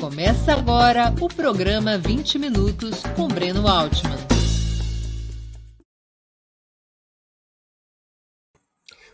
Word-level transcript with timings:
Começa 0.00 0.54
agora 0.54 1.14
o 1.20 1.28
programa 1.28 1.98
20 1.98 2.38
Minutos 2.38 3.02
com 3.14 3.28
Breno 3.28 3.68
Altman. 3.68 4.16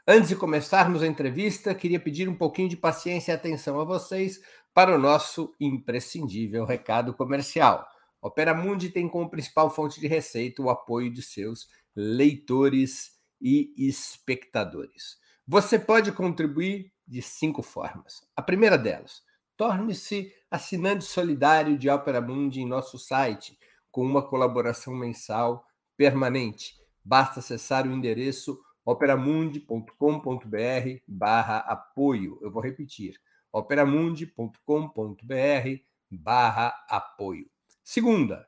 Antes 0.07 0.29
de 0.29 0.35
começarmos 0.35 1.01
a 1.01 1.07
entrevista, 1.07 1.73
queria 1.73 1.99
pedir 1.99 2.29
um 2.29 2.35
pouquinho 2.35 2.69
de 2.69 2.77
paciência 2.77 3.31
e 3.31 3.35
atenção 3.35 3.81
a 3.81 3.83
vocês 3.83 4.39
para 4.73 4.95
o 4.95 4.99
nosso 4.99 5.53
imprescindível 5.59 6.65
recado 6.65 7.13
comercial. 7.13 7.85
Opera 8.21 8.53
Mundi 8.53 8.89
tem 8.89 9.09
como 9.09 9.29
principal 9.29 9.69
fonte 9.69 9.99
de 9.99 10.07
receita 10.07 10.61
o 10.61 10.69
apoio 10.69 11.11
de 11.11 11.21
seus 11.21 11.67
leitores 11.95 13.17
e 13.41 13.73
espectadores. 13.75 15.17
Você 15.47 15.79
pode 15.79 16.11
contribuir 16.11 16.91
de 17.07 17.21
cinco 17.21 17.61
formas. 17.61 18.21
A 18.35 18.41
primeira 18.41 18.77
delas, 18.77 19.23
torne-se 19.55 20.33
assinante 20.51 21.05
solidário 21.05 21.77
de 21.77 21.89
Opera 21.89 22.21
Mundi 22.21 22.61
em 22.61 22.67
nosso 22.67 22.99
site, 22.99 23.57
com 23.91 24.05
uma 24.05 24.21
colaboração 24.21 24.93
mensal 24.93 25.65
permanente. 25.95 26.75
Basta 27.03 27.39
acessar 27.39 27.87
o 27.87 27.91
endereço 27.91 28.59
operamundi.com.br 28.85 31.01
barra 31.05 31.57
apoio. 31.57 32.39
Eu 32.41 32.49
vou 32.49 32.61
repetir, 32.61 33.19
operamundi.com.br 33.51 35.81
barra 36.09 36.73
apoio. 36.89 37.49
Segunda, 37.83 38.47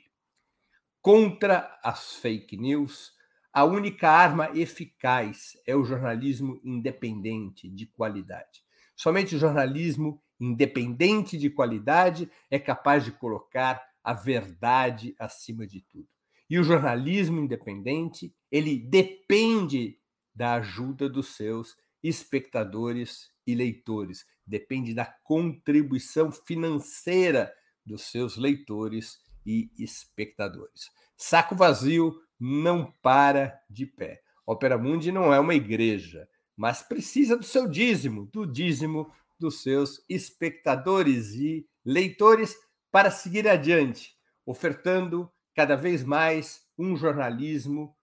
Contra 1.01 1.79
as 1.83 2.15
fake 2.17 2.57
news, 2.57 3.13
a 3.51 3.63
única 3.63 4.09
arma 4.09 4.51
eficaz 4.53 5.57
é 5.65 5.75
o 5.75 5.83
jornalismo 5.83 6.61
independente 6.63 7.69
de 7.69 7.87
qualidade. 7.87 8.63
Somente 8.95 9.35
o 9.35 9.39
jornalismo 9.39 10.21
independente 10.41 11.37
de 11.37 11.51
qualidade 11.51 12.29
é 12.49 12.57
capaz 12.57 13.05
de 13.05 13.11
colocar 13.11 13.81
a 14.03 14.13
verdade 14.13 15.15
acima 15.19 15.67
de 15.67 15.81
tudo. 15.81 16.07
E 16.49 16.57
o 16.57 16.63
jornalismo 16.63 17.39
independente, 17.39 18.35
ele 18.51 18.77
depende 18.77 19.99
da 20.33 20.55
ajuda 20.55 21.07
dos 21.07 21.35
seus 21.35 21.77
espectadores 22.03 23.29
e 23.45 23.53
leitores, 23.53 24.25
depende 24.45 24.93
da 24.95 25.05
contribuição 25.05 26.31
financeira 26.31 27.53
dos 27.85 28.03
seus 28.09 28.35
leitores 28.35 29.19
e 29.45 29.69
espectadores. 29.77 30.89
Saco 31.15 31.55
vazio 31.55 32.19
não 32.39 32.91
para 33.01 33.61
de 33.69 33.85
pé. 33.85 34.21
Opera 34.45 34.77
Mundi 34.77 35.11
não 35.11 35.31
é 35.31 35.39
uma 35.39 35.53
igreja, 35.53 36.27
mas 36.57 36.81
precisa 36.81 37.37
do 37.37 37.45
seu 37.45 37.67
dízimo, 37.67 38.25
do 38.25 38.45
dízimo 38.45 39.11
dos 39.41 39.63
seus 39.63 40.05
espectadores 40.07 41.33
e 41.33 41.67
leitores 41.83 42.55
para 42.91 43.09
seguir 43.09 43.47
adiante, 43.47 44.15
ofertando 44.45 45.31
cada 45.55 45.75
vez 45.75 46.03
mais 46.03 46.61
um 46.77 46.95
jornalismo 46.95 47.95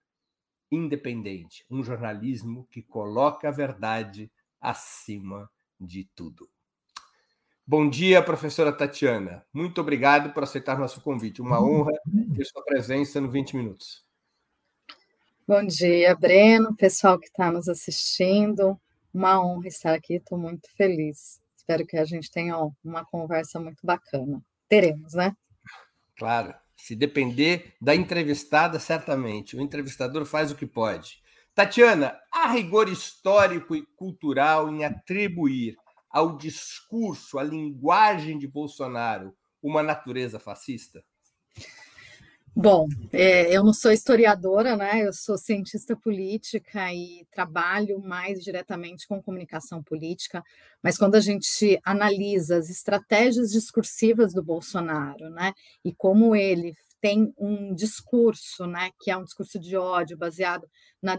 independente, 0.70 1.64
um 1.70 1.82
jornalismo 1.82 2.66
que 2.70 2.82
coloca 2.82 3.48
a 3.48 3.52
verdade 3.52 4.30
acima 4.60 5.48
de 5.80 6.04
tudo. 6.14 6.50
Bom 7.64 7.88
dia, 7.88 8.20
professora 8.20 8.72
Tatiana. 8.72 9.46
Muito 9.52 9.80
obrigado 9.80 10.32
por 10.32 10.42
aceitar 10.42 10.76
nosso 10.76 11.00
convite. 11.00 11.40
Uma 11.40 11.62
honra 11.62 11.92
ter 12.34 12.44
sua 12.46 12.64
presença 12.64 13.20
no 13.20 13.30
20 13.30 13.56
Minutos. 13.56 14.04
Bom 15.46 15.64
dia, 15.64 16.16
Breno, 16.16 16.74
pessoal 16.74 17.18
que 17.18 17.26
está 17.26 17.52
nos 17.52 17.68
assistindo. 17.68 18.78
Uma 19.18 19.44
honra 19.44 19.66
estar 19.66 19.94
aqui, 19.94 20.14
estou 20.14 20.38
muito 20.38 20.70
feliz. 20.76 21.40
Espero 21.56 21.84
que 21.84 21.96
a 21.96 22.04
gente 22.04 22.30
tenha 22.30 22.56
uma 22.84 23.04
conversa 23.04 23.58
muito 23.58 23.84
bacana. 23.84 24.40
Teremos, 24.68 25.12
né? 25.12 25.36
Claro, 26.16 26.54
Se 26.76 26.94
depender 26.94 27.74
da 27.80 27.96
entrevistada, 27.96 28.78
certamente. 28.78 29.56
O 29.56 29.60
entrevistador 29.60 30.24
faz 30.24 30.52
o 30.52 30.54
que 30.54 30.66
pode. 30.66 31.20
Tatiana, 31.52 32.16
há 32.32 32.46
rigor 32.52 32.88
histórico 32.88 33.74
e 33.74 33.84
cultural 33.96 34.72
em 34.72 34.84
atribuir 34.84 35.74
ao 36.08 36.36
discurso, 36.36 37.40
à 37.40 37.42
linguagem 37.42 38.38
de 38.38 38.46
Bolsonaro, 38.46 39.36
uma 39.60 39.82
natureza 39.82 40.38
fascista? 40.38 41.04
Bom, 42.54 42.88
é, 43.12 43.54
eu 43.56 43.62
não 43.62 43.72
sou 43.72 43.92
historiadora, 43.92 44.76
né? 44.76 45.06
Eu 45.06 45.12
sou 45.12 45.38
cientista 45.38 45.96
política 45.96 46.92
e 46.92 47.24
trabalho 47.30 48.00
mais 48.00 48.42
diretamente 48.42 49.06
com 49.06 49.22
comunicação 49.22 49.82
política. 49.82 50.42
Mas 50.82 50.98
quando 50.98 51.14
a 51.14 51.20
gente 51.20 51.78
analisa 51.84 52.56
as 52.56 52.68
estratégias 52.68 53.50
discursivas 53.50 54.34
do 54.34 54.42
Bolsonaro, 54.42 55.30
né, 55.30 55.52
e 55.84 55.92
como 55.94 56.34
ele 56.34 56.74
tem 57.00 57.32
um 57.38 57.74
discurso, 57.74 58.66
né, 58.66 58.90
que 59.00 59.10
é 59.10 59.16
um 59.16 59.24
discurso 59.24 59.58
de 59.58 59.76
ódio 59.76 60.16
baseado 60.16 60.68
na 61.00 61.16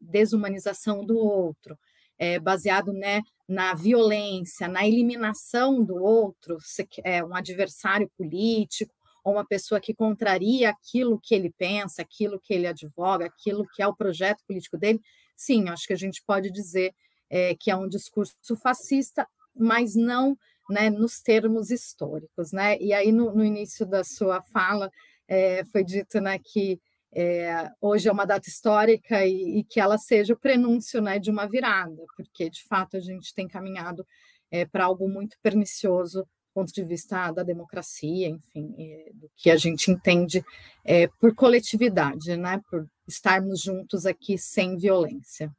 desumanização 0.00 1.04
do 1.04 1.16
outro, 1.18 1.76
é, 2.18 2.38
baseado 2.38 2.92
né, 2.92 3.22
na 3.48 3.74
violência, 3.74 4.68
na 4.68 4.86
eliminação 4.86 5.82
do 5.84 5.96
outro, 5.96 6.58
é 7.04 7.24
um 7.24 7.34
adversário 7.34 8.08
político 8.16 8.99
ou 9.24 9.34
uma 9.34 9.46
pessoa 9.46 9.80
que 9.80 9.94
contraria 9.94 10.70
aquilo 10.70 11.20
que 11.22 11.34
ele 11.34 11.50
pensa, 11.50 12.02
aquilo 12.02 12.40
que 12.40 12.54
ele 12.54 12.66
advoga, 12.66 13.26
aquilo 13.26 13.66
que 13.74 13.82
é 13.82 13.86
o 13.86 13.94
projeto 13.94 14.42
político 14.46 14.78
dele, 14.78 15.00
sim, 15.36 15.68
acho 15.68 15.86
que 15.86 15.92
a 15.92 15.96
gente 15.96 16.22
pode 16.26 16.50
dizer 16.50 16.94
é, 17.28 17.54
que 17.54 17.70
é 17.70 17.76
um 17.76 17.88
discurso 17.88 18.56
fascista, 18.62 19.26
mas 19.54 19.94
não 19.94 20.36
né, 20.68 20.90
nos 20.90 21.20
termos 21.20 21.70
históricos. 21.70 22.52
Né? 22.52 22.78
E 22.78 22.92
aí, 22.92 23.12
no, 23.12 23.34
no 23.34 23.44
início 23.44 23.86
da 23.86 24.04
sua 24.04 24.42
fala, 24.42 24.90
é, 25.28 25.64
foi 25.64 25.84
dito 25.84 26.20
né, 26.20 26.38
que 26.38 26.80
é, 27.12 27.68
hoje 27.80 28.08
é 28.08 28.12
uma 28.12 28.24
data 28.24 28.48
histórica 28.48 29.24
e, 29.26 29.58
e, 29.58 29.64
que 29.64 29.80
ela 29.80 29.98
seja 29.98 30.32
o 30.32 30.38
prenúncio 30.38 31.00
né, 31.02 31.18
de 31.18 31.30
uma 31.30 31.46
virada, 31.46 32.04
porque, 32.16 32.48
de 32.48 32.62
fato, 32.64 32.96
a 32.96 33.00
gente 33.00 33.34
tem 33.34 33.48
caminhado 33.48 34.06
é, 34.50 34.64
para 34.64 34.84
algo 34.84 35.08
muito 35.08 35.36
pernicioso 35.42 36.26
ponto 36.60 36.72
de 36.74 36.84
vista 36.84 37.30
da 37.32 37.42
democracia, 37.42 38.28
enfim, 38.28 38.74
do 39.14 39.30
que 39.34 39.50
a 39.50 39.56
gente 39.56 39.90
entende 39.90 40.44
é, 40.84 41.06
por 41.06 41.34
coletividade, 41.34 42.36
né, 42.36 42.60
por 42.70 42.86
estarmos 43.08 43.62
juntos 43.62 44.04
aqui 44.04 44.36
sem 44.36 44.76
violência. 44.76 45.50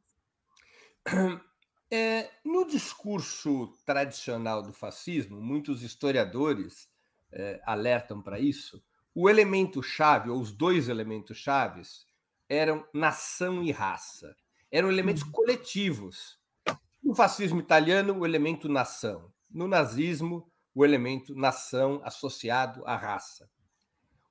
É, 1.90 2.30
no 2.46 2.66
discurso 2.66 3.74
tradicional 3.86 4.62
do 4.62 4.72
fascismo, 4.72 5.42
muitos 5.42 5.82
historiadores 5.82 6.88
é, 7.32 7.60
alertam 7.66 8.22
para 8.22 8.40
isso. 8.40 8.82
O 9.14 9.30
elemento 9.30 9.82
chave, 9.82 10.30
ou 10.30 10.40
os 10.40 10.52
dois 10.52 10.88
elementos 10.88 11.38
chaves, 11.38 12.06
eram 12.48 12.86
nação 12.94 13.64
e 13.64 13.72
raça. 13.72 14.36
Eram 14.72 14.90
elementos 14.90 15.24
uhum. 15.24 15.32
coletivos. 15.32 16.40
No 17.04 17.16
fascismo 17.16 17.60
italiano, 17.60 18.20
o 18.20 18.26
elemento 18.26 18.70
nação. 18.70 19.34
No 19.50 19.68
nazismo, 19.68 20.51
o 20.74 20.86
elemento 20.86 21.36
nação 21.36 22.02
associado 22.04 22.86
à 22.86 22.96
raça. 22.96 23.50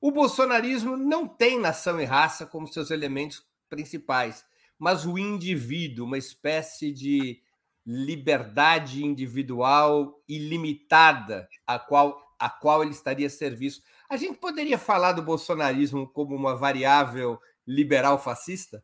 O 0.01 0.11
bolsonarismo 0.11 0.97
não 0.97 1.29
tem 1.29 1.59
nação 1.59 2.01
e 2.01 2.05
raça 2.05 2.47
como 2.47 2.67
seus 2.67 2.91
elementos 2.91 3.45
principais, 3.69 4.45
mas 4.79 5.05
o 5.05 5.19
indivíduo, 5.19 6.07
uma 6.07 6.17
espécie 6.17 6.91
de 6.91 7.43
liberdade 7.87 9.05
individual 9.05 10.23
ilimitada 10.29 11.49
a 11.67 11.79
qual, 11.79 12.35
a 12.39 12.49
qual 12.49 12.83
ele 12.83 12.93
estaria 12.93 13.27
a 13.27 13.31
serviço. 13.31 13.83
A 14.09 14.17
gente 14.17 14.39
poderia 14.39 14.79
falar 14.79 15.13
do 15.13 15.23
bolsonarismo 15.23 16.09
como 16.09 16.35
uma 16.35 16.57
variável 16.57 17.39
liberal 17.67 18.19
fascista? 18.19 18.83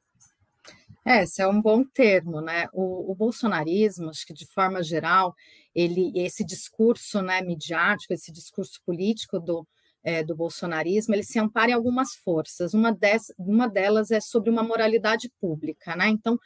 É, 1.09 1.23
esse 1.23 1.41
é 1.41 1.47
um 1.47 1.63
bom 1.63 1.85
termo, 1.85 2.41
né? 2.41 2.67
O, 2.73 3.13
o, 3.13 3.15
bolsonarismo, 3.15 4.11
acho 4.11 4.27
que 4.27 4.35
de 4.35 4.45
forma 4.45 4.83
geral, 4.83 5.37
ele, 5.73 6.11
esse 6.17 6.45
discurso 6.45 7.23
né, 7.23 7.41
midiático, 7.43 8.13
esse 8.13 8.33
discurso 8.33 8.81
político 8.85 9.39
do, 9.39 9.65
é, 10.03 10.25
do 10.25 10.35
bolsonarismo, 10.35 11.15
ele 11.15 11.23
se 11.23 11.39
ampara 11.39 11.71
em 11.71 11.75
algumas 11.75 12.17
forças. 12.17 12.75
Uma, 12.75 12.93
des, 12.93 13.33
uma 13.39 13.69
delas 13.69 14.11
é 14.11 14.19
sobre 14.21 14.51
uma 14.51 14.65
moralidade 14.65 15.31
pública, 15.41 15.95
né? 15.95 16.09
Então, 16.09 16.41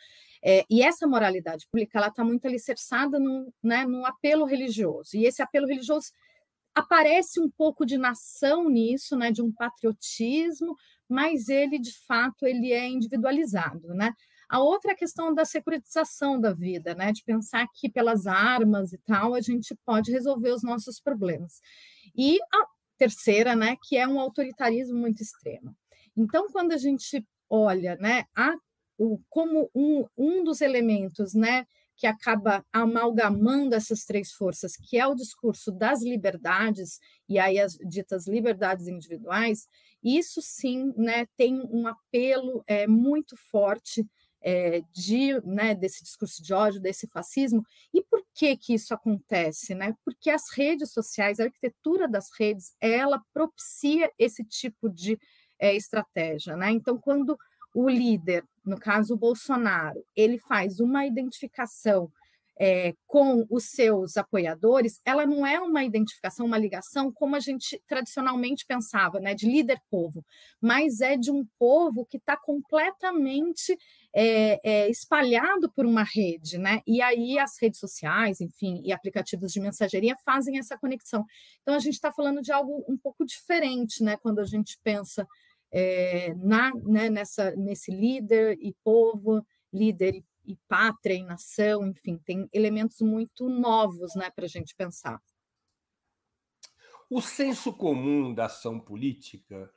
é, 0.44 0.66
e 0.68 0.82
essa 0.82 1.06
moralidade 1.06 1.66
pública 1.70 1.98
ela 1.98 2.08
está 2.08 2.22
muito 2.22 2.46
alicerçada 2.46 3.18
no, 3.18 3.50
né, 3.62 3.86
no 3.86 4.04
apelo 4.04 4.44
religioso. 4.44 5.16
E 5.16 5.24
esse 5.24 5.40
apelo 5.40 5.66
religioso 5.66 6.12
aparece 6.74 7.40
um 7.40 7.48
pouco 7.50 7.86
de 7.86 7.96
nação 7.96 8.68
nisso, 8.68 9.16
né, 9.16 9.32
de 9.32 9.40
um 9.40 9.50
patriotismo, 9.50 10.76
mas 11.08 11.48
ele 11.48 11.78
de 11.78 11.92
fato 12.06 12.46
ele 12.46 12.72
é 12.72 12.86
individualizado, 12.86 13.88
né? 13.94 14.14
A 14.50 14.58
outra 14.58 14.90
é 14.90 14.94
a 14.94 14.96
questão 14.96 15.32
da 15.32 15.44
securitização 15.44 16.40
da 16.40 16.52
vida, 16.52 16.92
né? 16.92 17.12
De 17.12 17.22
pensar 17.22 17.68
que 17.72 17.88
pelas 17.88 18.26
armas 18.26 18.92
e 18.92 18.98
tal 18.98 19.32
a 19.34 19.40
gente 19.40 19.76
pode 19.86 20.10
resolver 20.10 20.50
os 20.50 20.64
nossos 20.64 21.00
problemas. 21.00 21.60
E 22.16 22.36
a 22.52 22.66
terceira, 22.98 23.54
né, 23.54 23.76
que 23.82 23.96
é 23.96 24.06
um 24.06 24.20
autoritarismo 24.20 24.98
muito 24.98 25.22
extremo. 25.22 25.74
Então, 26.14 26.48
quando 26.52 26.72
a 26.72 26.76
gente 26.76 27.24
olha, 27.48 27.96
né, 27.96 28.24
a, 28.36 28.52
o, 28.98 29.18
como 29.30 29.70
um, 29.74 30.04
um 30.18 30.44
dos 30.44 30.60
elementos, 30.60 31.32
né, 31.32 31.64
que 31.96 32.06
acaba 32.06 32.64
amalgamando 32.72 33.74
essas 33.74 34.04
três 34.04 34.32
forças, 34.32 34.72
que 34.76 34.98
é 34.98 35.06
o 35.06 35.14
discurso 35.14 35.70
das 35.70 36.02
liberdades, 36.02 36.98
e 37.28 37.38
aí 37.38 37.58
as 37.58 37.74
ditas 37.74 38.26
liberdades 38.26 38.86
individuais, 38.88 39.68
isso 40.02 40.40
sim 40.42 40.92
né, 40.96 41.26
tem 41.36 41.60
um 41.70 41.86
apelo 41.86 42.64
é, 42.66 42.86
muito 42.86 43.36
forte 43.50 44.06
é, 44.42 44.82
de, 44.92 45.40
né, 45.44 45.74
desse 45.74 46.02
discurso 46.02 46.42
de 46.42 46.52
ódio, 46.52 46.80
desse 46.80 47.06
fascismo. 47.06 47.64
E 47.92 48.02
por 48.02 48.24
que 48.34 48.56
que 48.56 48.74
isso 48.74 48.94
acontece? 48.94 49.74
Né? 49.74 49.94
Porque 50.04 50.30
as 50.30 50.50
redes 50.54 50.92
sociais, 50.92 51.40
a 51.40 51.44
arquitetura 51.44 52.08
das 52.08 52.28
redes, 52.38 52.74
ela 52.80 53.22
propicia 53.32 54.10
esse 54.18 54.44
tipo 54.44 54.88
de 54.88 55.18
é, 55.58 55.74
estratégia. 55.74 56.56
Né? 56.56 56.70
Então, 56.70 56.98
quando 56.98 57.38
o 57.74 57.88
líder, 57.88 58.44
no 58.64 58.78
caso 58.78 59.14
o 59.14 59.18
Bolsonaro, 59.18 60.04
ele 60.16 60.38
faz 60.38 60.80
uma 60.80 61.06
identificação 61.06 62.10
é, 62.62 62.94
com 63.06 63.46
os 63.48 63.70
seus 63.70 64.18
apoiadores, 64.18 65.00
ela 65.02 65.24
não 65.24 65.46
é 65.46 65.58
uma 65.58 65.82
identificação, 65.82 66.44
uma 66.44 66.58
ligação 66.58 67.10
como 67.10 67.34
a 67.34 67.40
gente 67.40 67.82
tradicionalmente 67.86 68.66
pensava, 68.66 69.18
né, 69.18 69.34
de 69.34 69.46
líder-povo, 69.46 70.22
mas 70.60 71.00
é 71.00 71.16
de 71.16 71.30
um 71.30 71.46
povo 71.58 72.04
que 72.04 72.18
está 72.18 72.36
completamente 72.36 73.78
é, 74.14 74.60
é, 74.62 74.90
espalhado 74.90 75.70
por 75.72 75.86
uma 75.86 76.02
rede, 76.02 76.58
né? 76.58 76.82
E 76.86 77.00
aí 77.00 77.38
as 77.38 77.60
redes 77.60 77.78
sociais, 77.78 78.40
enfim, 78.40 78.80
e 78.84 78.92
aplicativos 78.92 79.52
de 79.52 79.60
mensageria 79.60 80.16
fazem 80.24 80.58
essa 80.58 80.76
conexão. 80.78 81.24
Então 81.62 81.74
a 81.74 81.78
gente 81.78 81.94
está 81.94 82.10
falando 82.12 82.42
de 82.42 82.52
algo 82.52 82.84
um 82.88 82.96
pouco 82.96 83.24
diferente, 83.24 84.02
né? 84.02 84.16
Quando 84.16 84.40
a 84.40 84.44
gente 84.44 84.78
pensa 84.82 85.26
é, 85.72 86.34
na, 86.34 86.72
né, 86.74 87.08
nessa, 87.08 87.54
nesse 87.56 87.90
líder 87.90 88.58
e 88.60 88.74
povo, 88.82 89.44
líder 89.72 90.16
e 90.16 90.24
e 90.50 90.56
pátria 90.68 91.14
e 91.14 91.22
nação, 91.22 91.86
enfim, 91.86 92.18
tem 92.18 92.48
elementos 92.52 93.00
muito 93.00 93.48
novos 93.48 94.14
né, 94.14 94.30
para 94.30 94.44
a 94.44 94.48
gente 94.48 94.74
pensar. 94.74 95.22
O 97.08 97.20
senso 97.20 97.72
comum 97.72 98.34
da 98.34 98.46
ação 98.46 98.78
política 98.78 99.72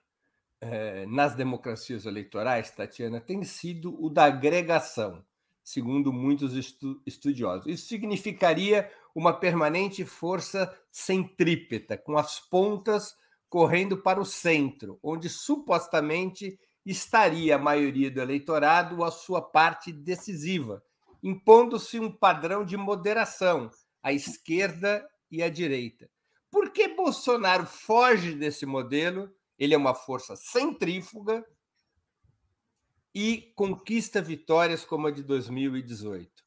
eh, 0.65 1.05
nas 1.07 1.35
democracias 1.35 2.05
eleitorais, 2.05 2.71
Tatiana, 2.71 3.19
tem 3.19 3.43
sido 3.43 4.01
o 4.01 4.09
da 4.09 4.25
agregação, 4.25 5.21
segundo 5.61 6.13
muitos 6.13 6.55
estu 6.55 7.01
estudiosos. 7.05 7.67
Isso 7.67 7.87
significaria 7.87 8.89
uma 9.13 9.33
permanente 9.33 10.05
força 10.05 10.73
centrípeta, 10.89 11.97
com 11.97 12.17
as 12.17 12.39
pontas 12.39 13.13
correndo 13.49 13.97
para 13.97 14.21
o 14.21 14.25
centro, 14.25 14.97
onde 15.03 15.27
supostamente 15.27 16.57
estaria 16.85 17.55
a 17.55 17.59
maioria 17.59 18.09
do 18.09 18.21
eleitorado 18.21 19.03
a 19.03 19.11
sua 19.11 19.41
parte 19.41 19.91
decisiva, 19.91 20.81
impondo-se 21.21 21.99
um 21.99 22.09
padrão 22.09 22.63
de 22.63 22.77
moderação 22.77 23.69
à 24.01 24.13
esquerda 24.13 25.05
e 25.29 25.43
à 25.43 25.49
direita. 25.49 26.09
Por 26.49 26.71
que 26.71 26.87
Bolsonaro 26.87 27.65
foge 27.65 28.33
desse 28.33 28.65
modelo? 28.65 29.29
Ele 29.57 29.73
é 29.73 29.77
uma 29.77 29.93
força 29.93 30.35
centrífuga 30.35 31.45
e 33.13 33.53
conquista 33.55 34.21
vitórias 34.21 34.83
como 34.83 35.07
a 35.07 35.11
de 35.11 35.23
2018. 35.23 36.43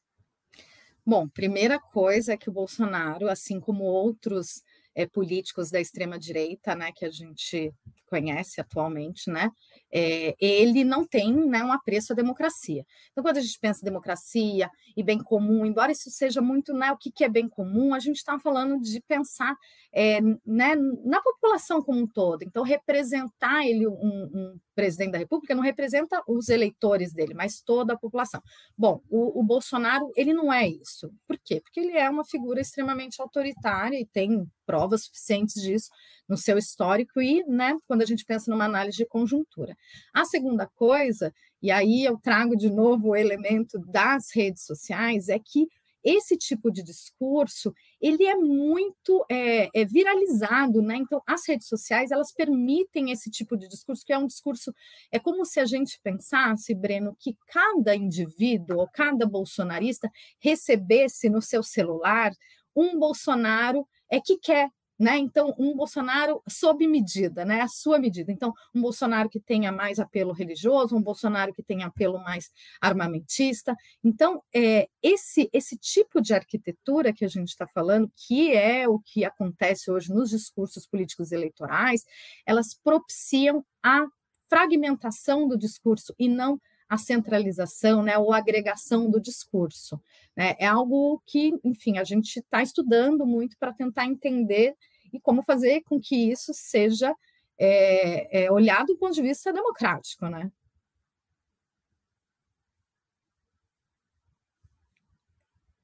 Bom, 1.05 1.27
primeira 1.27 1.79
coisa 1.79 2.33
é 2.33 2.37
que 2.37 2.49
o 2.49 2.53
Bolsonaro, 2.53 3.29
assim 3.29 3.61
como 3.61 3.85
outros 3.85 4.61
é, 4.97 5.05
políticos 5.05 5.69
da 5.69 5.79
extrema 5.79 6.17
direita, 6.17 6.73
né, 6.73 6.91
que 6.91 7.05
a 7.05 7.11
gente 7.11 7.71
conhece 8.07 8.59
atualmente, 8.59 9.29
né, 9.29 9.51
é, 9.93 10.35
ele 10.39 10.83
não 10.83 11.05
tem 11.05 11.31
né, 11.31 11.63
um 11.63 11.71
apreço 11.71 12.13
à 12.13 12.15
democracia. 12.15 12.83
Então, 13.11 13.23
quando 13.23 13.37
a 13.37 13.41
gente 13.41 13.59
pensa 13.59 13.81
em 13.81 13.85
democracia 13.85 14.71
e 14.95 15.03
bem 15.03 15.19
comum, 15.19 15.65
embora 15.67 15.91
isso 15.91 16.09
seja 16.09 16.41
muito 16.41 16.73
né, 16.73 16.91
o 16.91 16.97
que, 16.97 17.11
que 17.11 17.23
é 17.23 17.29
bem 17.29 17.47
comum, 17.47 17.93
a 17.93 17.99
gente 17.99 18.15
está 18.15 18.39
falando 18.39 18.81
de 18.81 18.99
pensar 19.01 19.55
é, 19.93 20.19
né, 20.43 20.75
na 21.05 21.21
população 21.21 21.79
como 21.83 21.99
um 21.99 22.07
todo. 22.07 22.41
Então, 22.41 22.63
representar 22.63 23.67
ele, 23.67 23.87
um, 23.87 23.93
um, 23.93 24.59
presidente 24.73 25.11
da 25.11 25.17
República, 25.19 25.53
não 25.53 25.63
representa 25.63 26.23
os 26.27 26.49
eleitores 26.49 27.13
dele, 27.13 27.35
mas 27.35 27.61
toda 27.61 27.93
a 27.93 27.97
população. 27.97 28.41
Bom, 28.75 29.01
o, 29.09 29.39
o 29.39 29.43
Bolsonaro, 29.43 30.11
ele 30.15 30.33
não 30.33 30.51
é 30.51 30.67
isso. 30.67 31.11
Por 31.27 31.37
quê? 31.43 31.61
Porque 31.61 31.79
ele 31.79 31.97
é 31.97 32.09
uma 32.09 32.25
figura 32.25 32.61
extremamente 32.61 33.21
autoritária 33.21 33.99
e 33.99 34.05
tem 34.05 34.47
provas 34.67 35.05
suficientes 35.05 35.61
disso 35.61 35.89
no 36.27 36.35
seu 36.35 36.57
histórico 36.57 37.21
e, 37.21 37.43
né, 37.45 37.77
quando 37.87 38.01
a 38.01 38.05
gente 38.05 38.25
pensa 38.25 38.51
numa 38.51 38.65
análise 38.65 38.97
de 38.97 39.05
conjuntura. 39.05 39.75
A 40.13 40.25
segunda 40.25 40.67
coisa, 40.67 41.33
e 41.61 41.71
aí 41.71 42.03
eu 42.03 42.17
trago 42.17 42.55
de 42.55 42.69
novo 42.69 43.09
o 43.09 43.15
elemento 43.15 43.79
das 43.79 44.27
redes 44.35 44.65
sociais, 44.65 45.29
é 45.29 45.39
que 45.39 45.67
esse 46.03 46.37
tipo 46.37 46.71
de 46.71 46.83
discurso 46.83 47.73
ele 47.99 48.25
é 48.25 48.35
muito 48.35 49.25
é, 49.29 49.67
é, 49.73 49.83
viralizado, 49.83 50.81
né? 50.81 50.95
Então 50.97 51.21
as 51.27 51.45
redes 51.47 51.67
sociais 51.67 52.11
elas 52.11 52.31
permitem 52.31 53.11
esse 53.11 53.29
tipo 53.29 53.57
de 53.57 53.67
discurso 53.67 54.05
que 54.05 54.13
é 54.13 54.17
um 54.17 54.27
discurso 54.27 54.73
é 55.11 55.19
como 55.19 55.43
se 55.43 55.59
a 55.59 55.65
gente 55.65 55.99
pensasse, 56.01 56.73
Breno, 56.73 57.15
que 57.19 57.35
cada 57.47 57.95
indivíduo 57.95 58.79
ou 58.79 58.87
cada 58.87 59.25
bolsonarista 59.25 60.09
recebesse 60.39 61.29
no 61.29 61.41
seu 61.41 61.61
celular 61.61 62.31
um 62.75 62.97
Bolsonaro 62.97 63.85
é 64.09 64.19
que 64.19 64.37
quer 64.37 64.69
né? 64.99 65.17
Então, 65.17 65.53
um 65.59 65.75
Bolsonaro 65.75 66.41
sob 66.49 66.87
medida, 66.87 67.45
né? 67.45 67.61
a 67.61 67.67
sua 67.67 67.99
medida. 67.99 68.31
Então, 68.31 68.53
um 68.73 68.81
Bolsonaro 68.81 69.29
que 69.29 69.39
tenha 69.39 69.71
mais 69.71 69.99
apelo 69.99 70.33
religioso, 70.33 70.95
um 70.95 71.01
Bolsonaro 71.01 71.53
que 71.53 71.61
tenha 71.61 71.85
apelo 71.85 72.17
mais 72.23 72.49
armamentista. 72.81 73.75
Então, 74.03 74.41
é, 74.53 74.87
esse, 75.01 75.49
esse 75.53 75.77
tipo 75.77 76.19
de 76.19 76.33
arquitetura 76.33 77.13
que 77.13 77.23
a 77.23 77.27
gente 77.27 77.49
está 77.49 77.67
falando, 77.67 78.11
que 78.15 78.53
é 78.53 78.87
o 78.89 78.99
que 78.99 79.23
acontece 79.23 79.91
hoje 79.91 80.11
nos 80.11 80.31
discursos 80.31 80.87
políticos 80.87 81.31
eleitorais, 81.31 82.03
elas 82.45 82.73
propiciam 82.73 83.63
a 83.83 84.05
fragmentação 84.49 85.47
do 85.47 85.57
discurso 85.57 86.15
e 86.17 86.27
não 86.27 86.59
a 86.89 86.97
centralização, 86.97 88.01
né, 88.01 88.17
ou 88.17 88.31
agregação 88.33 89.09
do 89.09 89.19
discurso. 89.19 90.01
Né? 90.35 90.55
É 90.59 90.65
algo 90.65 91.21
que, 91.25 91.53
enfim, 91.63 91.97
a 91.97 92.03
gente 92.03 92.37
está 92.37 92.61
estudando 92.61 93.25
muito 93.25 93.57
para 93.57 93.73
tentar 93.73 94.05
entender 94.05 94.75
e 95.11 95.19
como 95.19 95.43
fazer 95.43 95.81
com 95.83 95.99
que 95.99 96.31
isso 96.31 96.53
seja 96.53 97.15
é, 97.57 98.45
é, 98.45 98.51
olhado 98.51 98.87
do 98.87 98.97
ponto 98.97 99.13
de 99.13 99.21
vista 99.21 99.51
democrático, 99.51 100.27
né? 100.27 100.51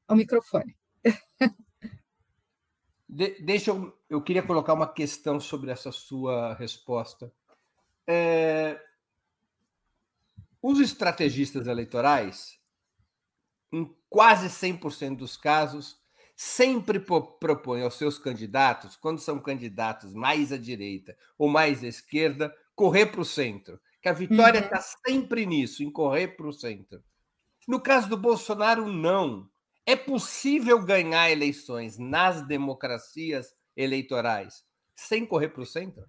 O 0.07 0.15
microfone. 0.15 0.75
De, 3.13 3.39
deixa 3.41 3.69
eu, 3.69 3.95
eu 4.09 4.23
queria 4.23 4.41
colocar 4.41 4.73
uma 4.73 4.91
questão 4.91 5.39
sobre 5.39 5.69
essa 5.69 5.91
sua 5.91 6.55
resposta. 6.55 7.31
É, 8.07 8.81
os 10.63 10.79
estrategistas 10.79 11.67
eleitorais, 11.67 12.57
em 13.71 13.93
quase 14.09 14.47
100% 14.47 15.17
dos 15.17 15.35
casos, 15.35 15.97
sempre 16.37 16.99
propõem 16.99 17.83
aos 17.83 17.95
seus 17.95 18.17
candidatos, 18.17 18.95
quando 18.95 19.19
são 19.19 19.39
candidatos 19.39 20.13
mais 20.13 20.53
à 20.53 20.57
direita 20.57 21.17
ou 21.37 21.49
mais 21.49 21.83
à 21.83 21.87
esquerda, 21.87 22.55
correr 22.73 23.07
para 23.07 23.19
o 23.19 23.25
centro. 23.25 23.77
Que 24.01 24.07
a 24.07 24.13
vitória 24.13 24.59
está 24.59 24.77
uhum. 24.77 24.83
sempre 25.05 25.45
nisso, 25.45 25.83
em 25.83 25.91
correr 25.91 26.29
para 26.29 26.47
o 26.47 26.53
centro. 26.53 27.03
No 27.67 27.79
caso 27.79 28.07
do 28.07 28.17
Bolsonaro, 28.17 28.91
não. 28.91 29.49
É 29.85 29.97
possível 29.97 30.81
ganhar 30.81 31.29
eleições 31.29 31.97
nas 31.97 32.41
democracias 32.47 33.53
eleitorais 33.75 34.63
sem 34.95 35.25
correr 35.25 35.49
para 35.49 35.61
o 35.61 35.65
centro? 35.65 36.05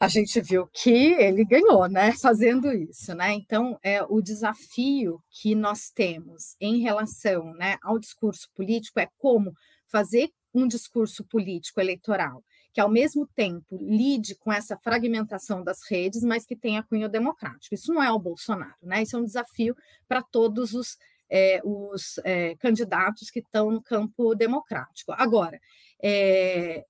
A 0.00 0.08
gente 0.08 0.40
viu 0.40 0.66
que 0.72 0.90
ele 0.90 1.44
ganhou, 1.44 1.86
né, 1.86 2.12
fazendo 2.12 2.72
isso, 2.72 3.14
né? 3.14 3.34
Então, 3.34 3.78
é 3.82 4.02
o 4.02 4.22
desafio 4.22 5.22
que 5.30 5.54
nós 5.54 5.90
temos 5.90 6.56
em 6.58 6.80
relação, 6.80 7.52
né, 7.54 7.76
ao 7.82 7.98
discurso 7.98 8.48
político 8.54 8.98
é 8.98 9.06
como 9.18 9.52
fazer 9.86 10.30
um 10.54 10.66
discurso 10.66 11.22
político 11.24 11.80
eleitoral 11.80 12.42
que 12.72 12.80
ao 12.80 12.88
mesmo 12.88 13.26
tempo 13.34 13.78
lide 13.80 14.36
com 14.36 14.52
essa 14.52 14.76
fragmentação 14.76 15.62
das 15.62 15.80
redes, 15.90 16.22
mas 16.22 16.46
que 16.46 16.56
tenha 16.56 16.82
cunho 16.84 17.08
democrático. 17.08 17.74
Isso 17.74 17.92
não 17.92 18.02
é 18.02 18.12
o 18.12 18.18
Bolsonaro, 18.18 18.76
né? 18.82 19.02
Isso 19.02 19.16
é 19.16 19.18
um 19.18 19.24
desafio 19.24 19.76
para 20.06 20.22
todos 20.22 20.72
os, 20.72 20.96
é, 21.28 21.60
os 21.64 22.18
é, 22.24 22.54
candidatos 22.56 23.30
que 23.30 23.40
estão 23.40 23.70
no 23.70 23.82
campo 23.82 24.34
democrático. 24.34 25.12
Agora, 25.12 25.60
é, 26.02 26.84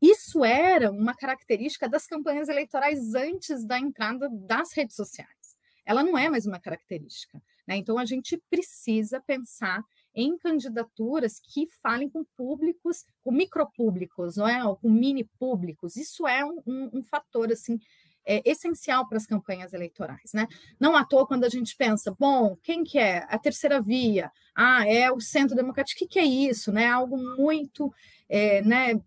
isso 0.00 0.44
era 0.44 0.90
uma 0.90 1.14
característica 1.14 1.88
das 1.88 2.06
campanhas 2.06 2.48
eleitorais 2.48 3.14
antes 3.14 3.64
da 3.64 3.78
entrada 3.78 4.28
das 4.30 4.72
redes 4.72 4.96
sociais. 4.96 5.56
Ela 5.84 6.02
não 6.02 6.16
é 6.16 6.28
mais 6.28 6.46
uma 6.46 6.60
característica. 6.60 7.42
Né? 7.66 7.76
Então, 7.76 7.98
a 7.98 8.04
gente 8.04 8.40
precisa 8.50 9.20
pensar 9.20 9.82
em 10.14 10.36
candidaturas 10.38 11.38
que 11.38 11.66
falem 11.82 12.08
com 12.08 12.24
públicos, 12.36 13.04
com 13.22 13.30
micropúblicos, 13.30 14.36
não 14.36 14.48
é? 14.48 14.64
Ou 14.64 14.76
com 14.76 14.90
mini 14.90 15.24
públicos. 15.38 15.96
Isso 15.96 16.26
é 16.26 16.44
um, 16.44 16.60
um, 16.66 16.90
um 16.94 17.02
fator 17.02 17.52
assim 17.52 17.78
é, 18.26 18.42
essencial 18.44 19.08
para 19.08 19.16
as 19.16 19.26
campanhas 19.26 19.72
eleitorais, 19.72 20.32
né? 20.34 20.46
Não 20.78 20.96
à 20.96 21.04
toa 21.04 21.26
quando 21.26 21.44
a 21.44 21.48
gente 21.48 21.76
pensa, 21.76 22.14
bom, 22.18 22.56
quem 22.62 22.84
que 22.84 22.98
é 22.98 23.26
a 23.28 23.38
terceira 23.38 23.80
via? 23.80 24.30
Ah, 24.54 24.86
é 24.86 25.10
o 25.10 25.20
centro 25.20 25.56
democrático. 25.56 25.96
O 25.96 26.06
que, 26.06 26.14
que 26.14 26.18
é 26.18 26.24
isso? 26.24 26.72
Né? 26.72 26.86
Algo 26.86 27.16
muito, 27.36 27.92
é, 28.28 28.60
né? 28.62 29.00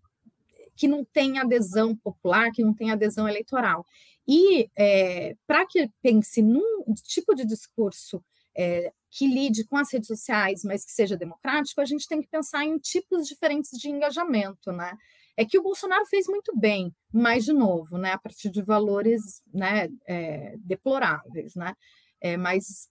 Que 0.76 0.88
não 0.88 1.04
tem 1.04 1.38
adesão 1.38 1.94
popular, 1.96 2.50
que 2.52 2.62
não 2.62 2.74
tem 2.74 2.90
adesão 2.90 3.28
eleitoral. 3.28 3.86
E 4.26 4.68
é, 4.76 5.34
para 5.46 5.66
que 5.66 5.90
pense 6.02 6.42
num 6.42 6.84
tipo 7.04 7.34
de 7.34 7.44
discurso 7.44 8.22
é, 8.56 8.92
que 9.10 9.26
lide 9.26 9.64
com 9.64 9.76
as 9.76 9.92
redes 9.92 10.06
sociais, 10.06 10.62
mas 10.64 10.84
que 10.84 10.92
seja 10.92 11.16
democrático, 11.16 11.80
a 11.80 11.84
gente 11.84 12.08
tem 12.08 12.20
que 12.22 12.28
pensar 12.28 12.64
em 12.64 12.78
tipos 12.78 13.26
diferentes 13.26 13.78
de 13.78 13.88
engajamento, 13.90 14.72
né? 14.72 14.96
É 15.36 15.44
que 15.44 15.58
o 15.58 15.62
Bolsonaro 15.62 16.04
fez 16.06 16.26
muito 16.26 16.56
bem, 16.56 16.94
mas 17.12 17.44
de 17.44 17.52
novo, 17.52 17.96
né, 17.96 18.12
a 18.12 18.18
partir 18.18 18.50
de 18.50 18.62
valores, 18.62 19.42
né, 19.52 19.88
é, 20.06 20.56
deploráveis, 20.58 21.54
né? 21.54 21.74
É, 22.20 22.36
mas 22.36 22.88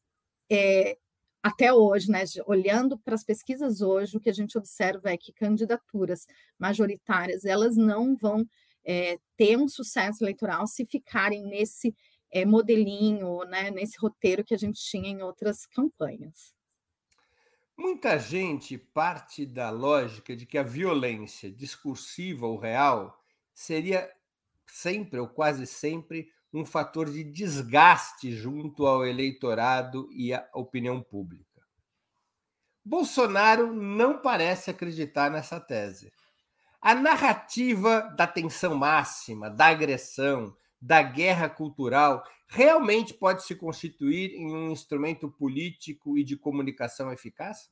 é, 0.52 0.98
até 1.44 1.74
hoje, 1.74 2.12
né, 2.12 2.24
olhando 2.46 2.98
para 3.00 3.16
as 3.16 3.24
pesquisas 3.24 3.82
hoje, 3.82 4.16
o 4.16 4.20
que 4.20 4.30
a 4.30 4.34
gente 4.34 4.58
observa 4.58 5.10
é 5.10 5.18
que 5.18 5.34
candidaturas 5.34 6.28
majoritárias 6.58 7.46
elas 7.46 7.76
não 7.76 8.16
vão 8.16 8.46
é, 8.86 9.18
ter 9.36 9.58
um 9.58 9.68
sucesso 9.68 10.24
eleitoral 10.24 10.68
se 10.68 10.86
ficarem 10.86 11.44
nesse 11.44 11.96
é, 12.32 12.46
modelinho, 12.46 13.44
né, 13.46 13.72
nesse 13.72 13.98
roteiro 14.00 14.44
que 14.44 14.54
a 14.54 14.58
gente 14.58 14.80
tinha 14.80 15.10
em 15.10 15.22
outras 15.22 15.66
campanhas. 15.66 16.54
Muita 17.78 18.20
gente 18.20 18.78
parte 18.78 19.46
da 19.46 19.72
lógica 19.72 20.36
de 20.36 20.46
que 20.46 20.58
a 20.58 20.64
violência 20.64 21.52
discursiva 21.52 22.46
ou 22.46 22.58
real 22.58 23.20
seria 23.54 24.12
sempre 24.68 25.20
ou 25.20 25.28
quase 25.28 25.66
sempre 25.66 26.32
um 26.54 26.66
fator 26.66 27.10
de 27.10 27.24
desgaste 27.24 28.32
junto 28.36 28.86
ao 28.86 29.06
eleitorado 29.06 30.10
e 30.12 30.34
à 30.34 30.48
opinião 30.54 31.02
pública. 31.02 31.46
Bolsonaro 32.84 33.74
não 33.74 34.22
parece 34.22 34.72
acreditar 34.72 35.30
nessa 35.30 35.60
tese. 35.60 36.12
A 36.82 36.96
narrativa 36.96 38.02
da 38.18 38.26
tensão 38.26 38.76
máxima, 38.76 39.50
da 39.50 39.68
agressão, 39.68 40.56
da 40.82 41.04
guerra 41.04 41.48
cultural 41.48 42.24
realmente 42.48 43.14
pode 43.14 43.44
se 43.46 43.56
constituir 43.56 44.32
em 44.34 44.52
um 44.52 44.72
instrumento 44.72 45.30
político 45.30 46.18
e 46.18 46.24
de 46.24 46.36
comunicação 46.36 47.12
eficaz? 47.14 47.70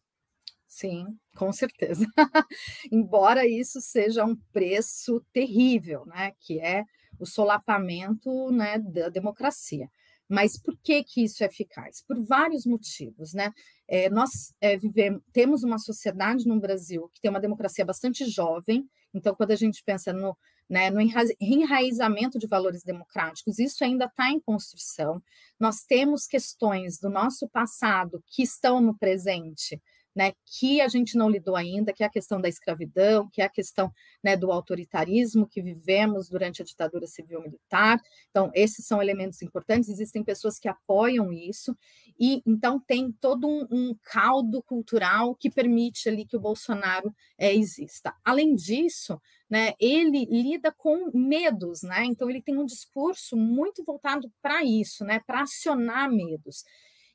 Sim, 0.67 1.17
com 1.36 1.51
certeza. 1.51 2.05
Embora 2.91 3.48
isso 3.48 3.81
seja 3.81 4.24
um 4.24 4.36
preço 4.53 5.25
terrível, 5.33 6.05
né, 6.05 6.33
que 6.39 6.59
é 6.59 6.86
o 7.19 7.25
solapamento 7.25 8.51
né, 8.51 8.79
da 8.79 9.09
democracia. 9.09 9.89
Mas 10.27 10.61
por 10.61 10.77
que, 10.83 11.03
que 11.03 11.23
isso 11.23 11.43
é 11.43 11.47
eficaz? 11.47 12.03
Por 12.07 12.23
vários 12.23 12.65
motivos. 12.65 13.33
Né? 13.33 13.51
É, 13.88 14.09
nós 14.09 14.53
é, 14.61 14.77
vivemos, 14.77 15.21
temos 15.33 15.63
uma 15.63 15.79
sociedade 15.79 16.47
no 16.47 16.59
Brasil 16.59 17.09
que 17.13 17.19
tem 17.19 17.31
uma 17.31 17.39
democracia 17.39 17.83
bastante 17.83 18.29
jovem, 18.29 18.88
então, 19.13 19.33
quando 19.33 19.51
a 19.51 19.55
gente 19.55 19.83
pensa 19.83 20.13
no, 20.13 20.38
né, 20.69 20.89
no 20.89 20.99
enraizamento 21.01 22.38
de 22.38 22.47
valores 22.47 22.83
democráticos, 22.83 23.59
isso 23.59 23.83
ainda 23.83 24.05
está 24.05 24.29
em 24.29 24.39
construção. 24.39 25.21
Nós 25.59 25.83
temos 25.83 26.27
questões 26.27 26.99
do 26.99 27.09
nosso 27.09 27.47
passado 27.49 28.23
que 28.27 28.43
estão 28.43 28.79
no 28.79 28.97
presente, 28.97 29.81
né, 30.15 30.33
que 30.45 30.81
a 30.81 30.87
gente 30.87 31.17
não 31.17 31.29
lidou 31.29 31.55
ainda, 31.55 31.93
que 31.93 32.03
é 32.03 32.05
a 32.05 32.09
questão 32.09 32.41
da 32.41 32.49
escravidão, 32.49 33.29
que 33.31 33.41
é 33.41 33.45
a 33.45 33.49
questão 33.49 33.91
né, 34.23 34.35
do 34.35 34.51
autoritarismo 34.51 35.47
que 35.47 35.61
vivemos 35.61 36.29
durante 36.29 36.61
a 36.61 36.65
ditadura 36.65 37.07
civil-militar. 37.07 38.01
Então, 38.29 38.51
esses 38.53 38.85
são 38.85 39.01
elementos 39.01 39.41
importantes, 39.41 39.89
existem 39.89 40.23
pessoas 40.23 40.59
que 40.59 40.67
apoiam 40.67 41.31
isso, 41.31 41.75
e 42.19 42.41
então 42.45 42.79
tem 42.79 43.11
todo 43.13 43.47
um, 43.47 43.67
um 43.71 43.95
caldo 44.03 44.61
cultural 44.63 45.35
que 45.35 45.49
permite 45.49 46.09
ali 46.09 46.25
que 46.25 46.35
o 46.35 46.41
Bolsonaro 46.41 47.13
é, 47.37 47.53
exista. 47.55 48.13
Além 48.23 48.55
disso, 48.55 49.19
né, 49.49 49.73
ele 49.79 50.25
lida 50.25 50.71
com 50.71 51.09
medos, 51.13 51.81
né? 51.81 52.05
Então 52.05 52.29
ele 52.29 52.41
tem 52.41 52.57
um 52.57 52.65
discurso 52.65 53.35
muito 53.35 53.83
voltado 53.83 54.31
para 54.41 54.63
isso, 54.63 55.03
né, 55.03 55.19
para 55.25 55.41
acionar 55.41 56.11
medos. 56.11 56.63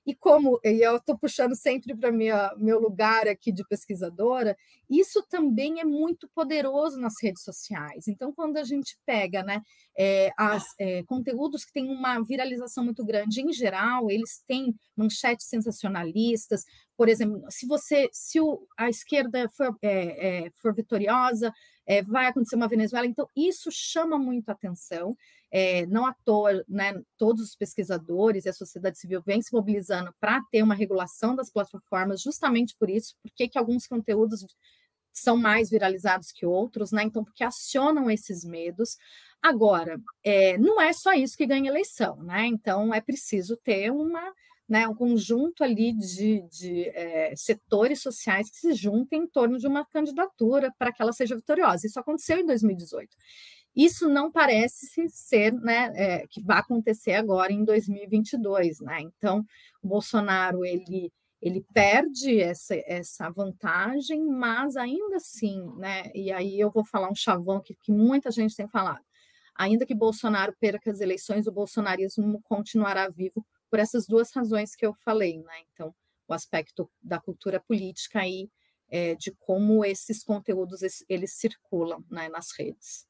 E 0.06 0.14
como 0.14 0.60
e 0.62 0.84
eu 0.86 0.96
estou 0.96 1.16
puxando 1.16 1.54
sempre 1.54 1.96
para 1.96 2.12
meu 2.12 2.78
lugar 2.78 3.26
aqui 3.26 3.50
de 3.50 3.66
pesquisadora, 3.66 4.56
isso 4.88 5.22
também 5.28 5.80
é 5.80 5.84
muito 5.84 6.28
poderoso 6.34 7.00
nas 7.00 7.14
redes 7.22 7.42
sociais. 7.42 8.06
Então, 8.06 8.32
quando 8.32 8.58
a 8.58 8.64
gente 8.64 8.98
pega 9.06 9.42
né, 9.42 9.62
é, 9.98 10.30
as, 10.36 10.64
é, 10.78 11.02
conteúdos 11.04 11.64
que 11.64 11.72
têm 11.72 11.88
uma 11.90 12.20
viralização 12.22 12.84
muito 12.84 13.04
grande, 13.04 13.40
em 13.40 13.52
geral, 13.52 14.10
eles 14.10 14.42
têm 14.46 14.74
manchetes 14.96 15.48
sensacionalistas. 15.48 16.64
Por 16.96 17.08
exemplo, 17.08 17.44
se 17.50 17.66
você, 17.66 18.08
se 18.12 18.40
o, 18.40 18.66
a 18.76 18.88
esquerda 18.88 19.48
for, 19.48 19.76
é, 19.82 20.50
for 20.54 20.74
vitoriosa, 20.74 21.52
vai 22.06 22.26
acontecer 22.26 22.56
uma 22.56 22.68
Venezuela. 22.68 23.06
Então, 23.06 23.28
isso 23.36 23.68
chama 23.70 24.18
muito 24.18 24.48
atenção. 24.48 25.16
É, 25.50 25.86
não 25.86 26.04
à 26.04 26.12
toa, 26.24 26.64
né, 26.68 27.00
todos 27.16 27.42
os 27.42 27.54
pesquisadores 27.54 28.44
e 28.44 28.48
a 28.48 28.52
sociedade 28.52 28.98
civil 28.98 29.22
vêm 29.24 29.40
se 29.40 29.52
mobilizando 29.52 30.12
para 30.18 30.40
ter 30.50 30.62
uma 30.62 30.74
regulação 30.74 31.36
das 31.36 31.48
plataformas, 31.48 32.20
justamente 32.22 32.74
por 32.76 32.90
isso, 32.90 33.14
porque 33.22 33.48
que 33.48 33.56
alguns 33.56 33.86
conteúdos 33.86 34.44
são 35.12 35.36
mais 35.36 35.70
viralizados 35.70 36.32
que 36.32 36.44
outros, 36.44 36.90
né? 36.90 37.04
Então, 37.04 37.22
porque 37.24 37.44
acionam 37.44 38.10
esses 38.10 38.44
medos. 38.44 38.98
Agora, 39.40 40.00
é, 40.24 40.58
não 40.58 40.80
é 40.82 40.92
só 40.92 41.12
isso 41.12 41.36
que 41.36 41.46
ganha 41.46 41.70
eleição, 41.70 42.16
né? 42.16 42.46
Então, 42.46 42.92
é 42.92 43.00
preciso 43.00 43.56
ter 43.56 43.92
uma, 43.92 44.32
né, 44.68 44.88
um 44.88 44.94
conjunto 44.94 45.62
ali 45.62 45.92
de, 45.92 46.42
de 46.48 46.88
é, 46.88 47.34
setores 47.36 48.00
sociais 48.00 48.50
que 48.50 48.56
se 48.56 48.72
juntem 48.74 49.22
em 49.22 49.26
torno 49.26 49.58
de 49.58 49.66
uma 49.66 49.84
candidatura 49.84 50.72
para 50.78 50.92
que 50.92 51.02
ela 51.02 51.12
seja 51.12 51.36
vitoriosa. 51.36 51.86
Isso 51.86 52.00
aconteceu 52.00 52.38
em 52.38 52.46
2018. 52.46 53.14
Isso 53.76 54.08
não 54.08 54.30
parece 54.30 54.86
ser, 55.10 55.52
né, 55.52 55.92
é, 55.96 56.26
que 56.28 56.42
vai 56.42 56.58
acontecer 56.58 57.14
agora 57.14 57.52
em 57.52 57.64
2022, 57.64 58.80
né? 58.80 59.00
Então, 59.00 59.44
o 59.82 59.88
Bolsonaro 59.88 60.64
ele 60.64 61.12
ele 61.42 61.62
perde 61.74 62.40
essa, 62.40 62.74
essa 62.86 63.28
vantagem, 63.28 64.24
mas 64.24 64.78
ainda 64.78 65.16
assim, 65.16 65.62
né? 65.76 66.10
E 66.14 66.32
aí 66.32 66.58
eu 66.58 66.70
vou 66.70 66.86
falar 66.86 67.10
um 67.10 67.14
chavão 67.14 67.60
que, 67.60 67.74
que 67.74 67.92
muita 67.92 68.30
gente 68.30 68.56
tem 68.56 68.66
falado. 68.66 69.04
Ainda 69.54 69.84
que 69.84 69.94
Bolsonaro 69.94 70.56
perca 70.58 70.90
as 70.90 71.00
eleições, 71.00 71.46
o 71.46 71.52
bolsonarismo 71.52 72.40
continuará 72.44 73.10
vivo 73.10 73.44
por 73.74 73.80
essas 73.80 74.06
duas 74.06 74.30
razões 74.30 74.76
que 74.76 74.86
eu 74.86 74.94
falei, 74.94 75.42
né? 75.42 75.64
Então, 75.72 75.92
o 76.28 76.32
aspecto 76.32 76.88
da 77.02 77.18
cultura 77.18 77.58
política 77.58 78.20
aí, 78.20 78.48
é, 78.88 79.16
de 79.16 79.32
como 79.32 79.84
esses 79.84 80.22
conteúdos 80.22 80.80
eles 81.08 81.32
circulam 81.32 82.04
né, 82.08 82.28
nas 82.28 82.52
redes. 82.56 83.04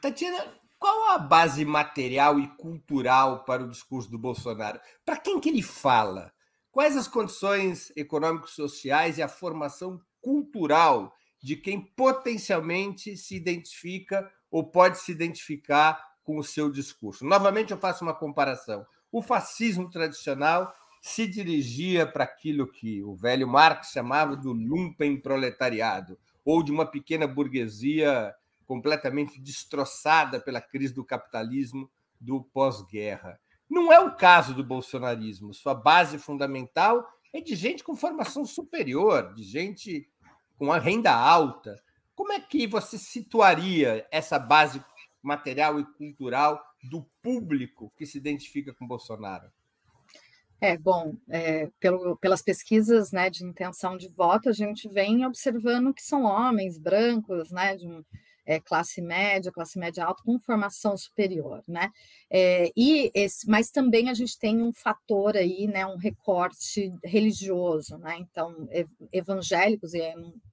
Tatiana, 0.00 0.54
qual 0.78 1.10
a 1.10 1.18
base 1.18 1.64
material 1.64 2.38
e 2.38 2.46
cultural 2.56 3.42
para 3.42 3.64
o 3.64 3.68
discurso 3.68 4.08
do 4.08 4.16
Bolsonaro? 4.16 4.80
Para 5.04 5.16
quem 5.16 5.40
que 5.40 5.48
ele 5.48 5.62
fala? 5.62 6.32
Quais 6.70 6.96
as 6.96 7.08
condições 7.08 7.90
econômicos 7.96 8.52
sociais 8.52 9.18
e 9.18 9.22
a 9.22 9.26
formação 9.26 10.00
cultural 10.20 11.12
de 11.42 11.56
quem 11.56 11.80
potencialmente 11.80 13.16
se 13.16 13.34
identifica 13.34 14.32
ou 14.48 14.70
pode 14.70 15.00
se 15.00 15.10
identificar 15.10 16.00
com 16.22 16.38
o 16.38 16.44
seu 16.44 16.70
discurso? 16.70 17.24
Novamente, 17.24 17.72
eu 17.72 17.78
faço 17.78 18.04
uma 18.04 18.14
comparação. 18.14 18.86
O 19.14 19.22
fascismo 19.22 19.88
tradicional 19.88 20.74
se 21.00 21.24
dirigia 21.28 22.04
para 22.04 22.24
aquilo 22.24 22.66
que 22.66 23.00
o 23.04 23.14
velho 23.14 23.46
Marx 23.46 23.92
chamava 23.92 24.34
do 24.34 24.52
lumpen 24.52 25.20
proletariado, 25.20 26.18
ou 26.44 26.64
de 26.64 26.72
uma 26.72 26.84
pequena 26.84 27.24
burguesia 27.24 28.34
completamente 28.66 29.40
destroçada 29.40 30.40
pela 30.40 30.60
crise 30.60 30.92
do 30.92 31.04
capitalismo 31.04 31.88
do 32.20 32.42
pós-guerra. 32.42 33.38
Não 33.70 33.92
é 33.92 34.00
o 34.00 34.16
caso 34.16 34.52
do 34.52 34.64
bolsonarismo. 34.64 35.54
Sua 35.54 35.76
base 35.76 36.18
fundamental 36.18 37.08
é 37.32 37.40
de 37.40 37.54
gente 37.54 37.84
com 37.84 37.94
formação 37.94 38.44
superior, 38.44 39.32
de 39.32 39.44
gente 39.44 40.10
com 40.58 40.72
a 40.72 40.78
renda 40.80 41.14
alta. 41.14 41.80
Como 42.16 42.32
é 42.32 42.40
que 42.40 42.66
você 42.66 42.98
situaria 42.98 44.04
essa 44.10 44.40
base 44.40 44.84
material 45.22 45.78
e 45.78 45.84
cultural 45.84 46.60
do 46.88 47.06
público 47.22 47.92
que 47.96 48.06
se 48.06 48.18
identifica 48.18 48.72
com 48.74 48.86
Bolsonaro? 48.86 49.50
É, 50.60 50.78
bom, 50.78 51.14
é, 51.28 51.68
pelo, 51.78 52.16
pelas 52.16 52.40
pesquisas 52.40 53.12
né, 53.12 53.28
de 53.28 53.44
intenção 53.44 53.96
de 53.96 54.08
voto, 54.08 54.48
a 54.48 54.52
gente 54.52 54.88
vem 54.88 55.26
observando 55.26 55.92
que 55.92 56.02
são 56.02 56.22
homens 56.22 56.78
brancos, 56.78 57.50
né, 57.50 57.76
de 57.76 57.86
um, 57.86 58.02
é, 58.46 58.60
classe 58.60 59.00
média, 59.00 59.52
classe 59.52 59.78
média 59.78 60.04
alta, 60.04 60.22
com 60.22 60.38
formação 60.38 60.96
superior, 60.96 61.62
né? 61.66 61.90
É, 62.30 62.70
e 62.76 63.10
esse, 63.14 63.48
mas 63.48 63.70
também 63.70 64.10
a 64.10 64.14
gente 64.14 64.38
tem 64.38 64.62
um 64.62 64.72
fator 64.72 65.36
aí, 65.36 65.66
né, 65.66 65.86
um 65.86 65.96
recorte 65.96 66.92
religioso, 67.02 67.96
né? 67.98 68.16
Então, 68.18 68.68
evangélicos, 69.12 69.94
e 69.94 70.02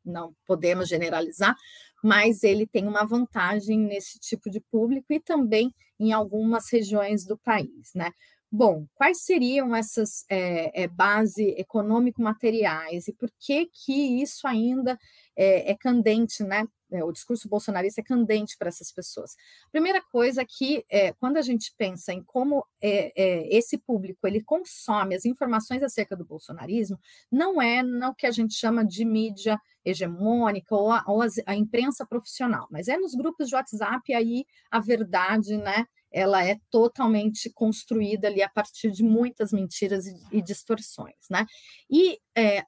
não 0.05 0.33
podemos 0.45 0.87
generalizar, 0.87 1.55
mas 2.03 2.43
ele 2.43 2.65
tem 2.65 2.87
uma 2.87 3.05
vantagem 3.05 3.79
nesse 3.79 4.19
tipo 4.19 4.49
de 4.49 4.59
público 4.59 5.13
e 5.13 5.19
também 5.19 5.73
em 5.99 6.11
algumas 6.11 6.71
regiões 6.71 7.25
do 7.25 7.37
país, 7.37 7.91
né? 7.93 8.11
Bom, 8.51 8.85
quais 8.95 9.23
seriam 9.23 9.73
essas 9.73 10.25
é, 10.29 10.83
é, 10.83 10.87
base 10.87 11.55
econômico-materiais 11.57 13.07
e 13.07 13.13
por 13.13 13.31
que 13.39 13.67
que 13.67 14.21
isso 14.21 14.45
ainda 14.45 14.99
é, 15.37 15.71
é 15.71 15.77
candente, 15.77 16.43
né? 16.43 16.65
É, 16.91 17.03
o 17.03 17.11
discurso 17.11 17.47
bolsonarista 17.47 18.01
é 18.01 18.03
candente 18.03 18.57
para 18.57 18.69
essas 18.69 18.91
pessoas. 18.91 19.35
Primeira 19.71 20.01
coisa 20.01 20.43
que, 20.45 20.85
é, 20.89 21.13
quando 21.13 21.37
a 21.37 21.41
gente 21.41 21.73
pensa 21.77 22.13
em 22.13 22.21
como 22.23 22.65
é, 22.81 23.11
é, 23.15 23.57
esse 23.57 23.77
público 23.77 24.27
ele 24.27 24.43
consome 24.43 25.15
as 25.15 25.25
informações 25.25 25.81
acerca 25.83 26.15
do 26.15 26.25
bolsonarismo, 26.25 26.99
não 27.31 27.61
é 27.61 27.81
no 27.81 28.13
que 28.13 28.27
a 28.27 28.31
gente 28.31 28.53
chama 28.53 28.85
de 28.85 29.05
mídia 29.05 29.59
hegemônica 29.83 30.75
ou 30.75 30.91
a, 30.91 31.03
ou 31.07 31.21
a 31.45 31.55
imprensa 31.55 32.05
profissional, 32.05 32.67
mas 32.69 32.87
é 32.87 32.97
nos 32.97 33.15
grupos 33.15 33.47
de 33.47 33.55
WhatsApp 33.55 34.13
aí 34.13 34.45
a 34.69 34.79
verdade, 34.79 35.57
né? 35.57 35.85
ela 36.11 36.45
é 36.45 36.57
totalmente 36.69 37.49
construída 37.49 38.27
ali 38.27 38.41
a 38.41 38.49
partir 38.49 38.91
de 38.91 39.03
muitas 39.03 39.53
mentiras 39.53 40.05
e, 40.05 40.13
e 40.31 40.41
distorções, 40.41 41.15
né? 41.29 41.45
E 41.89 42.19
é, 42.35 42.65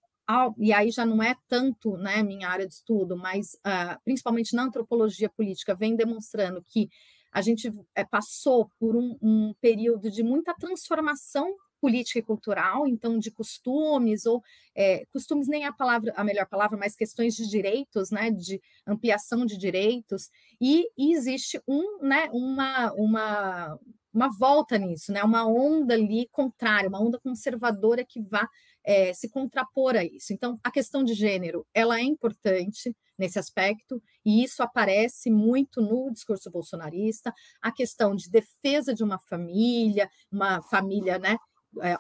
e 0.58 0.72
aí 0.72 0.90
já 0.92 1.06
não 1.06 1.22
é 1.22 1.36
tanto 1.48 1.98
né, 1.98 2.24
minha 2.24 2.48
área 2.48 2.68
de 2.68 2.74
estudo, 2.74 3.18
mas 3.18 3.54
uh, 3.56 4.00
principalmente 4.04 4.56
na 4.56 4.64
antropologia 4.64 5.30
política, 5.30 5.76
vem 5.76 5.96
demonstrando 5.96 6.64
que 6.64 6.90
a 7.32 7.42
gente 7.42 7.72
é, 7.96 8.06
passou 8.06 8.70
por 8.80 8.96
um, 8.96 9.18
um, 9.22 9.54
período 9.60 10.12
de 10.12 10.22
muita 10.22 10.54
transformação 10.54 11.56
política 11.82 12.20
e 12.20 12.24
cultural, 12.24 12.88
então 12.88 13.20
de 13.20 13.30
costumes, 13.30 14.26
ou 14.26 14.42
é, 14.74 15.06
costumes 15.12 15.48
nem 15.50 15.66
é 15.66 15.68
a 15.68 15.74
palavra, 15.74 16.14
a 16.16 16.24
melhor 16.24 16.48
palavra, 16.48 16.78
mas 16.78 16.96
questões 16.96 17.36
de 17.36 17.50
direitos, 17.50 18.10
né, 18.10 18.32
de 18.32 18.62
ampliação 18.88 19.46
de 19.46 19.58
direitos, 19.58 20.30
e, 20.62 20.88
e 20.98 21.14
existe 21.14 21.62
um, 21.68 22.00
né, 22.02 22.30
uma, 22.32 22.94
uma, 22.94 23.80
uma 24.14 24.30
volta 24.38 24.78
nisso, 24.78 25.12
né, 25.12 25.24
uma 25.24 25.46
onda 25.46 25.96
ali 25.96 26.30
contrária, 26.32 26.88
uma 26.88 27.02
onda 27.02 27.20
conservadora 27.20 28.06
que 28.06 28.22
vá 28.22 28.48
é, 28.86 29.14
se 29.14 29.30
contrapor 29.30 29.96
a 29.96 30.04
isso. 30.04 30.34
Então, 30.34 30.60
a 30.64 30.72
questão 30.72 31.04
de 31.04 31.14
gênero, 31.14 31.66
ela 31.74 32.00
é 32.00 32.04
importante 32.04 32.96
nesse 33.18 33.40
aspecto, 33.40 34.02
e 34.26 34.44
isso 34.44 34.64
aparece 34.64 35.30
muito 35.30 35.82
no 35.82 36.12
discurso 36.12 36.50
bolsonarista, 36.50 37.34
a 37.62 37.72
questão 37.72 38.16
de 38.16 38.30
defesa 38.30 38.94
de 38.94 39.04
uma 39.04 39.20
família, 39.20 40.10
uma 40.32 40.62
família, 40.64 41.20
né, 41.20 41.38
é, 41.82 41.96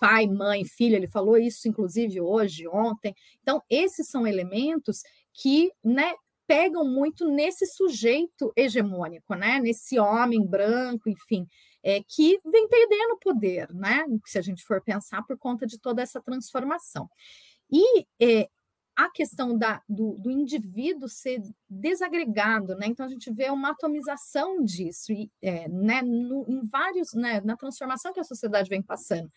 pai, 0.00 0.26
mãe, 0.26 0.64
filho, 0.64 0.96
ele 0.96 1.08
falou 1.08 1.36
isso, 1.36 1.68
inclusive, 1.68 2.20
hoje, 2.20 2.68
ontem. 2.68 3.14
Então, 3.42 3.60
esses 3.68 4.08
são 4.08 4.26
elementos 4.26 5.00
que, 5.32 5.70
né, 5.84 6.14
pegam 6.46 6.84
muito 6.84 7.28
nesse 7.28 7.66
sujeito 7.66 8.52
hegemônico, 8.56 9.34
né? 9.34 9.58
Nesse 9.58 9.98
homem 9.98 10.46
branco, 10.46 11.10
enfim, 11.10 11.46
é, 11.82 12.02
que 12.02 12.40
vem 12.44 12.68
perdendo 12.68 13.18
poder, 13.18 13.72
né? 13.72 14.04
Se 14.24 14.38
a 14.38 14.42
gente 14.42 14.64
for 14.64 14.82
pensar 14.82 15.22
por 15.22 15.38
conta 15.38 15.66
de 15.66 15.78
toda 15.78 16.02
essa 16.02 16.20
transformação. 16.20 17.08
E 17.70 18.06
é, 18.20 18.48
a 18.96 19.10
questão 19.10 19.56
da, 19.56 19.82
do, 19.86 20.16
do, 20.18 20.30
indivíduo 20.30 21.08
ser 21.08 21.42
desagregado, 21.68 22.74
né? 22.76 22.86
Então 22.86 23.04
a 23.04 23.08
gente 23.08 23.30
vê 23.30 23.50
uma 23.50 23.70
atomização 23.70 24.64
disso, 24.64 25.12
e, 25.12 25.30
é, 25.42 25.68
né? 25.68 26.02
No, 26.02 26.46
em 26.48 26.66
vários, 26.66 27.12
né? 27.12 27.40
Na 27.42 27.56
transformação 27.56 28.12
que 28.12 28.20
a 28.20 28.24
sociedade 28.24 28.70
vem 28.70 28.82
passando. 28.82 29.30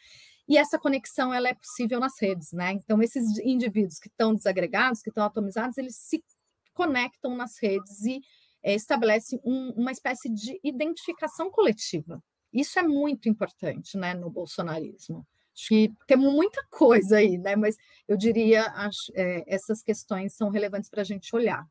e 0.48 0.58
essa 0.58 0.80
conexão 0.80 1.34
ela 1.34 1.50
é 1.50 1.54
possível 1.54 2.00
nas 2.00 2.20
redes, 2.20 2.52
né? 2.54 2.72
Então, 2.74 3.02
esses 3.02 3.38
indivíduos 3.40 4.00
que 4.00 4.08
estão 4.08 4.34
desagregados, 4.34 5.02
que 5.02 5.10
estão 5.10 5.26
atomizados, 5.26 5.78
eles 5.78 5.98
se 5.98 6.24
conectam 6.74 7.36
nas 7.36 7.62
redes 7.62 8.04
e 8.06 8.22
é, 8.64 8.74
estabelecem 8.74 9.40
um, 9.44 9.72
uma 9.72 9.92
espécie 9.92 10.30
de 10.30 10.60
identificação 10.64 11.52
coletiva. 11.52 12.24
Isso 12.54 12.80
é 12.80 12.84
muito 12.84 13.30
importante 13.30 13.98
né, 13.98 14.14
no 14.14 14.30
bolsonarismo. 14.30 15.26
Acho 15.56 15.68
que 15.68 15.94
temos 16.08 16.34
muita 16.34 16.64
coisa 16.70 17.18
aí, 17.18 17.38
né? 17.38 17.56
Mas 17.56 17.76
eu 18.08 18.16
diria 18.16 18.64
acho, 18.76 19.12
é, 19.14 19.44
essas 19.48 19.84
questões 19.84 20.34
são 20.34 20.50
relevantes 20.50 20.90
para 20.90 21.02
a 21.02 21.06
gente 21.06 21.36
olhar. 21.36 21.68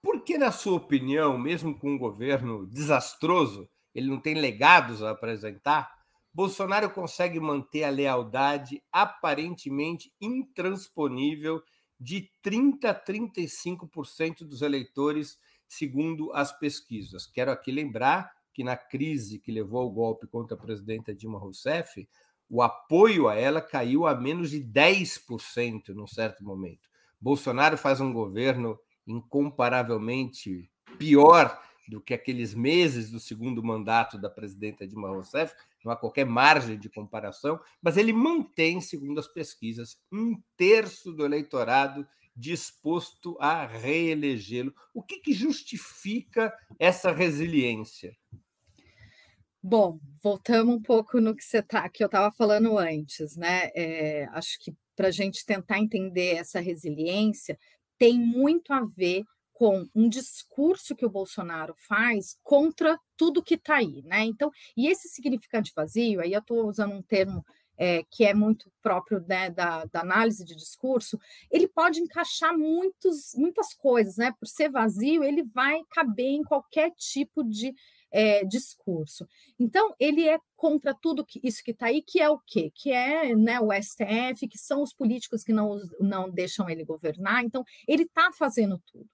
Por 0.00 0.22
que, 0.22 0.38
na 0.38 0.52
sua 0.52 0.76
opinião, 0.76 1.36
mesmo 1.36 1.76
com 1.76 1.90
um 1.90 1.98
governo 1.98 2.66
desastroso, 2.66 3.68
ele 3.92 4.08
não 4.08 4.20
tem 4.20 4.34
legados 4.34 5.02
a 5.02 5.10
apresentar? 5.10 5.90
Bolsonaro 6.32 6.90
consegue 6.90 7.40
manter 7.40 7.82
a 7.82 7.90
lealdade 7.90 8.82
aparentemente 8.92 10.12
intransponível 10.20 11.62
de 11.98 12.30
30 12.42 12.90
a 12.90 12.94
35% 12.94 14.44
dos 14.44 14.62
eleitores, 14.62 15.38
segundo 15.66 16.30
as 16.34 16.56
pesquisas. 16.56 17.26
Quero 17.26 17.50
aqui 17.50 17.72
lembrar 17.72 18.35
que 18.56 18.64
na 18.64 18.74
crise 18.74 19.38
que 19.38 19.52
levou 19.52 19.82
ao 19.82 19.90
golpe 19.90 20.26
contra 20.26 20.56
a 20.56 20.58
presidenta 20.58 21.14
Dilma 21.14 21.38
Rousseff, 21.38 22.08
o 22.48 22.62
apoio 22.62 23.28
a 23.28 23.34
ela 23.34 23.60
caiu 23.60 24.06
a 24.06 24.14
menos 24.14 24.48
de 24.48 24.64
10% 24.64 25.88
num 25.88 26.06
certo 26.06 26.42
momento. 26.42 26.88
Bolsonaro 27.20 27.76
faz 27.76 28.00
um 28.00 28.10
governo 28.10 28.78
incomparavelmente 29.06 30.70
pior 30.96 31.62
do 31.86 32.00
que 32.00 32.14
aqueles 32.14 32.54
meses 32.54 33.10
do 33.10 33.20
segundo 33.20 33.62
mandato 33.62 34.16
da 34.16 34.30
presidenta 34.30 34.88
Dilma 34.88 35.10
Rousseff, 35.10 35.54
não 35.84 35.92
há 35.92 35.96
qualquer 35.96 36.24
margem 36.24 36.78
de 36.78 36.88
comparação, 36.88 37.60
mas 37.82 37.98
ele 37.98 38.12
mantém, 38.14 38.80
segundo 38.80 39.20
as 39.20 39.28
pesquisas, 39.28 39.98
um 40.10 40.40
terço 40.56 41.12
do 41.12 41.26
eleitorado 41.26 42.08
disposto 42.34 43.36
a 43.38 43.66
reelegê-lo. 43.66 44.74
O 44.94 45.02
que, 45.02 45.18
que 45.18 45.34
justifica 45.34 46.50
essa 46.78 47.12
resiliência? 47.12 48.16
Bom, 49.68 49.98
voltamos 50.22 50.76
um 50.76 50.80
pouco 50.80 51.20
no 51.20 51.34
que 51.34 51.42
você 51.42 51.60
tá, 51.60 51.88
que 51.88 52.00
eu 52.00 52.06
estava 52.06 52.30
falando 52.30 52.78
antes, 52.78 53.36
né? 53.36 53.72
É, 53.74 54.28
acho 54.30 54.60
que 54.60 54.72
para 54.94 55.08
a 55.08 55.10
gente 55.10 55.44
tentar 55.44 55.80
entender 55.80 56.36
essa 56.36 56.60
resiliência 56.60 57.58
tem 57.98 58.16
muito 58.16 58.72
a 58.72 58.84
ver 58.84 59.24
com 59.52 59.84
um 59.92 60.08
discurso 60.08 60.94
que 60.94 61.04
o 61.04 61.10
Bolsonaro 61.10 61.74
faz 61.88 62.38
contra 62.44 62.96
tudo 63.16 63.42
que 63.42 63.54
está 63.54 63.78
aí, 63.78 64.02
né? 64.04 64.22
Então, 64.22 64.52
e 64.76 64.86
esse 64.86 65.08
significante 65.08 65.72
vazio, 65.74 66.20
aí 66.20 66.32
eu 66.32 66.38
estou 66.38 66.68
usando 66.68 66.94
um 66.94 67.02
termo 67.02 67.44
é, 67.76 68.04
que 68.08 68.24
é 68.24 68.32
muito 68.32 68.70
próprio 68.80 69.18
né, 69.26 69.50
da, 69.50 69.84
da, 69.86 70.00
análise 70.00 70.44
de 70.44 70.54
discurso, 70.54 71.18
ele 71.50 71.66
pode 71.66 72.00
encaixar 72.00 72.56
muitos, 72.56 73.34
muitas 73.34 73.74
coisas, 73.74 74.16
né? 74.16 74.32
Por 74.38 74.46
ser 74.46 74.70
vazio, 74.70 75.24
ele 75.24 75.42
vai 75.42 75.80
caber 75.90 76.30
em 76.30 76.44
qualquer 76.44 76.92
tipo 76.92 77.42
de 77.42 77.74
é, 78.10 78.44
discurso. 78.44 79.26
Então, 79.58 79.94
ele 79.98 80.28
é 80.28 80.38
contra 80.56 80.94
tudo 80.94 81.24
que, 81.24 81.40
isso 81.42 81.62
que 81.62 81.72
está 81.72 81.86
aí, 81.86 82.02
que 82.02 82.20
é 82.20 82.30
o 82.30 82.38
quê? 82.38 82.72
Que 82.74 82.90
é 82.92 83.34
né, 83.34 83.60
o 83.60 83.72
STF, 83.72 84.48
que 84.48 84.58
são 84.58 84.82
os 84.82 84.92
políticos 84.92 85.42
que 85.42 85.52
não, 85.52 85.78
não 86.00 86.30
deixam 86.30 86.68
ele 86.68 86.84
governar. 86.84 87.44
Então, 87.44 87.64
ele 87.86 88.04
está 88.04 88.30
fazendo 88.32 88.82
tudo. 88.86 89.08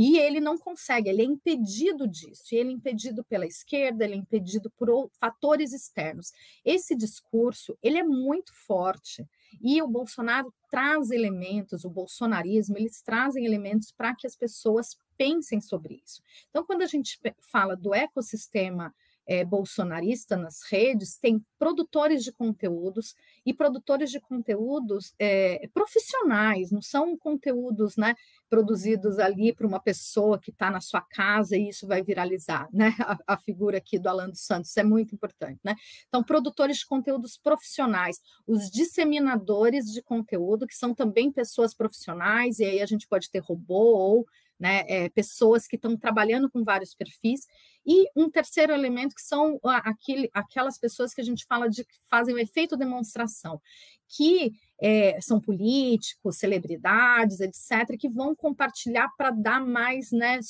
E 0.00 0.16
ele 0.16 0.38
não 0.38 0.56
consegue, 0.56 1.08
ele 1.08 1.22
é 1.22 1.24
impedido 1.24 2.06
disso, 2.06 2.44
ele 2.52 2.70
é 2.70 2.72
impedido 2.72 3.24
pela 3.24 3.44
esquerda, 3.44 4.04
ele 4.04 4.14
é 4.14 4.16
impedido 4.16 4.70
por 4.70 5.10
fatores 5.18 5.72
externos. 5.72 6.30
Esse 6.64 6.94
discurso, 6.94 7.76
ele 7.82 7.98
é 7.98 8.04
muito 8.04 8.52
forte, 8.54 9.26
e 9.60 9.80
o 9.82 9.88
Bolsonaro 9.88 10.52
traz 10.70 11.10
elementos, 11.10 11.84
o 11.84 11.90
bolsonarismo, 11.90 12.76
eles 12.76 13.02
trazem 13.02 13.44
elementos 13.44 13.90
para 13.90 14.14
que 14.14 14.26
as 14.26 14.36
pessoas 14.36 14.98
pensem 15.16 15.60
sobre 15.60 16.00
isso. 16.04 16.22
Então, 16.48 16.64
quando 16.64 16.82
a 16.82 16.86
gente 16.86 17.18
fala 17.40 17.76
do 17.76 17.94
ecossistema 17.94 18.94
é, 19.28 19.44
bolsonarista 19.44 20.38
nas 20.38 20.62
redes, 20.62 21.18
tem 21.18 21.44
produtores 21.58 22.24
de 22.24 22.32
conteúdos 22.32 23.14
e 23.44 23.52
produtores 23.52 24.10
de 24.10 24.18
conteúdos 24.18 25.14
é, 25.18 25.68
profissionais, 25.74 26.72
não 26.72 26.80
são 26.80 27.14
conteúdos 27.16 27.96
né, 27.98 28.14
produzidos 28.48 29.18
ali 29.18 29.52
por 29.52 29.66
uma 29.66 29.78
pessoa 29.78 30.38
que 30.38 30.50
está 30.50 30.70
na 30.70 30.80
sua 30.80 31.02
casa 31.02 31.58
e 31.58 31.68
isso 31.68 31.86
vai 31.86 32.02
viralizar, 32.02 32.68
né? 32.72 32.88
A, 33.08 33.34
a, 33.34 33.38
figura 33.38 33.78
aqui 33.78 33.98
do 33.98 34.08
Alan 34.08 34.28
dos 34.28 34.44
Santos 34.44 34.76
é 34.76 34.82
muito 34.82 35.14
importante, 35.14 35.58
né? 35.64 35.74
Então, 36.08 36.22
produtores 36.22 36.78
de 36.78 36.86
conteúdos 36.86 37.38
profissionais, 37.38 38.20
os 38.46 38.70
disseminadores 38.70 39.86
de 39.86 40.02
conteúdo, 40.02 40.66
que 40.66 40.74
são 40.74 40.94
também 40.94 41.32
pessoas 41.32 41.74
profissionais, 41.74 42.58
e 42.58 42.64
aí 42.64 42.82
a 42.82 42.86
gente 42.86 43.08
pode 43.08 43.30
ter 43.30 43.38
robô 43.38 43.96
ou 43.96 44.26
né, 44.58 44.84
é, 44.88 45.08
pessoas 45.08 45.66
que 45.66 45.76
estão 45.76 45.96
trabalhando 45.96 46.50
com 46.50 46.64
vários 46.64 46.94
perfis, 46.94 47.46
e 47.86 48.06
um 48.14 48.28
terceiro 48.28 48.72
elemento 48.72 49.14
que 49.14 49.22
são 49.22 49.58
aquele, 49.64 50.28
aquelas 50.34 50.78
pessoas 50.78 51.14
que 51.14 51.20
a 51.20 51.24
gente 51.24 51.46
fala 51.46 51.68
de 51.68 51.84
que 51.84 51.96
fazem 52.10 52.34
o 52.34 52.38
efeito 52.38 52.76
demonstração, 52.76 53.60
que 54.08 54.52
é, 54.80 55.20
são 55.20 55.40
políticos, 55.40 56.38
celebridades, 56.38 57.40
etc., 57.40 57.96
que 57.98 58.08
vão 58.08 58.34
compartilhar 58.34 59.08
para 59.16 59.30
dar 59.30 59.60
mais 59.60 60.10
né, 60.12 60.40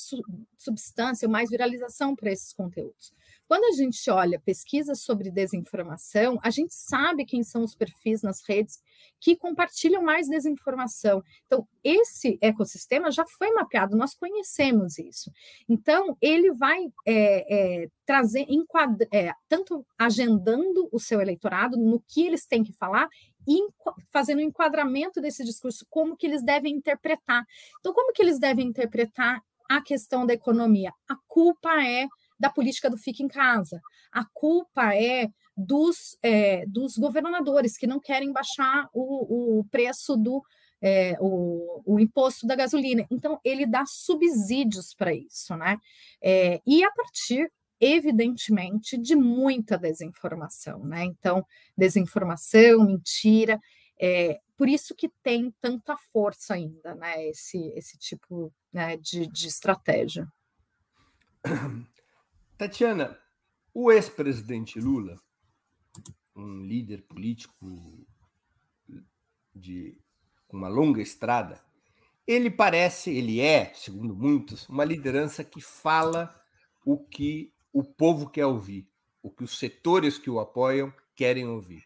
substância, 0.56 1.28
mais 1.28 1.50
viralização 1.50 2.14
para 2.14 2.32
esses 2.32 2.52
conteúdos. 2.52 3.12
Quando 3.48 3.64
a 3.64 3.72
gente 3.72 4.10
olha 4.10 4.38
pesquisas 4.38 5.00
sobre 5.00 5.30
desinformação, 5.30 6.38
a 6.42 6.50
gente 6.50 6.74
sabe 6.74 7.24
quem 7.24 7.42
são 7.42 7.64
os 7.64 7.74
perfis 7.74 8.20
nas 8.20 8.46
redes 8.46 8.78
que 9.18 9.34
compartilham 9.34 10.02
mais 10.02 10.28
desinformação. 10.28 11.22
Então, 11.46 11.66
esse 11.82 12.38
ecossistema 12.42 13.10
já 13.10 13.24
foi 13.38 13.50
mapeado, 13.52 13.96
nós 13.96 14.14
conhecemos 14.14 14.98
isso. 14.98 15.32
Então, 15.66 16.14
ele 16.20 16.52
vai 16.52 16.92
é, 17.06 17.82
é, 17.84 17.88
trazer, 18.04 18.44
enquadra, 18.50 19.08
é, 19.10 19.32
tanto 19.48 19.84
agendando 19.98 20.86
o 20.92 21.00
seu 21.00 21.18
eleitorado 21.18 21.78
no 21.78 22.00
que 22.06 22.26
eles 22.26 22.46
têm 22.46 22.62
que 22.62 22.72
falar, 22.74 23.08
fazendo 24.12 24.40
um 24.40 24.42
enquadramento 24.42 25.22
desse 25.22 25.42
discurso, 25.42 25.86
como 25.88 26.18
que 26.18 26.26
eles 26.26 26.44
devem 26.44 26.74
interpretar. 26.74 27.46
Então, 27.80 27.94
como 27.94 28.12
que 28.12 28.20
eles 28.20 28.38
devem 28.38 28.66
interpretar 28.66 29.40
a 29.70 29.80
questão 29.80 30.26
da 30.26 30.34
economia? 30.34 30.92
A 31.08 31.16
culpa 31.26 31.82
é 31.82 32.06
da 32.38 32.50
política 32.50 32.88
do 32.88 32.96
fique 32.96 33.22
em 33.22 33.28
casa. 33.28 33.80
A 34.12 34.24
culpa 34.32 34.94
é 34.94 35.28
dos, 35.56 36.16
é, 36.22 36.64
dos 36.66 36.96
governadores 36.96 37.76
que 37.76 37.86
não 37.86 37.98
querem 37.98 38.32
baixar 38.32 38.88
o, 38.92 39.58
o 39.58 39.64
preço 39.64 40.16
do 40.16 40.42
é, 40.80 41.16
o, 41.20 41.82
o, 41.84 41.98
imposto 41.98 42.46
da 42.46 42.54
gasolina. 42.54 43.04
Então, 43.10 43.40
ele 43.44 43.66
dá 43.66 43.84
subsídios 43.84 44.94
para 44.94 45.12
isso, 45.12 45.56
né? 45.56 45.76
É, 46.22 46.60
e 46.64 46.84
a 46.84 46.90
partir, 46.92 47.50
evidentemente, 47.80 48.96
de 48.96 49.16
muita 49.16 49.76
desinformação, 49.76 50.84
né? 50.84 51.04
Então, 51.04 51.44
desinformação, 51.76 52.84
mentira. 52.84 53.58
É, 54.00 54.38
por 54.56 54.68
isso 54.68 54.94
que 54.94 55.08
tem 55.22 55.52
tanta 55.60 55.96
força 56.12 56.54
ainda, 56.54 56.94
né? 56.94 57.26
Esse, 57.26 57.58
esse 57.74 57.98
tipo 57.98 58.52
né, 58.72 58.96
de, 58.96 59.26
de 59.26 59.48
estratégia. 59.48 60.28
Tatiana, 62.58 63.16
o 63.72 63.92
ex-presidente 63.92 64.80
Lula, 64.80 65.16
um 66.34 66.64
líder 66.64 67.02
político 67.02 68.04
de 69.54 69.96
uma 70.52 70.66
longa 70.66 71.00
estrada, 71.00 71.62
ele 72.26 72.50
parece, 72.50 73.16
ele 73.16 73.40
é, 73.40 73.72
segundo 73.74 74.12
muitos, 74.12 74.68
uma 74.68 74.84
liderança 74.84 75.44
que 75.44 75.60
fala 75.60 76.34
o 76.84 76.98
que 76.98 77.52
o 77.72 77.84
povo 77.84 78.28
quer 78.28 78.46
ouvir, 78.46 78.90
o 79.22 79.30
que 79.30 79.44
os 79.44 79.56
setores 79.56 80.18
que 80.18 80.28
o 80.28 80.40
apoiam 80.40 80.92
querem 81.14 81.46
ouvir. 81.46 81.84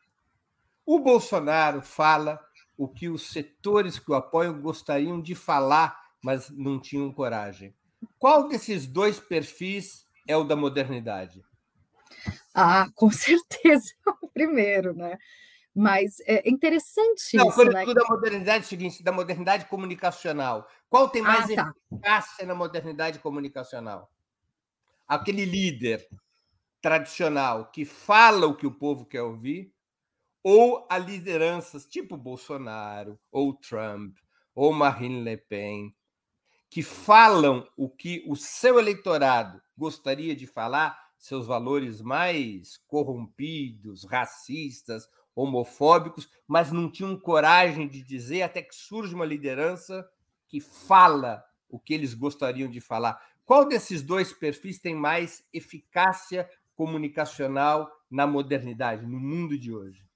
O 0.86 1.00
Bolsonaro 1.00 1.82
fala 1.82 2.42
o 2.78 2.88
que 2.88 3.10
os 3.10 3.30
setores 3.30 3.98
que 3.98 4.10
o 4.10 4.14
apoiam 4.14 4.58
gostariam 4.58 5.20
de 5.20 5.34
falar, 5.34 6.14
mas 6.22 6.48
não 6.48 6.80
tinham 6.80 7.12
coragem. 7.12 7.74
Qual 8.18 8.48
desses 8.48 8.86
dois 8.86 9.20
perfis 9.20 10.10
é 10.26 10.36
o 10.36 10.44
da 10.44 10.56
modernidade? 10.56 11.42
Ah, 12.54 12.86
com 12.94 13.10
certeza 13.10 13.92
é 14.06 14.10
o 14.22 14.28
primeiro, 14.28 14.94
né? 14.94 15.18
Mas 15.74 16.20
é 16.26 16.48
interessante 16.48 17.34
Não, 17.34 17.48
isso, 17.48 17.64
né? 17.64 17.84
da 17.86 18.04
modernidade 18.06 18.64
é 18.64 18.66
o 18.66 18.68
seguinte, 18.68 19.02
da 19.02 19.10
modernidade 19.10 19.64
comunicacional. 19.66 20.68
Qual 20.88 21.08
tem 21.08 21.22
mais 21.22 21.50
ah, 21.52 21.54
tá. 21.54 21.74
eficácia 21.90 22.46
na 22.46 22.54
modernidade 22.54 23.18
comunicacional? 23.20 24.12
Aquele 25.08 25.46
líder 25.46 26.06
tradicional 26.82 27.70
que 27.70 27.84
fala 27.84 28.46
o 28.46 28.54
que 28.54 28.66
o 28.66 28.72
povo 28.72 29.06
quer 29.06 29.22
ouvir, 29.22 29.72
ou 30.42 30.86
a 30.90 30.98
lideranças 30.98 31.86
tipo 31.86 32.16
Bolsonaro, 32.16 33.18
ou 33.30 33.54
Trump, 33.54 34.16
ou 34.54 34.72
Marine 34.72 35.22
Le 35.22 35.36
Pen, 35.36 35.94
que 36.68 36.82
falam 36.82 37.66
o 37.76 37.88
que 37.88 38.24
o 38.26 38.34
seu 38.34 38.78
eleitorado 38.78 39.62
gostaria 39.76 40.34
de 40.34 40.46
falar, 40.46 40.98
seus 41.18 41.46
valores 41.46 42.00
mais 42.00 42.76
corrompidos, 42.86 44.04
racistas 44.04 45.08
homofóbicos, 45.34 46.28
mas 46.46 46.70
não 46.70 46.90
tinham 46.90 47.18
coragem 47.18 47.88
de 47.88 48.02
dizer 48.02 48.42
até 48.42 48.62
que 48.62 48.74
surge 48.74 49.14
uma 49.14 49.24
liderança 49.24 50.06
que 50.48 50.60
fala 50.60 51.42
o 51.68 51.78
que 51.78 51.94
eles 51.94 52.12
gostariam 52.12 52.68
de 52.68 52.80
falar. 52.80 53.18
Qual 53.44 53.66
desses 53.66 54.02
dois 54.02 54.32
perfis 54.32 54.78
tem 54.78 54.94
mais 54.94 55.44
eficácia 55.52 56.48
comunicacional 56.74 57.90
na 58.10 58.26
modernidade, 58.26 59.06
no 59.06 59.18
mundo 59.18 59.58
de 59.58 59.72
hoje? 59.72 60.06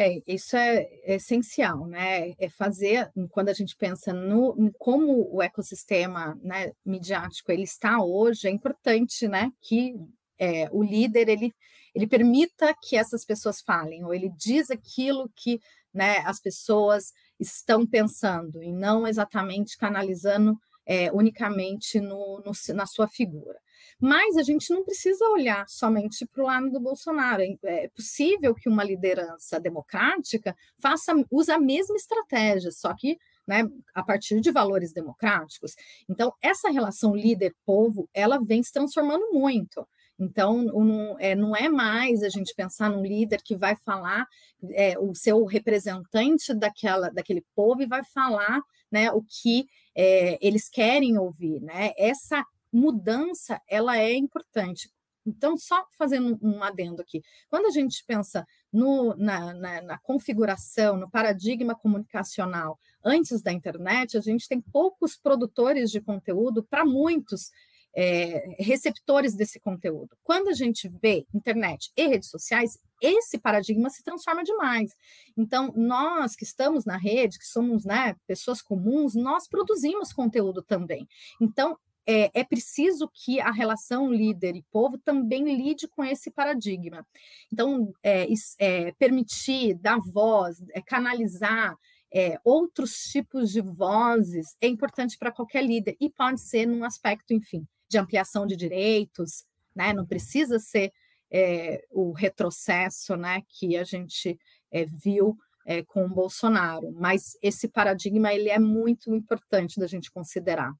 É, 0.00 0.22
isso 0.28 0.56
é 0.56 0.88
essencial, 1.02 1.84
né? 1.88 2.32
É 2.38 2.48
fazer, 2.48 3.10
quando 3.30 3.48
a 3.48 3.52
gente 3.52 3.74
pensa 3.76 4.12
no 4.12 4.54
em 4.56 4.70
como 4.78 5.28
o 5.34 5.42
ecossistema 5.42 6.38
né, 6.40 6.70
midiático 6.86 7.50
ele 7.50 7.64
está 7.64 8.00
hoje, 8.00 8.46
é 8.46 8.50
importante 8.52 9.26
né, 9.26 9.50
que 9.60 9.96
é, 10.38 10.68
o 10.70 10.84
líder 10.84 11.28
ele, 11.28 11.52
ele 11.92 12.06
permita 12.06 12.72
que 12.80 12.96
essas 12.96 13.24
pessoas 13.24 13.60
falem, 13.60 14.04
ou 14.04 14.14
ele 14.14 14.30
diz 14.38 14.70
aquilo 14.70 15.28
que 15.34 15.60
né, 15.92 16.18
as 16.18 16.38
pessoas 16.38 17.12
estão 17.40 17.84
pensando, 17.84 18.62
e 18.62 18.70
não 18.70 19.04
exatamente 19.04 19.76
canalizando 19.76 20.56
é, 20.86 21.10
unicamente 21.10 21.98
no, 21.98 22.40
no, 22.46 22.52
na 22.72 22.86
sua 22.86 23.08
figura. 23.08 23.58
Mas 24.00 24.36
a 24.36 24.42
gente 24.42 24.70
não 24.72 24.84
precisa 24.84 25.24
olhar 25.28 25.68
somente 25.68 26.26
para 26.26 26.42
o 26.42 26.46
lado 26.46 26.70
do 26.70 26.80
Bolsonaro. 26.80 27.42
É, 27.42 27.56
é 27.64 27.88
possível 27.88 28.54
que 28.54 28.68
uma 28.68 28.84
liderança 28.84 29.60
democrática 29.60 30.56
faça, 30.80 31.12
use 31.30 31.50
a 31.50 31.58
mesma 31.58 31.96
estratégia, 31.96 32.70
só 32.70 32.94
que 32.94 33.18
né, 33.46 33.66
a 33.94 34.02
partir 34.02 34.40
de 34.40 34.50
valores 34.50 34.92
democráticos. 34.92 35.74
Então, 36.08 36.34
essa 36.42 36.68
relação 36.70 37.16
líder-povo, 37.16 38.08
ela 38.12 38.38
vem 38.38 38.62
se 38.62 38.70
transformando 38.70 39.32
muito. 39.32 39.86
Então, 40.18 40.62
não 40.62 41.16
é, 41.18 41.34
não 41.34 41.56
é 41.56 41.68
mais 41.68 42.22
a 42.22 42.28
gente 42.28 42.52
pensar 42.54 42.90
num 42.90 43.02
líder 43.02 43.40
que 43.42 43.56
vai 43.56 43.76
falar, 43.76 44.26
é, 44.72 44.98
o 44.98 45.14
seu 45.14 45.44
representante 45.44 46.52
daquela, 46.52 47.08
daquele 47.08 47.44
povo 47.54 47.82
e 47.82 47.86
vai 47.86 48.04
falar 48.04 48.60
né, 48.90 49.10
o 49.12 49.22
que 49.22 49.66
é, 49.94 50.38
eles 50.46 50.68
querem 50.68 51.16
ouvir. 51.18 51.60
Né? 51.60 51.92
Essa 51.96 52.44
mudança 52.72 53.60
ela 53.68 53.98
é 53.98 54.14
importante. 54.14 54.90
Então, 55.26 55.56
só 55.58 55.86
fazendo 55.98 56.38
um 56.40 56.62
adendo 56.62 57.02
aqui, 57.02 57.22
quando 57.50 57.66
a 57.66 57.70
gente 57.70 58.02
pensa 58.06 58.46
no, 58.72 59.14
na, 59.16 59.52
na, 59.52 59.82
na, 59.82 59.98
configuração, 59.98 60.96
no 60.96 61.10
paradigma 61.10 61.74
comunicacional 61.74 62.78
antes 63.04 63.42
da 63.42 63.52
internet, 63.52 64.16
a 64.16 64.20
gente 64.20 64.48
tem 64.48 64.60
poucos 64.60 65.16
produtores 65.16 65.90
de 65.90 66.00
conteúdo 66.00 66.62
para 66.64 66.84
muitos 66.84 67.50
é, 67.94 68.56
receptores 68.58 69.34
desse 69.34 69.58
conteúdo. 69.60 70.16
Quando 70.22 70.48
a 70.48 70.52
gente 70.52 70.88
vê 71.02 71.26
internet 71.34 71.90
e 71.96 72.06
redes 72.06 72.30
sociais, 72.30 72.78
esse 73.02 73.38
paradigma 73.38 73.90
se 73.90 74.02
transforma 74.02 74.42
demais. 74.42 74.94
Então, 75.36 75.72
nós 75.76 76.34
que 76.34 76.44
estamos 76.44 76.84
na 76.84 76.96
rede, 76.96 77.38
que 77.38 77.46
somos 77.46 77.84
né, 77.84 78.16
pessoas 78.26 78.62
comuns, 78.62 79.14
nós 79.14 79.48
produzimos 79.48 80.12
conteúdo 80.12 80.62
também. 80.62 81.08
Então, 81.40 81.76
é, 82.08 82.30
é 82.40 82.42
preciso 82.42 83.06
que 83.12 83.38
a 83.38 83.50
relação 83.50 84.10
líder 84.10 84.56
e 84.56 84.64
povo 84.72 84.96
também 84.96 85.44
lide 85.54 85.86
com 85.86 86.02
esse 86.02 86.30
paradigma. 86.30 87.06
Então, 87.52 87.92
é, 88.02 88.26
é, 88.58 88.92
permitir, 88.92 89.74
dar 89.74 89.98
voz, 89.98 90.56
é, 90.72 90.80
canalizar 90.80 91.76
é, 92.10 92.40
outros 92.42 92.94
tipos 93.12 93.50
de 93.52 93.60
vozes 93.60 94.56
é 94.62 94.66
importante 94.66 95.18
para 95.18 95.30
qualquer 95.30 95.62
líder 95.62 95.98
e 96.00 96.08
pode 96.08 96.40
ser 96.40 96.64
num 96.64 96.82
aspecto, 96.82 97.34
enfim, 97.34 97.68
de 97.86 97.98
ampliação 97.98 98.46
de 98.46 98.56
direitos, 98.56 99.44
né? 99.76 99.92
Não 99.92 100.06
precisa 100.06 100.58
ser 100.58 100.90
é, 101.30 101.84
o 101.90 102.12
retrocesso, 102.12 103.16
né, 103.16 103.42
que 103.50 103.76
a 103.76 103.84
gente 103.84 104.38
é, 104.72 104.86
viu 104.86 105.36
é, 105.66 105.82
com 105.82 106.06
o 106.06 106.08
Bolsonaro, 106.08 106.90
mas 106.92 107.36
esse 107.42 107.68
paradigma 107.68 108.32
ele 108.32 108.48
é 108.48 108.58
muito 108.58 109.14
importante 109.14 109.78
da 109.78 109.86
gente 109.86 110.10
considerar. 110.10 110.72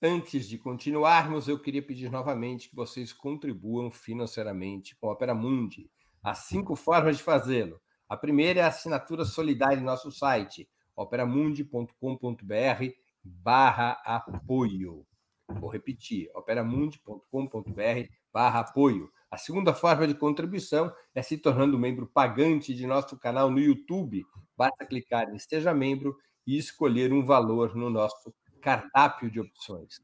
Antes 0.00 0.48
de 0.48 0.56
continuarmos, 0.56 1.48
eu 1.48 1.58
queria 1.58 1.82
pedir 1.82 2.08
novamente 2.08 2.68
que 2.70 2.76
vocês 2.76 3.12
contribuam 3.12 3.90
financeiramente 3.90 4.94
com 4.94 5.08
a 5.08 5.12
Opera 5.12 5.34
Mundi. 5.34 5.90
Há 6.22 6.34
cinco 6.34 6.76
formas 6.76 7.16
de 7.16 7.22
fazê-lo. 7.24 7.80
A 8.08 8.16
primeira 8.16 8.60
é 8.60 8.62
a 8.62 8.68
assinatura 8.68 9.24
solidária 9.24 9.80
em 9.80 9.82
nosso 9.82 10.12
site, 10.12 10.68
operamundi.com.br 10.94 12.84
barra 13.24 14.00
apoio. 14.04 15.04
Vou 15.48 15.68
repetir, 15.68 16.30
operamundi.com.br 16.32 18.12
barra 18.32 18.60
apoio. 18.60 19.10
A 19.28 19.36
segunda 19.36 19.74
forma 19.74 20.06
de 20.06 20.14
contribuição 20.14 20.92
é 21.12 21.22
se 21.22 21.36
tornando 21.36 21.76
membro 21.76 22.06
pagante 22.06 22.72
de 22.72 22.86
nosso 22.86 23.18
canal 23.18 23.50
no 23.50 23.58
YouTube. 23.58 24.24
Basta 24.56 24.86
clicar 24.86 25.28
em 25.28 25.34
Esteja 25.34 25.74
Membro 25.74 26.16
e 26.46 26.56
escolher 26.56 27.12
um 27.12 27.26
valor 27.26 27.74
no 27.74 27.90
nosso 27.90 28.32
cardápio 28.58 29.30
de 29.30 29.40
opções. 29.40 30.02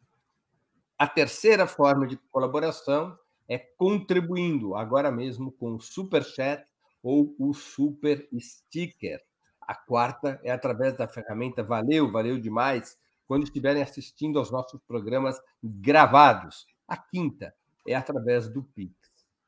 A 0.99 1.07
terceira 1.07 1.67
forma 1.67 2.07
de 2.07 2.17
colaboração 2.31 3.19
é 3.49 3.59
contribuindo 3.59 4.75
agora 4.75 5.11
mesmo 5.11 5.53
com 5.53 5.75
o 5.75 5.81
Super 5.81 6.25
Chat 6.25 6.65
ou 7.03 7.35
o 7.39 7.53
Super 7.53 8.27
Sticker. 8.39 9.21
A 9.61 9.75
quarta 9.75 10.41
é 10.43 10.51
através 10.51 10.97
da 10.97 11.07
ferramenta 11.09 11.63
Valeu, 11.63 12.11
valeu 12.11 12.39
demais, 12.39 12.99
quando 13.27 13.45
estiverem 13.45 13.83
assistindo 13.83 14.39
aos 14.39 14.51
nossos 14.51 14.81
programas 14.87 15.39
gravados. 15.63 16.67
A 16.87 16.97
quinta 16.97 17.55
é 17.87 17.95
através 17.95 18.49
do 18.49 18.63
Pix. 18.63 18.95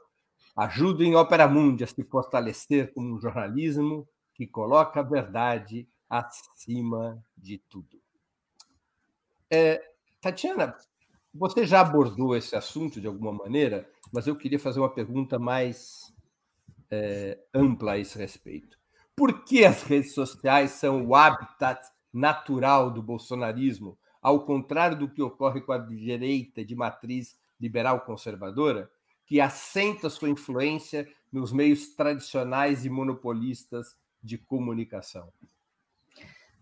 Ajudem 0.56 1.16
Opera 1.16 1.48
Mundi 1.48 1.84
a 1.84 1.88
se 1.88 2.04
fortalecer 2.04 2.94
como 2.94 3.16
um 3.16 3.20
jornalismo 3.20 4.08
que 4.34 4.48
coloca 4.48 5.00
a 5.00 5.04
verdade 5.04 5.88
acima 6.10 7.24
de 7.36 7.58
tudo. 7.70 8.02
É, 9.50 9.82
Tatiana, 10.22 10.76
você 11.34 11.66
já 11.66 11.82
abordou 11.82 12.36
esse 12.36 12.56
assunto 12.56 13.02
de 13.02 13.08
alguma 13.08 13.32
maneira, 13.32 13.90
mas 14.12 14.28
eu 14.28 14.36
queria 14.36 14.60
fazer 14.60 14.80
uma 14.80 14.94
pergunta 14.94 15.40
mais 15.40 16.14
é, 16.90 17.40
ampla 17.54 17.94
a 17.94 17.98
esse 17.98 18.18
respeito. 18.18 18.78
Por 19.16 19.44
que 19.44 19.64
as 19.64 19.84
redes 19.84 20.14
sociais 20.14 20.72
são 20.72 21.06
o 21.06 21.16
habitat 21.16 21.82
natural 22.12 22.92
do 22.92 23.02
bolsonarismo, 23.02 23.98
ao 24.22 24.46
contrário 24.46 24.98
do 24.98 25.10
que 25.10 25.22
ocorre 25.22 25.62
com 25.62 25.72
a 25.72 25.78
direita 25.78 26.64
de 26.64 26.76
matriz 26.76 27.38
liberal 27.60 28.02
conservadora, 28.02 28.90
que 29.26 29.40
assenta 29.40 30.10
sua 30.10 30.30
influência 30.30 31.08
nos 31.32 31.52
meios 31.52 31.96
tradicionais 31.96 32.86
e 32.86 32.90
monopolistas 32.90 33.98
de 34.22 34.38
comunicação? 34.38 35.32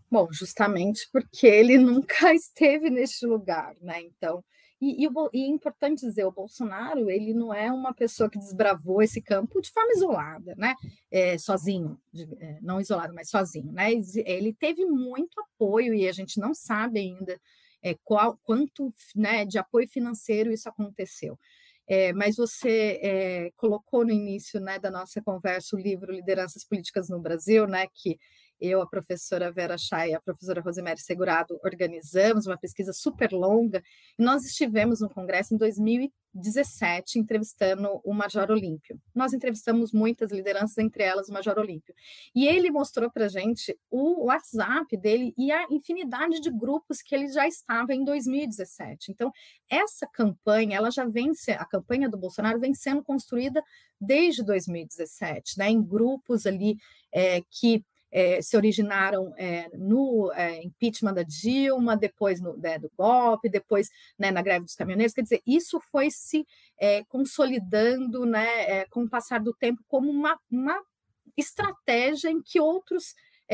Bom, 0.10 0.28
justamente 0.32 1.08
porque 1.12 1.48
ele 1.48 1.78
nunca 1.80 2.34
esteve 2.34 2.90
neste 2.90 3.26
lugar, 3.26 3.76
né? 3.82 4.02
Então, 4.02 4.44
e, 4.82 5.06
e, 5.06 5.10
e, 5.34 5.44
é 5.44 5.48
importante 5.48 6.02
dizer, 6.02 6.26
o 6.26 6.32
Bolsonaro 6.32 7.10
ele 7.10 7.36
não 7.36 7.54
é 7.54 7.72
uma 7.72 7.94
pessoa 7.94 8.30
que 8.30 8.40
desbravou 8.40 9.02
esse 9.02 9.22
campo 9.22 9.62
de 9.62 9.70
forma 9.70 9.92
isolada, 9.94 10.56
né? 10.58 10.74
É, 11.12 11.38
sozinho, 11.38 12.00
de, 12.12 12.24
é, 12.40 12.60
não 12.62 12.82
isolado, 12.82 13.14
mas 13.14 13.30
sozinho, 13.30 13.72
né? 13.72 13.92
Ele 14.26 14.52
teve 14.54 14.84
muito 14.86 15.40
apoio 15.40 15.94
e 15.94 16.08
a 16.08 16.12
gente 16.12 16.40
não 16.40 16.56
sabe 16.56 17.00
ainda 17.00 17.40
é, 17.84 17.96
qual, 18.04 18.40
quanto 18.44 18.92
né, 19.16 19.46
de 19.46 19.60
apoio 19.60 19.88
financeiro 19.88 20.52
isso 20.52 20.68
aconteceu. 20.68 21.38
É, 21.88 22.14
mas 22.14 22.38
você 22.38 23.00
é, 23.04 23.52
colocou 23.58 24.06
no 24.06 24.12
início 24.12 24.60
né, 24.60 24.80
da 24.80 24.90
nossa 24.90 25.22
conversa 25.22 25.76
o 25.76 25.80
livro 25.80 26.12
Lideranças 26.12 26.64
Políticas 26.64 27.10
no 27.10 27.20
Brasil, 27.20 27.68
né, 27.68 27.86
que 27.94 28.18
eu, 28.62 28.82
a 28.82 28.88
professora 28.88 29.52
Vera 29.52 29.78
Chay 29.78 30.12
e 30.12 30.14
a 30.14 30.22
professora 30.22 30.62
Rosemary 30.62 31.02
Segurado 31.02 31.60
organizamos 31.64 32.46
uma 32.46 32.58
pesquisa 32.58 32.94
super 32.94 33.32
longa, 33.32 33.84
e 34.18 34.24
nós 34.24 34.46
estivemos 34.46 35.02
no 35.02 35.10
congresso 35.10 35.54
em 35.54 35.58
2017 35.58 37.18
entrevistando 37.18 38.00
o 38.04 38.14
Major 38.14 38.52
Olímpio. 38.52 39.00
Nós 39.14 39.34
entrevistamos 39.34 39.92
muitas 39.92 40.32
lideranças, 40.32 40.78
entre 40.78 41.04
elas 41.04 41.28
o 41.28 41.34
Major 41.34 41.58
Olímpio. 41.58 41.94
E 42.36 42.48
ele 42.48 42.70
mostrou 42.70 43.10
para 43.10 43.28
gente 43.28 43.76
o 43.90 44.26
WhatsApp 44.26 44.96
dele 44.96 45.34
e 45.38 45.52
a 45.52 45.66
infinidade 45.72 46.40
de 46.40 46.52
grupos 46.52 47.02
que 47.02 47.16
ele 47.16 47.28
já 47.30 47.48
estava 47.48 47.94
em 47.94 48.06
2017. 48.06 49.12
Então, 49.12 49.32
essa 49.70 50.08
campanha, 50.08 50.78
ela 50.78 50.92
já 50.92 51.06
vem, 51.06 51.32
a 51.58 51.66
campanha 51.66 52.08
do 52.08 52.18
Bolsonaro 52.18 52.60
vem 52.60 52.74
sendo 52.76 53.04
construída 53.04 53.64
desde 54.00 54.44
2017, 54.44 55.58
né, 55.58 55.70
em 55.70 55.82
grupos 55.82 56.46
ali 56.46 56.78
é, 57.14 57.42
que 57.42 57.84
é, 58.12 58.42
se 58.42 58.58
originaram 58.58 59.34
é, 59.38 59.70
no 59.74 60.32
é, 60.34 60.64
impeachment 60.64 61.14
da 61.14 61.24
Dilma, 61.24 61.96
depois 61.96 62.42
no, 62.42 62.58
né, 62.58 62.78
do 62.78 62.92
golpe, 62.98 63.50
depois 63.50 63.90
né, 64.20 64.32
na 64.32 64.42
greve 64.42 64.66
dos 64.66 64.76
caminhoneiros. 64.76 65.14
Quer 65.14 65.24
dizer, 65.24 65.42
isso 65.46 65.80
foi 65.92 66.10
se 66.12 66.46
consolidando 67.08 68.26
né, 68.26 68.86
com 68.86 69.04
o 69.04 69.10
passar 69.10 69.40
do 69.40 69.54
tempo 69.54 69.84
como 69.88 70.10
uma, 70.10 70.36
uma 70.50 70.82
estratégia 71.38 72.30
em 72.30 72.42
que 72.42 72.60
outros 72.60 73.14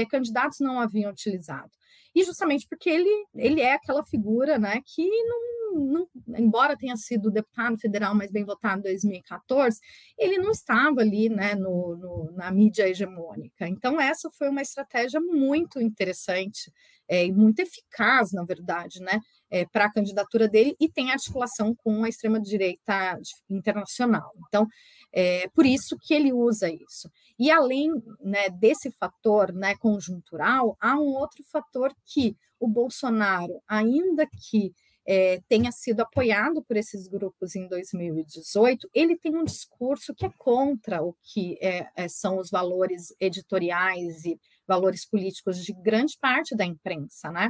candidatos 0.09 0.59
não 0.61 0.79
haviam 0.79 1.11
utilizado. 1.11 1.69
E 2.15 2.23
justamente 2.23 2.67
porque 2.67 2.89
ele, 2.89 3.25
ele 3.35 3.61
é 3.61 3.73
aquela 3.73 4.03
figura 4.03 4.57
né, 4.57 4.81
que 4.85 5.07
não 5.07 5.57
não, 5.77 6.07
embora 6.37 6.77
tenha 6.77 6.95
sido 6.95 7.31
deputado 7.31 7.77
federal 7.77 8.15
mais 8.15 8.31
bem 8.31 8.43
votado 8.43 8.79
em 8.79 8.83
2014, 8.83 9.79
ele 10.17 10.37
não 10.37 10.51
estava 10.51 11.01
ali 11.01 11.29
né, 11.29 11.55
no, 11.55 11.95
no, 11.95 12.31
na 12.33 12.51
mídia 12.51 12.89
hegemônica. 12.89 13.67
Então, 13.67 13.99
essa 13.99 14.29
foi 14.31 14.49
uma 14.49 14.61
estratégia 14.61 15.19
muito 15.19 15.79
interessante 15.81 16.71
é, 17.07 17.25
e 17.25 17.31
muito 17.31 17.59
eficaz, 17.59 18.31
na 18.33 18.43
verdade, 18.43 18.99
né, 19.01 19.19
é, 19.49 19.65
para 19.65 19.85
a 19.85 19.91
candidatura 19.91 20.47
dele 20.47 20.75
e 20.79 20.89
tem 20.89 21.11
articulação 21.11 21.75
com 21.75 22.03
a 22.03 22.09
extrema-direita 22.09 23.19
internacional. 23.49 24.31
Então, 24.47 24.67
é 25.11 25.47
por 25.49 25.65
isso 25.65 25.97
que 26.01 26.13
ele 26.13 26.33
usa 26.33 26.69
isso. 26.69 27.09
E 27.39 27.49
além 27.49 27.91
né, 28.19 28.49
desse 28.49 28.91
fator 28.91 29.53
né, 29.53 29.75
conjuntural, 29.77 30.75
há 30.79 30.95
um 30.95 31.15
outro 31.15 31.43
fator 31.51 31.93
que 32.05 32.35
o 32.59 32.67
Bolsonaro, 32.67 33.61
ainda 33.67 34.27
que 34.27 34.73
é, 35.07 35.39
tenha 35.47 35.71
sido 35.71 36.01
apoiado 36.01 36.61
por 36.61 36.75
esses 36.75 37.07
grupos 37.07 37.55
em 37.55 37.67
2018, 37.69 38.89
ele 38.93 39.17
tem 39.17 39.33
um 39.35 39.45
discurso 39.45 40.13
que 40.13 40.25
é 40.25 40.31
contra 40.37 41.01
o 41.01 41.15
que 41.23 41.57
é, 41.61 41.87
é, 41.95 42.07
são 42.09 42.37
os 42.37 42.49
valores 42.49 43.15
editoriais 43.19 44.25
e 44.25 44.37
valores 44.67 45.07
políticos 45.09 45.63
de 45.63 45.71
grande 45.71 46.17
parte 46.19 46.55
da 46.57 46.65
imprensa, 46.65 47.31
né? 47.31 47.49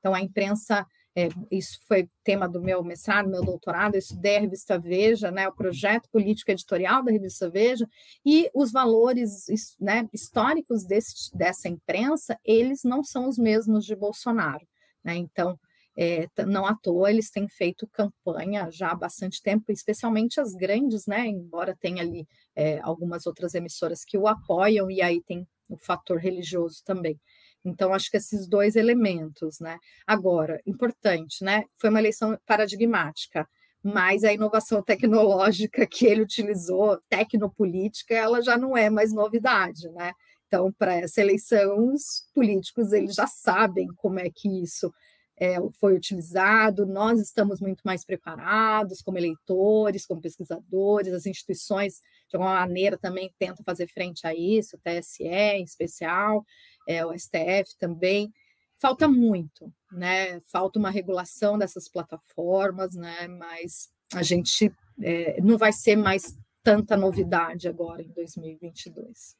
Então, 0.00 0.12
a 0.12 0.20
imprensa, 0.20 0.84
é, 1.16 1.30
isso 1.50 1.80
foi 1.88 2.10
tema 2.22 2.46
do 2.46 2.60
meu 2.60 2.84
mestrado, 2.84 3.30
meu 3.30 3.42
doutorado, 3.42 3.94
eu 3.94 3.98
estudei 3.98 4.36
a 4.36 4.40
revista 4.40 4.78
Veja, 4.78 5.30
né, 5.30 5.48
o 5.48 5.52
projeto 5.52 6.10
político 6.10 6.50
editorial 6.50 7.02
da 7.02 7.10
revista 7.10 7.48
Veja, 7.48 7.88
e 8.24 8.50
os 8.54 8.70
valores 8.70 9.46
né, 9.80 10.06
históricos 10.12 10.84
desse, 10.84 11.34
dessa 11.34 11.70
imprensa, 11.70 12.38
eles 12.44 12.82
não 12.84 13.02
são 13.02 13.26
os 13.26 13.38
mesmos 13.38 13.86
de 13.86 13.96
Bolsonaro. 13.96 14.68
Né? 15.02 15.16
Então, 15.16 15.58
é, 15.96 16.28
não 16.44 16.66
à 16.66 16.74
toa 16.74 17.10
eles 17.10 17.30
têm 17.30 17.48
feito 17.48 17.86
campanha 17.86 18.70
já 18.70 18.90
há 18.90 18.94
bastante 18.94 19.40
tempo, 19.40 19.72
especialmente 19.72 20.38
as 20.38 20.52
grandes, 20.52 21.06
né? 21.06 21.26
Embora 21.26 21.74
tenha 21.74 22.02
ali 22.02 22.28
é, 22.54 22.78
algumas 22.80 23.26
outras 23.26 23.54
emissoras 23.54 24.04
que 24.04 24.18
o 24.18 24.28
apoiam, 24.28 24.90
e 24.90 25.00
aí 25.00 25.22
tem 25.22 25.48
o 25.70 25.78
fator 25.78 26.18
religioso 26.18 26.82
também. 26.84 27.18
Então, 27.66 27.92
acho 27.92 28.10
que 28.10 28.16
esses 28.16 28.46
dois 28.46 28.76
elementos, 28.76 29.58
né? 29.60 29.78
Agora, 30.06 30.60
importante, 30.64 31.44
né? 31.44 31.64
Foi 31.80 31.90
uma 31.90 31.98
eleição 31.98 32.38
paradigmática, 32.46 33.46
mas 33.82 34.22
a 34.22 34.32
inovação 34.32 34.82
tecnológica 34.82 35.86
que 35.86 36.06
ele 36.06 36.22
utilizou, 36.22 37.00
tecnopolítica, 37.08 38.14
ela 38.14 38.40
já 38.40 38.56
não 38.56 38.76
é 38.76 38.88
mais 38.88 39.12
novidade, 39.12 39.88
né? 39.90 40.12
Então, 40.46 40.72
para 40.78 40.94
essa 40.94 41.20
eleição, 41.20 41.92
os 41.92 42.22
políticos 42.32 42.92
eles 42.92 43.16
já 43.16 43.26
sabem 43.26 43.88
como 43.96 44.20
é 44.20 44.30
que 44.32 44.62
isso 44.62 44.92
é, 45.38 45.56
foi 45.78 45.94
utilizado, 45.94 46.86
nós 46.86 47.20
estamos 47.20 47.60
muito 47.60 47.82
mais 47.84 48.04
preparados 48.04 49.02
como 49.02 49.18
eleitores, 49.18 50.06
como 50.06 50.20
pesquisadores, 50.20 51.12
as 51.12 51.26
instituições, 51.26 51.96
de 52.28 52.36
alguma 52.36 52.54
maneira, 52.54 52.96
também 52.96 53.30
tentam 53.38 53.64
fazer 53.64 53.88
frente 53.88 54.26
a 54.26 54.34
isso, 54.34 54.76
o 54.76 54.80
TSE 54.80 55.24
em 55.24 55.62
especial, 55.62 56.44
é, 56.86 57.04
o 57.04 57.12
STF 57.12 57.76
também. 57.78 58.32
Falta 58.78 59.08
muito, 59.08 59.72
né? 59.90 60.38
Falta 60.40 60.78
uma 60.78 60.90
regulação 60.90 61.58
dessas 61.58 61.88
plataformas, 61.88 62.94
né? 62.94 63.26
Mas 63.26 63.90
a 64.12 64.22
gente 64.22 64.72
é, 65.02 65.40
não 65.40 65.56
vai 65.56 65.72
ser 65.72 65.96
mais 65.96 66.36
tanta 66.62 66.96
novidade 66.96 67.68
agora 67.68 68.02
em 68.02 68.08
2022. 68.08 69.36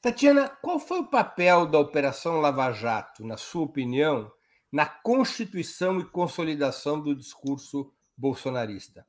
Tatiana, 0.00 0.48
qual 0.48 0.78
foi 0.78 1.00
o 1.00 1.06
papel 1.06 1.66
da 1.66 1.78
Operação 1.78 2.40
Lava 2.40 2.72
Jato, 2.72 3.24
na 3.24 3.36
sua 3.36 3.62
opinião, 3.62 4.30
na 4.70 4.84
constituição 4.84 6.00
e 6.00 6.04
consolidação 6.04 7.00
do 7.00 7.14
discurso 7.14 7.92
bolsonarista? 8.16 9.06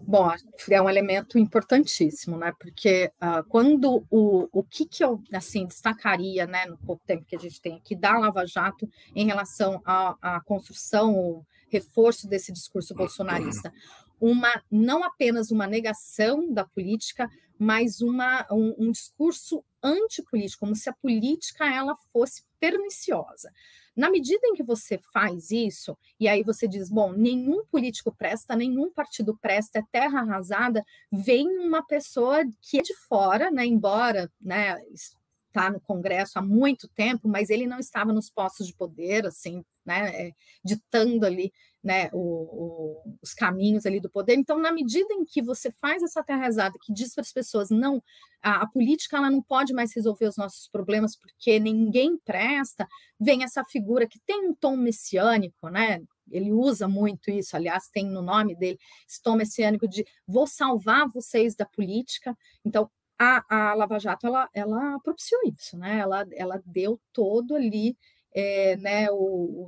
Bom, 0.00 0.30
é 0.70 0.82
um 0.82 0.90
elemento 0.90 1.38
importantíssimo, 1.38 2.36
né? 2.36 2.52
Porque 2.60 3.10
uh, 3.16 3.42
quando 3.48 4.04
o, 4.10 4.48
o 4.52 4.62
que, 4.62 4.86
que 4.86 5.02
eu 5.02 5.22
assim 5.32 5.66
destacaria, 5.66 6.46
né, 6.46 6.66
no 6.66 6.76
pouco 6.78 7.02
tempo 7.06 7.24
que 7.24 7.34
a 7.34 7.38
gente 7.38 7.60
tem 7.60 7.76
aqui 7.76 7.96
da 7.96 8.18
Lava 8.18 8.46
Jato 8.46 8.88
em 9.14 9.26
relação 9.26 9.82
à, 9.84 10.40
construção, 10.44 11.14
o 11.14 11.46
reforço 11.68 12.28
desse 12.28 12.52
discurso 12.52 12.94
bolsonarista, 12.94 13.72
uma 14.20 14.62
não 14.70 15.02
apenas 15.02 15.50
uma 15.50 15.66
negação 15.66 16.52
da 16.52 16.64
política, 16.64 17.28
mas 17.58 18.00
uma, 18.00 18.46
um, 18.50 18.74
um 18.78 18.92
discurso 18.92 19.64
antipolítico, 19.82 20.60
como 20.60 20.76
se 20.76 20.88
a 20.88 20.94
política 20.94 21.66
ela 21.66 21.96
fosse 22.12 22.44
perniciosa. 22.60 23.50
Na 23.96 24.10
medida 24.10 24.46
em 24.46 24.54
que 24.54 24.62
você 24.62 24.98
faz 25.12 25.50
isso, 25.50 25.96
e 26.20 26.28
aí 26.28 26.42
você 26.42 26.68
diz, 26.68 26.90
bom, 26.90 27.12
nenhum 27.12 27.64
político 27.64 28.14
presta, 28.14 28.54
nenhum 28.54 28.92
partido 28.92 29.36
presta, 29.40 29.78
é 29.78 29.82
terra 29.90 30.20
arrasada, 30.20 30.84
vem 31.10 31.48
uma 31.58 31.82
pessoa 31.84 32.44
que 32.60 32.78
é 32.78 32.82
de 32.82 32.94
fora, 32.94 33.50
né, 33.50 33.64
embora 33.64 34.30
né, 34.40 34.76
está 35.46 35.70
no 35.70 35.80
Congresso 35.80 36.38
há 36.38 36.42
muito 36.42 36.86
tempo, 36.88 37.26
mas 37.26 37.48
ele 37.48 37.66
não 37.66 37.78
estava 37.78 38.12
nos 38.12 38.28
postos 38.28 38.66
de 38.66 38.74
poder, 38.74 39.26
assim, 39.26 39.64
né, 39.86 40.28
é, 40.28 40.32
ditando 40.64 41.24
ali 41.24 41.52
né, 41.86 42.10
o, 42.12 42.18
o, 42.18 43.16
os 43.22 43.32
caminhos 43.32 43.86
ali 43.86 44.00
do 44.00 44.10
poder. 44.10 44.34
Então, 44.34 44.58
na 44.58 44.72
medida 44.72 45.14
em 45.14 45.24
que 45.24 45.40
você 45.40 45.70
faz 45.70 46.02
essa 46.02 46.20
terrazada 46.20 46.76
que 46.82 46.92
diz 46.92 47.14
para 47.14 47.22
as 47.22 47.32
pessoas, 47.32 47.70
não, 47.70 48.02
a, 48.42 48.62
a, 48.62 48.66
política 48.66 49.16
ela 49.16 49.30
não 49.30 49.40
pode 49.40 49.72
mais 49.72 49.94
resolver 49.94 50.26
os 50.26 50.36
nossos 50.36 50.68
problemas 50.68 51.16
porque 51.16 51.60
ninguém 51.60 52.18
presta, 52.18 52.88
vem 53.20 53.44
essa 53.44 53.64
figura 53.64 54.08
que 54.08 54.18
tem 54.26 54.48
um 54.48 54.54
tom 54.54 54.76
messiânico, 54.76 55.68
né? 55.68 56.02
Ele 56.28 56.52
usa 56.52 56.88
muito 56.88 57.30
isso, 57.30 57.54
aliás, 57.54 57.88
tem 57.88 58.04
no 58.04 58.20
nome 58.20 58.56
dele 58.56 58.80
esse 59.08 59.22
tom 59.22 59.36
messiânico 59.36 59.86
de 59.86 60.04
vou 60.26 60.44
salvar 60.44 61.08
vocês 61.08 61.54
da 61.54 61.64
política. 61.64 62.36
Então, 62.64 62.90
a, 63.16 63.70
a 63.70 63.74
Lava 63.74 63.98
Jato 64.00 64.26
ela, 64.26 64.48
ela 64.52 64.98
propiciou 65.04 65.40
isso, 65.56 65.78
né? 65.78 65.98
Ela, 65.98 66.26
ela 66.32 66.62
deu 66.66 67.00
todo 67.12 67.54
ali 67.54 67.96
é, 68.36 68.76
né, 68.76 69.10
o, 69.10 69.14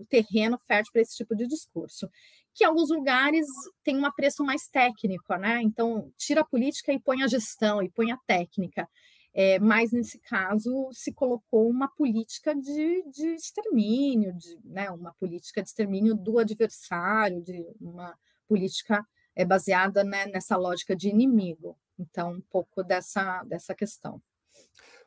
o, 0.01 0.07
terreno 0.11 0.59
fértil 0.59 0.93
para 0.93 1.01
esse 1.01 1.17
tipo 1.17 1.35
de 1.35 1.47
discurso. 1.47 2.07
Que 2.55 2.65
alguns 2.65 2.91
lugares 2.91 3.47
tem 3.83 3.97
um 3.97 4.05
apreço 4.05 4.45
mais 4.45 4.69
técnico, 4.69 5.35
né? 5.37 5.63
Então, 5.63 6.13
tira 6.19 6.43
a 6.43 6.45
política 6.45 6.93
e 6.93 7.01
põe 7.01 7.23
a 7.23 7.27
gestão, 7.27 7.83
e 7.83 7.89
põe 7.89 8.13
a 8.13 8.19
técnica. 8.27 8.87
É, 9.33 9.59
mas 9.59 9.93
nesse 9.93 10.19
caso 10.19 10.91
se 10.93 11.13
colocou 11.13 11.69
uma 11.71 11.89
política 11.89 12.55
de, 12.55 13.05
de 13.11 13.29
extermínio, 13.35 14.35
de, 14.37 14.59
né, 14.65 14.91
uma 14.91 15.15
política 15.15 15.63
de 15.63 15.69
extermínio 15.69 16.15
do 16.15 16.39
adversário, 16.39 17.41
de 17.41 17.65
uma 17.81 18.19
política 18.47 19.07
é, 19.35 19.45
baseada 19.45 20.03
né, 20.05 20.27
nessa 20.27 20.57
lógica 20.57 20.95
de 20.95 21.09
inimigo. 21.09 21.79
Então, 21.99 22.33
um 22.33 22.41
pouco 22.51 22.83
dessa, 22.83 23.43
dessa 23.45 23.75
questão. 23.75 24.21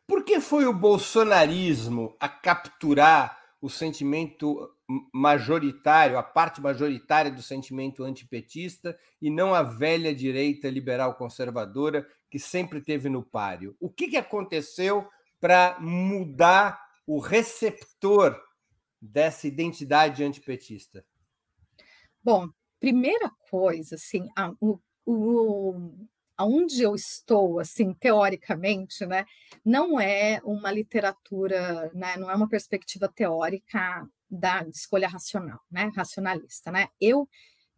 Por 0.08 0.24
que 0.24 0.40
foi 0.40 0.66
o 0.66 0.74
bolsonarismo 0.74 2.16
a 2.20 2.28
capturar 2.28 3.41
o 3.62 3.70
sentimento 3.70 4.74
majoritário, 5.14 6.18
a 6.18 6.24
parte 6.24 6.60
majoritária 6.60 7.32
do 7.32 7.44
sentimento 7.44 8.04
antipetista 8.04 8.98
e 9.22 9.30
não 9.30 9.54
a 9.54 9.62
velha 9.62 10.14
direita 10.16 10.68
liberal 10.70 11.14
conservadora 11.16 12.08
que 12.30 12.40
sempre 12.40 12.82
teve 12.82 13.08
no 13.08 13.24
páreo? 13.24 13.76
O 13.80 13.90
que, 13.90 14.08
que 14.08 14.18
aconteceu 14.18 15.08
para 15.40 15.78
mudar 15.80 16.82
o 17.06 17.20
receptor 17.20 18.40
dessa 19.00 19.48
identidade 19.48 20.24
antipetista? 20.24 21.06
Bom, 22.24 22.48
primeira 22.80 23.30
coisa, 23.50 23.96
assim, 23.96 24.28
a, 24.36 24.52
o, 24.60 24.80
o, 25.06 25.94
aonde 26.42 26.82
eu 26.82 26.96
estou, 26.96 27.60
assim, 27.60 27.94
teoricamente, 27.94 29.06
né, 29.06 29.26
não 29.64 30.00
é 30.00 30.42
uma 30.44 30.72
literatura, 30.72 31.92
né, 31.94 32.18
não 32.18 32.30
é 32.30 32.36
uma 32.36 32.50
perspectiva 32.50 33.08
teórica 33.08 34.08
da 34.30 34.66
escolha 34.68 35.08
racional, 35.08 35.60
né, 35.70 35.92
racionalista, 35.96 36.72
né. 36.72 36.88
Eu 37.00 37.30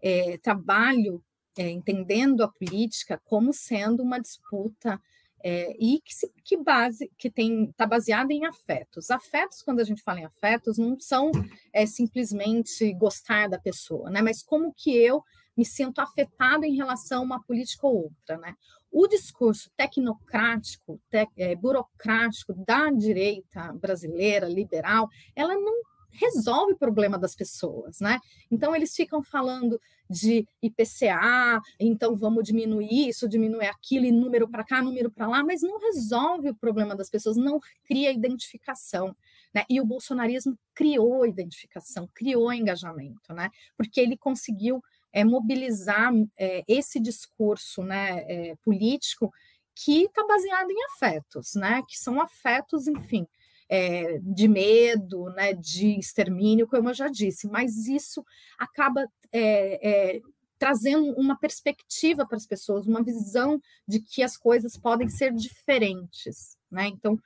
é, 0.01 0.37
trabalho 0.37 1.21
é, 1.57 1.69
entendendo 1.69 2.41
a 2.41 2.47
política 2.47 3.21
como 3.25 3.53
sendo 3.53 4.01
uma 4.01 4.19
disputa 4.19 4.99
é, 5.43 5.75
e 5.77 5.99
que, 5.99 6.15
se, 6.15 6.31
que 6.43 6.55
base 6.55 7.11
que 7.17 7.29
tem 7.29 7.65
está 7.65 7.85
baseada 7.85 8.31
em 8.31 8.45
afetos. 8.45 9.11
Afetos, 9.11 9.61
quando 9.61 9.81
a 9.81 9.83
gente 9.83 10.01
fala 10.01 10.21
em 10.21 10.25
afetos, 10.25 10.77
não 10.77 10.97
são 10.97 11.31
é, 11.73 11.85
simplesmente 11.85 12.93
gostar 12.93 13.49
da 13.49 13.59
pessoa, 13.59 14.09
né? 14.09 14.21
Mas 14.21 14.41
como 14.41 14.73
que 14.73 14.95
eu 14.95 15.21
me 15.55 15.65
sinto 15.65 15.99
afetado 15.99 16.65
em 16.65 16.75
relação 16.75 17.21
a 17.21 17.25
uma 17.25 17.43
política 17.43 17.87
ou 17.87 18.03
outra, 18.03 18.37
né? 18.37 18.55
O 18.91 19.07
discurso 19.07 19.71
tecnocrático, 19.75 20.99
te, 21.09 21.27
é, 21.37 21.55
burocrático 21.55 22.53
da 22.53 22.91
direita 22.91 23.73
brasileira, 23.73 24.47
liberal, 24.47 25.09
ela 25.35 25.55
não 25.55 25.81
resolve 26.13 26.73
o 26.73 26.77
problema 26.77 27.17
das 27.17 27.35
pessoas, 27.35 27.99
né? 27.99 28.19
Então 28.51 28.75
eles 28.75 28.95
ficam 28.95 29.23
falando 29.23 29.79
de 30.09 30.47
IPCA, 30.61 31.59
então 31.79 32.15
vamos 32.15 32.43
diminuir 32.43 33.09
isso, 33.09 33.27
diminuir 33.27 33.65
aquilo, 33.65 34.05
e 34.05 34.11
número 34.11 34.47
para 34.47 34.63
cá, 34.63 34.81
número 34.81 35.09
para 35.09 35.27
lá, 35.27 35.43
mas 35.43 35.61
não 35.61 35.79
resolve 35.79 36.49
o 36.49 36.55
problema 36.55 36.95
das 36.95 37.09
pessoas, 37.09 37.35
não 37.35 37.59
cria 37.83 38.11
identificação, 38.11 39.15
né? 39.53 39.63
E 39.69 39.81
o 39.81 39.85
bolsonarismo 39.85 40.57
criou 40.75 41.25
identificação, 41.25 42.07
criou 42.13 42.53
engajamento, 42.53 43.33
né? 43.33 43.49
Porque 43.75 43.99
ele 43.99 44.15
conseguiu 44.15 44.83
é, 45.13 45.23
mobilizar 45.23 46.11
é, 46.37 46.63
esse 46.67 46.99
discurso 46.99 47.83
né, 47.83 48.25
é, 48.27 48.55
político 48.63 49.31
que 49.75 50.03
está 50.03 50.25
baseado 50.25 50.69
em 50.69 50.83
afetos, 50.85 51.53
né, 51.55 51.81
que 51.87 51.97
são 51.97 52.19
afetos, 52.21 52.87
enfim, 52.87 53.27
é, 53.69 54.19
de 54.19 54.47
medo, 54.47 55.29
né, 55.31 55.53
de 55.53 55.97
extermínio, 55.99 56.67
como 56.67 56.89
eu 56.89 56.93
já 56.93 57.07
disse, 57.07 57.47
mas 57.47 57.87
isso 57.87 58.23
acaba 58.57 59.07
é, 59.31 60.15
é, 60.15 60.21
trazendo 60.59 61.11
uma 61.13 61.37
perspectiva 61.37 62.25
para 62.25 62.37
as 62.37 62.45
pessoas, 62.45 62.87
uma 62.87 63.03
visão 63.03 63.61
de 63.87 63.99
que 63.99 64.21
as 64.23 64.37
coisas 64.37 64.77
podem 64.77 65.09
ser 65.09 65.33
diferentes, 65.33 66.57
né? 66.71 66.87
Então, 66.87 67.19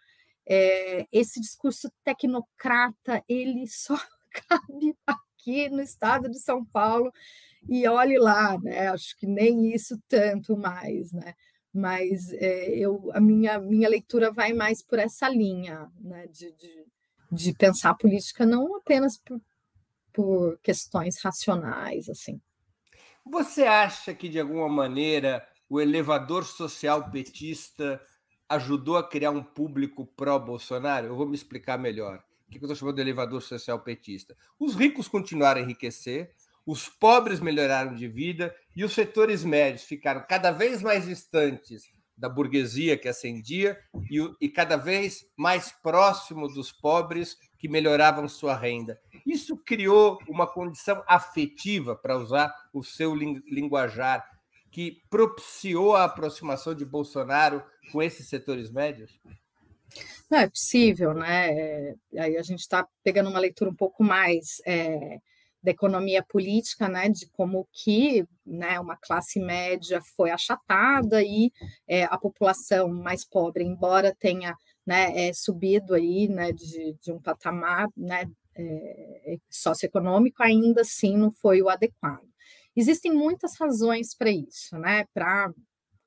é, 0.49 1.05
esse 1.11 1.39
discurso 1.39 1.91
tecnocrata, 2.03 3.23
ele 3.27 3.67
só 3.67 3.95
cabe 4.31 4.95
aqui 5.05 5.69
no 5.69 5.81
estado 5.81 6.29
de 6.29 6.39
São 6.39 6.63
Paulo 6.65 7.11
e 7.68 7.88
olhe 7.88 8.18
lá, 8.18 8.57
né? 8.59 8.88
Acho 8.89 9.18
que 9.18 9.28
nem 9.28 9.74
isso 9.74 9.99
tanto 10.07 10.55
mais, 10.57 11.11
né? 11.11 11.34
Mas 11.74 12.32
é, 12.34 12.70
eu, 12.70 13.09
a 13.13 13.20
minha, 13.20 13.59
minha 13.59 13.89
leitura 13.89 14.32
vai 14.32 14.53
mais 14.53 14.82
por 14.82 14.99
essa 14.99 15.30
linha, 15.30 15.91
né? 15.99 16.28
De, 16.28 16.51
de, 16.53 16.86
de 17.32 17.53
pensar 17.53 17.91
a 17.91 17.95
política 17.95 18.45
não 18.45 18.76
apenas 18.76 19.18
por, 19.18 19.39
por 20.13 20.59
questões 20.59 21.22
racionais, 21.22 22.09
assim. 22.09 22.41
Você 23.26 23.63
acha 23.63 24.13
que, 24.13 24.30
de 24.30 24.39
alguma 24.39 24.70
maneira, 24.70 25.45
o 25.70 25.82
elevador 25.82 26.45
social 26.45 27.11
petista 27.11 28.01
ajudou 28.49 28.97
a 28.97 29.07
criar 29.07 29.32
um 29.32 29.43
público 29.43 30.05
pró-Bolsonaro? 30.05 31.07
Eu 31.07 31.15
vou 31.15 31.28
me 31.28 31.36
explicar 31.36 31.78
melhor. 31.78 32.24
O 32.47 32.51
que 32.51 32.57
eu 32.57 32.61
estou 32.61 32.76
chamando 32.76 32.95
de 32.95 33.01
elevador 33.01 33.41
social 33.41 33.80
petista? 33.82 34.36
Os 34.57 34.74
ricos 34.74 35.09
continuaram 35.09 35.59
a 35.59 35.63
enriquecer, 35.63 36.34
os 36.68 36.89
pobres 36.89 37.39
melhoraram 37.39 37.95
de 37.95 38.09
vida 38.09 38.53
e 38.76 38.84
os 38.84 38.91
setores 38.91 39.45
médios 39.45 39.84
ficaram 39.84 40.26
cada 40.28 40.51
vez 40.51 40.82
mais 40.82 41.05
distantes 41.05 41.86
da 42.18 42.28
burguesia 42.28 42.97
que 42.97 43.07
ascendia 43.07 43.80
e, 44.11 44.20
e 44.41 44.49
cada 44.49 44.76
vez 44.76 45.26
mais 45.38 45.72
próximo 45.72 46.49
dos 46.49 46.72
pobres 46.72 47.38
que 47.57 47.70
melhoravam 47.70 48.28
sua 48.28 48.53
renda. 48.53 48.99
Isso 49.26 49.55
criou 49.55 50.20
uma 50.28 50.45
condição 50.45 51.01
afetiva, 51.07 51.95
para 51.95 52.18
usar 52.18 52.53
o 52.74 52.84
seu 52.84 53.15
linguajar, 53.15 54.28
que 54.70 55.01
propiciou 55.09 55.95
a 55.95 56.03
aproximação 56.03 56.76
de 56.76 56.84
Bolsonaro 56.84 57.63
com 57.91 58.03
esses 58.03 58.28
setores 58.28 58.70
médios? 58.70 59.18
Não 60.30 60.39
é 60.39 60.49
possível, 60.49 61.13
né? 61.13 61.49
É, 61.49 61.95
aí 62.18 62.38
a 62.38 62.41
gente 62.41 62.59
está 62.59 62.86
pegando 63.03 63.30
uma 63.30 63.39
leitura 63.39 63.72
um 63.72 63.76
pouco 63.76 64.03
mais 64.03 64.61
é, 64.65 65.20
da 65.68 65.72
economia 65.72 66.24
política, 66.24 66.88
né, 66.88 67.09
de 67.09 67.28
como 67.28 67.68
que 67.74 68.26
né, 68.45 68.80
uma 68.80 68.95
classe 68.95 69.38
média 69.38 69.99
foi 70.15 70.32
achatada 70.32 71.22
e 71.22 71.51
é, 71.86 72.05
a 72.05 72.18
população 72.18 72.88
mais 72.88 73.26
pobre, 73.26 73.65
embora 73.65 74.15
tenha 74.18 74.55
né, 74.86 75.28
é, 75.28 75.34
subido 75.34 75.93
aí 75.93 76.30
né, 76.30 76.53
de, 76.53 76.95
de 77.01 77.11
um 77.11 77.20
patamar 77.20 77.89
né, 77.97 78.24
é, 78.55 79.36
socioeconômico, 79.49 80.41
ainda 80.41 80.82
assim 80.82 81.18
não 81.18 81.34
foi 81.34 81.61
o 81.61 81.68
adequado. 81.68 82.26
Existem 82.74 83.11
muitas 83.11 83.57
razões 83.59 84.15
para 84.15 84.32
isso, 84.32 84.78
né, 84.78 85.03
para 85.13 85.51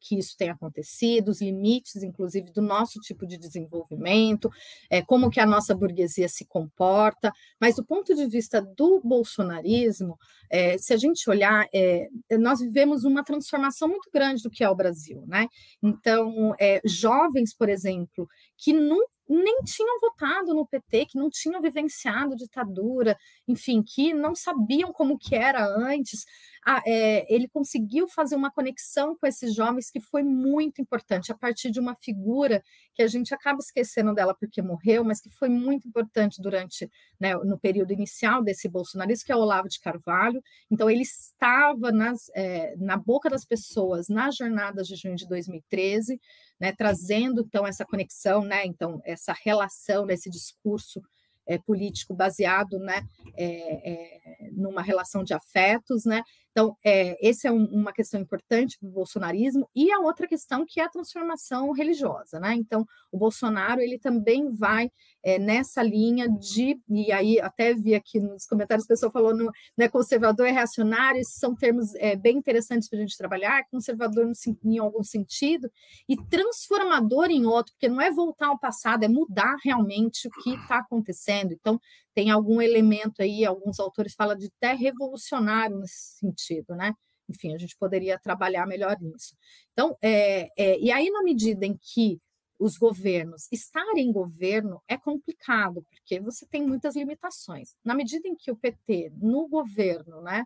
que 0.00 0.18
isso 0.18 0.34
tenha 0.36 0.52
acontecido, 0.52 1.28
os 1.28 1.40
limites, 1.40 2.02
inclusive, 2.02 2.50
do 2.52 2.62
nosso 2.62 2.98
tipo 3.00 3.26
de 3.26 3.36
desenvolvimento, 3.36 4.50
é, 4.88 5.02
como 5.02 5.30
que 5.30 5.38
a 5.38 5.46
nossa 5.46 5.74
burguesia 5.74 6.28
se 6.28 6.44
comporta, 6.46 7.32
mas 7.60 7.76
do 7.76 7.84
ponto 7.84 8.14
de 8.14 8.26
vista 8.26 8.60
do 8.60 9.00
bolsonarismo, 9.04 10.18
é, 10.50 10.78
se 10.78 10.92
a 10.92 10.96
gente 10.96 11.28
olhar, 11.28 11.66
é, 11.72 12.08
nós 12.38 12.60
vivemos 12.60 13.04
uma 13.04 13.22
transformação 13.22 13.88
muito 13.88 14.10
grande 14.12 14.42
do 14.42 14.50
que 14.50 14.64
é 14.64 14.70
o 14.70 14.74
Brasil, 14.74 15.24
né? 15.26 15.46
Então, 15.82 16.54
é, 16.58 16.80
jovens, 16.84 17.54
por 17.54 17.68
exemplo, 17.68 18.28
que 18.56 18.72
nunca 18.72 19.19
nem 19.30 19.62
tinham 19.62 20.00
votado 20.00 20.52
no 20.52 20.66
PT, 20.66 21.06
que 21.06 21.18
não 21.18 21.30
tinham 21.30 21.62
vivenciado 21.62 22.34
ditadura, 22.34 23.16
enfim, 23.46 23.82
que 23.82 24.12
não 24.12 24.34
sabiam 24.34 24.92
como 24.92 25.16
que 25.16 25.36
era 25.36 25.64
antes, 25.64 26.24
ah, 26.66 26.82
é, 26.86 27.32
ele 27.32 27.48
conseguiu 27.48 28.06
fazer 28.08 28.36
uma 28.36 28.50
conexão 28.50 29.16
com 29.16 29.26
esses 29.26 29.54
jovens 29.54 29.90
que 29.90 30.00
foi 30.00 30.22
muito 30.22 30.82
importante, 30.82 31.32
a 31.32 31.34
partir 31.34 31.70
de 31.70 31.80
uma 31.80 31.94
figura 31.94 32.62
que 32.94 33.02
a 33.02 33.06
gente 33.06 33.32
acaba 33.32 33.58
esquecendo 33.60 34.14
dela 34.14 34.34
porque 34.34 34.60
morreu, 34.60 35.04
mas 35.04 35.20
que 35.20 35.30
foi 35.30 35.48
muito 35.48 35.88
importante 35.88 36.42
durante, 36.42 36.90
né, 37.18 37.34
no 37.34 37.58
período 37.58 37.92
inicial 37.92 38.42
desse 38.42 38.68
bolsonarismo, 38.68 39.24
que 39.24 39.32
é 39.32 39.36
o 39.36 39.40
Olavo 39.40 39.68
de 39.68 39.80
Carvalho. 39.80 40.42
Então, 40.70 40.90
ele 40.90 41.02
estava 41.02 41.90
nas, 41.92 42.30
é, 42.34 42.74
na 42.76 42.96
boca 42.96 43.30
das 43.30 43.44
pessoas 43.44 44.08
nas 44.08 44.36
jornadas 44.36 44.86
de 44.86 44.96
junho 44.96 45.16
de 45.16 45.26
2013, 45.26 46.20
né, 46.60 46.72
trazendo, 46.72 47.42
então, 47.46 47.66
essa 47.66 47.84
conexão, 47.84 48.42
né, 48.42 48.66
então, 48.66 49.00
essa 49.04 49.34
relação, 49.44 50.08
esse 50.10 50.28
discurso 50.28 51.00
é, 51.46 51.58
político 51.58 52.14
baseado 52.14 52.78
né, 52.78 53.02
é, 53.36 53.92
é, 53.92 54.50
numa 54.52 54.82
relação 54.82 55.24
de 55.24 55.34
afetos, 55.34 56.04
né? 56.04 56.22
Então, 56.50 56.76
é, 56.84 57.28
essa 57.28 57.48
é 57.48 57.52
um, 57.52 57.64
uma 57.66 57.92
questão 57.92 58.20
importante 58.20 58.78
para 58.78 58.88
o 58.88 58.92
bolsonarismo, 58.92 59.68
e 59.74 59.92
a 59.92 60.00
outra 60.00 60.26
questão 60.26 60.64
que 60.66 60.80
é 60.80 60.84
a 60.84 60.88
transformação 60.88 61.70
religiosa, 61.72 62.40
né? 62.40 62.54
Então, 62.54 62.84
o 63.12 63.18
Bolsonaro 63.18 63.80
ele 63.80 63.98
também 63.98 64.50
vai 64.50 64.90
é, 65.22 65.38
nessa 65.38 65.82
linha 65.82 66.28
de, 66.28 66.80
e 66.88 67.12
aí 67.12 67.40
até 67.40 67.74
vi 67.74 67.94
aqui 67.94 68.18
nos 68.18 68.46
comentários, 68.46 68.84
a 68.84 68.88
pessoa 68.88 69.12
falou 69.12 69.36
no, 69.36 69.50
né, 69.76 69.88
conservador 69.88 70.48
e 70.48 70.52
reacionário, 70.52 71.20
esses 71.20 71.34
são 71.34 71.54
termos 71.54 71.94
é, 71.96 72.16
bem 72.16 72.38
interessantes 72.38 72.88
para 72.88 72.98
a 72.98 73.02
gente 73.02 73.16
trabalhar, 73.16 73.64
conservador 73.70 74.26
no, 74.26 74.32
em 74.64 74.78
algum 74.78 75.02
sentido, 75.02 75.70
e 76.08 76.16
transformador 76.16 77.30
em 77.30 77.46
outro, 77.46 77.72
porque 77.74 77.88
não 77.88 78.00
é 78.00 78.10
voltar 78.10 78.48
ao 78.48 78.58
passado, 78.58 79.04
é 79.04 79.08
mudar 79.08 79.56
realmente 79.62 80.26
o 80.26 80.30
que 80.42 80.54
está 80.54 80.78
acontecendo. 80.78 81.52
Então, 81.52 81.80
tem 82.20 82.28
algum 82.28 82.60
elemento 82.60 83.22
aí, 83.22 83.46
alguns 83.46 83.80
autores 83.80 84.12
falam 84.12 84.36
de 84.36 84.52
até 84.58 84.74
revolucionário 84.74 85.78
nesse 85.78 86.18
sentido, 86.18 86.76
né? 86.76 86.92
Enfim, 87.26 87.54
a 87.54 87.58
gente 87.58 87.74
poderia 87.78 88.18
trabalhar 88.18 88.66
melhor 88.66 88.94
nisso. 89.00 89.34
Então, 89.72 89.96
é, 90.02 90.50
é, 90.54 90.78
e 90.78 90.92
aí, 90.92 91.08
na 91.08 91.22
medida 91.22 91.64
em 91.64 91.78
que 91.80 92.20
os 92.58 92.76
governos 92.76 93.48
estarem 93.50 94.06
em 94.06 94.12
governo 94.12 94.82
é 94.86 94.98
complicado, 94.98 95.82
porque 95.88 96.20
você 96.20 96.44
tem 96.44 96.62
muitas 96.62 96.94
limitações. 96.94 97.74
Na 97.82 97.94
medida 97.94 98.28
em 98.28 98.36
que 98.36 98.50
o 98.50 98.56
PT, 98.56 99.12
no 99.16 99.48
governo, 99.48 100.20
né, 100.20 100.44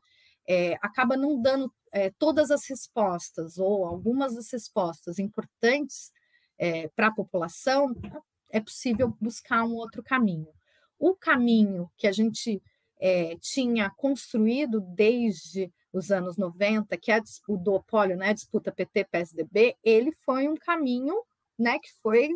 é, 0.48 0.74
acaba 0.74 1.16
não 1.16 1.42
dando 1.42 1.74
é, 1.92 2.08
todas 2.10 2.52
as 2.52 2.68
respostas, 2.68 3.58
ou 3.58 3.84
algumas 3.84 4.36
das 4.36 4.48
respostas 4.52 5.18
importantes 5.18 6.12
é, 6.56 6.86
para 6.90 7.08
a 7.08 7.14
população, 7.14 7.92
é 8.52 8.60
possível 8.60 9.12
buscar 9.20 9.64
um 9.64 9.74
outro 9.74 10.04
caminho 10.04 10.54
o 11.04 11.14
caminho 11.14 11.90
que 11.98 12.06
a 12.06 12.12
gente 12.12 12.62
é, 12.98 13.36
tinha 13.36 13.90
construído 13.90 14.80
desde 14.80 15.70
os 15.92 16.10
anos 16.10 16.38
90, 16.38 16.96
que 16.96 17.12
é 17.12 17.20
o 17.46 17.58
duopólio, 17.58 18.16
né, 18.16 18.30
a 18.30 18.32
disputa 18.32 18.72
PT-PSDB, 18.72 19.76
ele 19.84 20.12
foi 20.24 20.48
um 20.48 20.56
caminho 20.56 21.14
né, 21.58 21.78
que 21.78 21.92
foi 22.00 22.30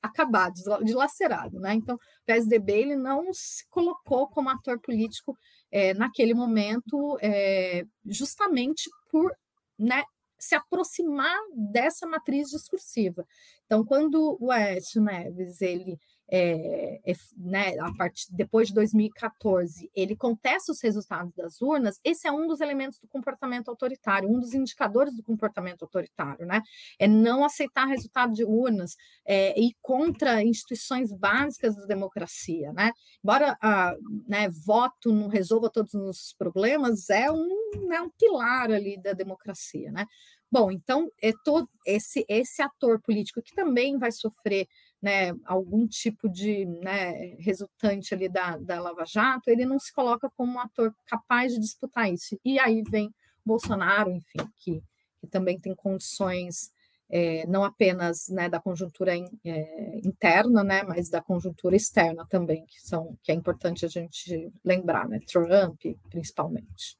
acabado, 0.00 0.54
dilacerado. 0.82 1.60
Né? 1.60 1.74
Então, 1.74 1.96
o 1.96 2.00
PSDB 2.24 2.72
ele 2.72 2.96
não 2.96 3.30
se 3.30 3.68
colocou 3.68 4.26
como 4.26 4.48
ator 4.48 4.80
político 4.80 5.36
é, 5.70 5.92
naquele 5.92 6.32
momento, 6.32 7.18
é, 7.20 7.84
justamente 8.06 8.88
por 9.10 9.30
né, 9.78 10.02
se 10.38 10.54
aproximar 10.54 11.38
dessa 11.54 12.06
matriz 12.06 12.48
discursiva. 12.48 13.24
Então, 13.66 13.84
quando 13.84 14.38
o 14.40 14.50
Aécio 14.50 15.02
Neves 15.02 15.60
ele 15.60 16.00
é, 16.30 17.00
né, 17.36 17.78
a 17.78 17.92
partir, 17.94 18.26
depois 18.30 18.68
de 18.68 18.74
2014, 18.74 19.90
ele 19.94 20.16
contesta 20.16 20.72
os 20.72 20.80
resultados 20.82 21.34
das 21.34 21.60
urnas, 21.60 22.00
esse 22.02 22.26
é 22.26 22.32
um 22.32 22.46
dos 22.46 22.60
elementos 22.60 22.98
do 22.98 23.08
comportamento 23.08 23.68
autoritário, 23.68 24.28
um 24.28 24.40
dos 24.40 24.54
indicadores 24.54 25.14
do 25.14 25.22
comportamento 25.22 25.82
autoritário, 25.82 26.46
né? 26.46 26.62
É 26.98 27.06
não 27.06 27.44
aceitar 27.44 27.86
resultado 27.86 28.32
de 28.32 28.44
urnas 28.44 28.96
é, 29.26 29.58
e 29.60 29.74
contra 29.82 30.42
instituições 30.42 31.12
básicas 31.12 31.76
da 31.76 31.86
democracia, 31.86 32.72
né? 32.72 32.92
Embora 33.22 33.56
a, 33.60 33.94
né, 34.26 34.48
voto 34.64 35.12
não 35.12 35.28
resolva 35.28 35.70
todos 35.70 35.94
os 35.94 36.34
problemas, 36.38 37.10
é 37.10 37.30
um, 37.30 37.86
né, 37.88 38.00
um 38.00 38.10
pilar 38.10 38.70
ali 38.70 39.00
da 39.00 39.12
democracia, 39.12 39.90
né? 39.92 40.06
Bom, 40.50 40.70
então 40.70 41.10
é 41.22 41.32
todo 41.44 41.66
esse 41.86 42.26
esse 42.28 42.60
ator 42.60 43.00
político 43.00 43.40
que 43.42 43.54
também 43.54 43.98
vai 43.98 44.12
sofrer 44.12 44.68
né, 45.02 45.32
algum 45.44 45.86
tipo 45.86 46.28
de 46.28 46.64
né, 46.64 47.34
resultante 47.40 48.14
ali 48.14 48.28
da, 48.28 48.56
da 48.56 48.80
Lava 48.80 49.04
Jato, 49.04 49.50
ele 49.50 49.66
não 49.66 49.78
se 49.78 49.92
coloca 49.92 50.30
como 50.36 50.52
um 50.52 50.60
ator 50.60 50.94
capaz 51.06 51.52
de 51.52 51.60
disputar 51.60 52.10
isso. 52.10 52.38
E 52.44 52.58
aí 52.60 52.82
vem 52.88 53.12
Bolsonaro, 53.44 54.12
enfim, 54.12 54.48
que, 54.58 54.80
que 55.20 55.26
também 55.26 55.58
tem 55.58 55.74
condições 55.74 56.70
é, 57.10 57.46
não 57.46 57.62
apenas 57.62 58.28
né, 58.28 58.48
da 58.48 58.58
conjuntura 58.58 59.14
in, 59.14 59.26
é, 59.44 59.98
interna, 59.98 60.64
né, 60.64 60.82
mas 60.82 61.10
da 61.10 61.20
conjuntura 61.20 61.76
externa 61.76 62.24
também, 62.26 62.64
que 62.64 62.80
são 62.80 63.18
que 63.22 63.30
é 63.30 63.34
importante 63.34 63.84
a 63.84 63.88
gente 63.88 64.50
lembrar, 64.64 65.06
né, 65.08 65.18
Trump 65.26 65.80
principalmente. 66.08 66.96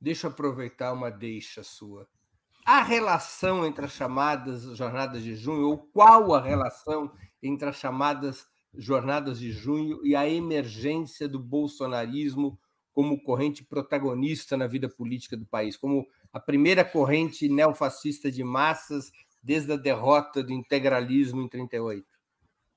Deixa 0.00 0.26
eu 0.26 0.30
aproveitar 0.30 0.92
uma 0.92 1.10
deixa 1.10 1.62
sua 1.62 2.06
a 2.68 2.82
relação 2.82 3.64
entre 3.64 3.86
as 3.86 3.92
chamadas 3.92 4.64
jornadas 4.76 5.22
de 5.22 5.34
junho, 5.34 5.68
ou 5.68 5.78
qual 5.78 6.34
a 6.34 6.42
relação 6.42 7.10
entre 7.42 7.66
as 7.66 7.76
chamadas 7.76 8.46
jornadas 8.74 9.38
de 9.38 9.50
junho 9.50 10.04
e 10.04 10.14
a 10.14 10.28
emergência 10.28 11.26
do 11.26 11.38
bolsonarismo 11.38 12.60
como 12.92 13.22
corrente 13.22 13.64
protagonista 13.64 14.54
na 14.54 14.66
vida 14.66 14.86
política 14.86 15.34
do 15.34 15.46
país, 15.46 15.78
como 15.78 16.06
a 16.30 16.38
primeira 16.38 16.84
corrente 16.84 17.48
neofascista 17.48 18.30
de 18.30 18.44
massas 18.44 19.10
desde 19.42 19.72
a 19.72 19.76
derrota 19.78 20.42
do 20.42 20.52
integralismo 20.52 21.40
em 21.40 21.48
38. 21.48 22.06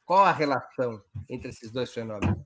Qual 0.06 0.24
a 0.24 0.32
relação 0.32 1.04
entre 1.28 1.50
esses 1.50 1.70
dois 1.70 1.92
fenômenos? 1.92 2.40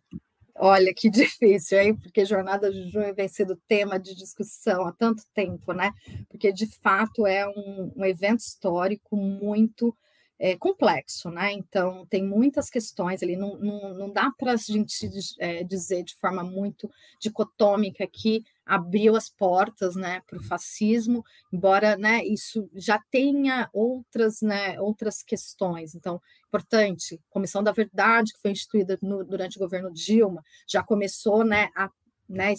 Olha 0.68 0.92
que 0.96 1.10
difícil, 1.12 1.80
hein? 1.80 1.96
Porque 1.96 2.26
Jornada 2.26 2.72
de 2.72 2.90
Junho 2.90 3.14
vem 3.14 3.28
sendo 3.28 3.56
tema 3.68 4.00
de 4.00 4.16
discussão 4.16 4.88
há 4.88 4.92
tanto 4.92 5.22
tempo, 5.32 5.72
né? 5.74 5.92
Porque 6.28 6.52
de 6.52 6.66
fato 6.66 7.28
é 7.28 7.48
um, 7.48 7.94
um 7.96 8.04
evento 8.04 8.40
histórico 8.40 9.16
muito 9.16 9.96
é, 10.40 10.56
complexo, 10.58 11.30
né? 11.30 11.54
Então, 11.54 12.08
tem 12.08 12.24
muitas 12.24 12.68
questões 12.68 13.22
ali, 13.22 13.36
não, 13.36 13.60
não, 13.60 13.94
não 13.94 14.10
dá 14.10 14.32
para 14.32 14.54
a 14.54 14.56
gente 14.56 15.08
é, 15.40 15.64
dizer 15.64 16.04
de 16.04 16.16
forma 16.16 16.44
muito 16.44 16.90
dicotômica 17.20 18.08
que 18.08 18.44
abriu 18.66 19.16
as 19.16 19.30
portas 19.30 19.96
né, 19.96 20.22
para 20.26 20.40
o 20.40 20.44
fascismo, 20.44 21.24
embora 21.54 21.96
né, 21.96 22.26
isso 22.26 22.68
já 22.74 23.00
tenha 23.12 23.70
outras, 23.72 24.42
né, 24.42 24.80
outras 24.80 25.22
questões. 25.22 25.94
Então, 25.94 26.20
importante, 26.48 27.22
Comissão 27.30 27.62
da 27.62 27.72
Verdade, 27.72 28.34
que 28.34 28.42
foi 28.42 28.52
instituída 28.52 28.98
no, 29.02 29.24
durante 29.24 29.58
o 29.58 29.60
governo 29.60 29.92
Dilma, 29.92 30.42
já 30.68 30.82
começou 30.82 31.46
né, 31.46 31.70
a 31.76 31.90
né, 32.28 32.54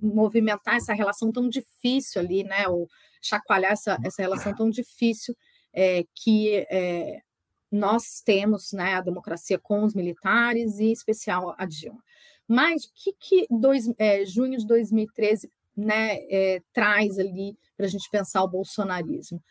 movimentar 0.00 0.76
essa 0.76 0.94
relação 0.94 1.32
tão 1.32 1.48
difícil 1.48 2.20
ali, 2.20 2.44
né, 2.44 2.68
ou 2.68 2.88
chacoalhar 3.20 3.72
essa, 3.72 3.98
essa 4.04 4.22
relação 4.22 4.54
tão 4.54 4.70
difícil 4.70 5.36
é, 5.72 6.04
que 6.14 6.66
é, 6.70 7.20
nós 7.70 8.22
temos 8.24 8.72
né, 8.72 8.94
a 8.94 9.00
democracia 9.00 9.58
com 9.58 9.84
os 9.84 9.94
militares 9.94 10.78
e, 10.78 10.84
em 10.84 10.92
especial, 10.92 11.54
a 11.58 11.66
Dilma. 11.66 12.02
Mas 12.48 12.84
o 12.84 12.92
que, 12.94 13.12
que 13.18 13.46
dois, 13.50 13.90
é, 13.98 14.24
junho 14.24 14.58
de 14.58 14.66
2013 14.66 15.50
né, 15.76 16.16
é, 16.30 16.62
traz 16.72 17.18
ali 17.18 17.56
para 17.76 17.86
a 17.86 17.88
gente 17.88 18.08
pensar 18.10 18.42
o 18.42 18.48
bolsonarismo? 18.48 19.42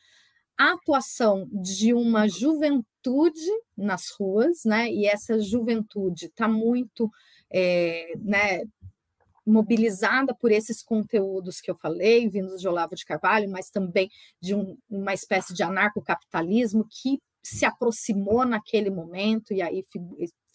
A 0.58 0.72
atuação 0.74 1.50
de 1.52 1.94
uma 1.94 2.30
juventude 2.30 3.52
nas 3.78 4.10
ruas, 4.18 4.64
né, 4.64 4.90
e 4.90 5.06
essa 5.06 5.38
juventude 5.40 6.28
está 6.28 6.48
muito 6.48 7.12
é, 7.52 8.14
né, 8.18 8.64
mobilizada 9.46 10.34
por 10.34 10.52
esses 10.52 10.82
conteúdos 10.82 11.62
que 11.62 11.70
eu 11.70 11.76
falei, 11.76 12.28
vindos 12.28 12.60
de 12.60 12.68
Olavo 12.68 12.96
de 12.96 13.06
Carvalho, 13.06 13.50
mas 13.50 13.70
também 13.70 14.10
de 14.42 14.56
um, 14.56 14.78
uma 14.90 15.14
espécie 15.14 15.54
de 15.54 15.62
anarcocapitalismo 15.62 16.88
que 16.90 17.22
se 17.44 17.64
aproximou 17.64 18.44
naquele 18.44 18.90
momento, 18.90 19.54
e 19.54 19.62
aí 19.62 19.84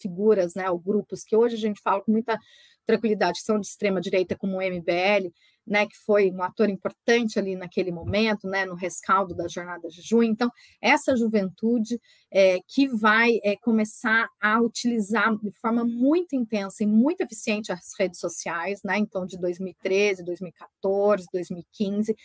figuras, 0.01 0.55
né, 0.55 0.69
ou 0.69 0.79
grupos 0.79 1.23
que 1.23 1.35
hoje 1.35 1.55
a 1.55 1.59
gente 1.59 1.81
fala 1.81 2.01
com 2.01 2.11
muita 2.11 2.37
tranquilidade, 2.85 3.41
são 3.41 3.59
de 3.59 3.67
extrema 3.67 4.01
direita, 4.01 4.35
como 4.35 4.57
o 4.57 4.61
MBL, 4.61 5.31
né, 5.65 5.85
que 5.85 5.95
foi 6.05 6.31
um 6.31 6.41
ator 6.41 6.69
importante 6.69 7.37
ali 7.37 7.55
naquele 7.55 7.91
momento, 7.91 8.47
né, 8.47 8.65
no 8.65 8.75
rescaldo 8.75 9.35
da 9.35 9.47
jornada 9.47 9.87
de 9.87 10.01
junho. 10.01 10.29
Então, 10.29 10.49
essa 10.81 11.15
juventude 11.15 11.99
é, 12.31 12.59
que 12.67 12.87
vai 12.87 13.39
é, 13.43 13.55
começar 13.57 14.27
a 14.41 14.59
utilizar 14.59 15.35
de 15.37 15.51
forma 15.51 15.85
muito 15.85 16.35
intensa 16.35 16.83
e 16.83 16.87
muito 16.87 17.21
eficiente 17.21 17.71
as 17.71 17.91
redes 17.97 18.19
sociais, 18.19 18.81
né, 18.83 18.97
então 18.97 19.25
de 19.25 19.37
2013, 19.37 20.25
2014, 20.25 21.27
2015, 21.31 22.15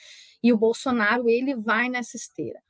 e 0.43 0.53
o 0.53 0.59
Bolsonaro 0.59 1.29
ele 1.29 1.55
vai 1.55 1.89
nessa 1.89 2.17
esteira. 2.17 2.61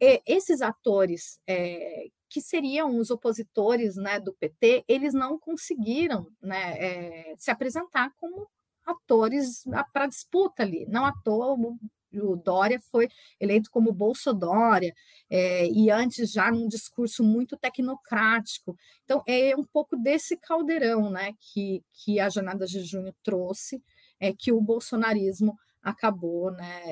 E 0.00 0.20
esses 0.26 0.60
atores 0.60 1.38
é, 1.46 2.08
que 2.28 2.40
seriam 2.40 2.98
os 2.98 3.10
opositores 3.10 3.96
né, 3.96 4.18
do 4.18 4.34
PT, 4.34 4.84
eles 4.88 5.14
não 5.14 5.38
conseguiram 5.38 6.26
né, 6.42 6.78
é, 6.78 7.34
se 7.36 7.50
apresentar 7.50 8.10
como 8.16 8.48
atores 8.84 9.64
para 9.92 10.06
disputa 10.06 10.62
ali. 10.62 10.86
Não 10.86 11.04
à 11.04 11.12
toa 11.24 11.54
o, 11.54 11.78
o 12.14 12.36
Dória 12.36 12.80
foi 12.90 13.08
eleito 13.40 13.70
como 13.70 13.92
Bolsodória, 13.92 14.94
é, 15.28 15.66
e 15.66 15.90
antes 15.90 16.32
já 16.32 16.50
num 16.50 16.68
discurso 16.68 17.22
muito 17.22 17.56
tecnocrático. 17.56 18.76
Então, 19.04 19.22
é 19.26 19.54
um 19.56 19.64
pouco 19.64 19.96
desse 19.96 20.36
caldeirão 20.36 21.10
né, 21.10 21.32
que, 21.40 21.82
que 21.92 22.20
a 22.20 22.28
Jornada 22.28 22.66
de 22.66 22.82
Junho 22.84 23.14
trouxe, 23.22 23.82
é, 24.20 24.32
que 24.32 24.52
o 24.52 24.60
bolsonarismo 24.60 25.56
acabou 25.82 26.50
né, 26.50 26.82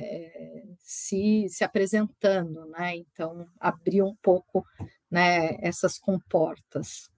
se, 0.79 1.49
se 1.49 1.65
apresentando, 1.65 2.65
né? 2.67 2.95
Então 2.97 3.45
abriu 3.59 4.07
um 4.07 4.15
pouco 4.23 4.65
né, 5.15 5.57
essas 5.61 5.97
comportas. 5.97 7.09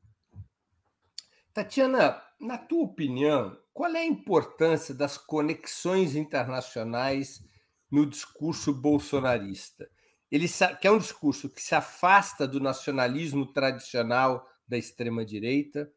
Tatiana, 1.55 2.23
na 2.39 2.59
tua 2.59 2.85
opinião, 2.85 3.59
qual 3.73 3.91
é 3.95 4.01
a 4.01 4.05
importância 4.05 4.95
das 4.95 5.17
conexões 5.17 6.15
internacionais 6.15 7.43
no 7.91 8.05
discurso 8.05 8.75
bolsonarista? 8.75 9.89
Ele 10.31 10.47
que 10.79 10.87
é 10.87 10.91
um 10.91 10.99
discurso 10.99 11.49
que 11.49 11.63
se 11.63 11.75
afasta 11.75 12.47
do 12.47 12.61
nacionalismo 12.61 13.51
tradicional 13.51 14.47
da 14.69 14.77
extrema 14.77 15.25
direita, 15.25 15.91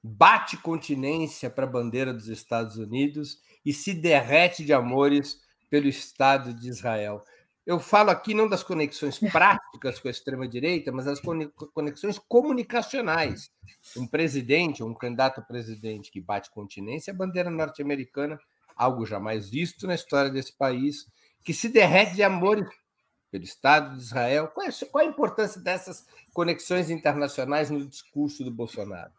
bate 0.00 0.56
continência 0.56 1.50
para 1.50 1.64
a 1.64 1.70
bandeira 1.70 2.14
dos 2.14 2.28
Estados 2.28 2.76
Unidos 2.76 3.40
e 3.66 3.72
se 3.72 3.92
derrete 3.92 4.64
de 4.64 4.72
amores 4.72 5.40
pelo 5.68 5.88
Estado 5.88 6.54
de 6.54 6.68
Israel. 6.68 7.24
Eu 7.66 7.78
falo 7.78 8.10
aqui 8.10 8.34
não 8.34 8.48
das 8.48 8.62
conexões 8.62 9.18
práticas 9.30 10.00
com 10.00 10.08
a 10.08 10.10
extrema-direita, 10.10 10.90
mas 10.90 11.04
das 11.04 11.20
conexões 11.74 12.18
comunicacionais. 12.18 13.50
Um 13.96 14.06
presidente, 14.06 14.82
um 14.82 14.94
candidato 14.94 15.40
a 15.40 15.44
presidente 15.44 16.10
que 16.10 16.20
bate 16.20 16.50
continência, 16.50 17.12
a 17.12 17.16
bandeira 17.16 17.50
norte-americana, 17.50 18.38
algo 18.74 19.04
jamais 19.04 19.50
visto 19.50 19.86
na 19.86 19.94
história 19.94 20.30
desse 20.30 20.56
país, 20.56 21.06
que 21.44 21.52
se 21.52 21.68
derrete 21.68 22.14
de 22.14 22.22
amores 22.22 22.68
pelo 23.30 23.44
Estado 23.44 23.96
de 23.96 24.02
Israel. 24.02 24.48
Qual 24.48 24.66
é, 24.66 24.70
qual 24.90 25.04
é 25.04 25.06
a 25.06 25.10
importância 25.10 25.60
dessas 25.60 26.06
conexões 26.32 26.90
internacionais 26.90 27.70
no 27.70 27.86
discurso 27.86 28.42
do 28.42 28.50
Bolsonaro? 28.50 29.12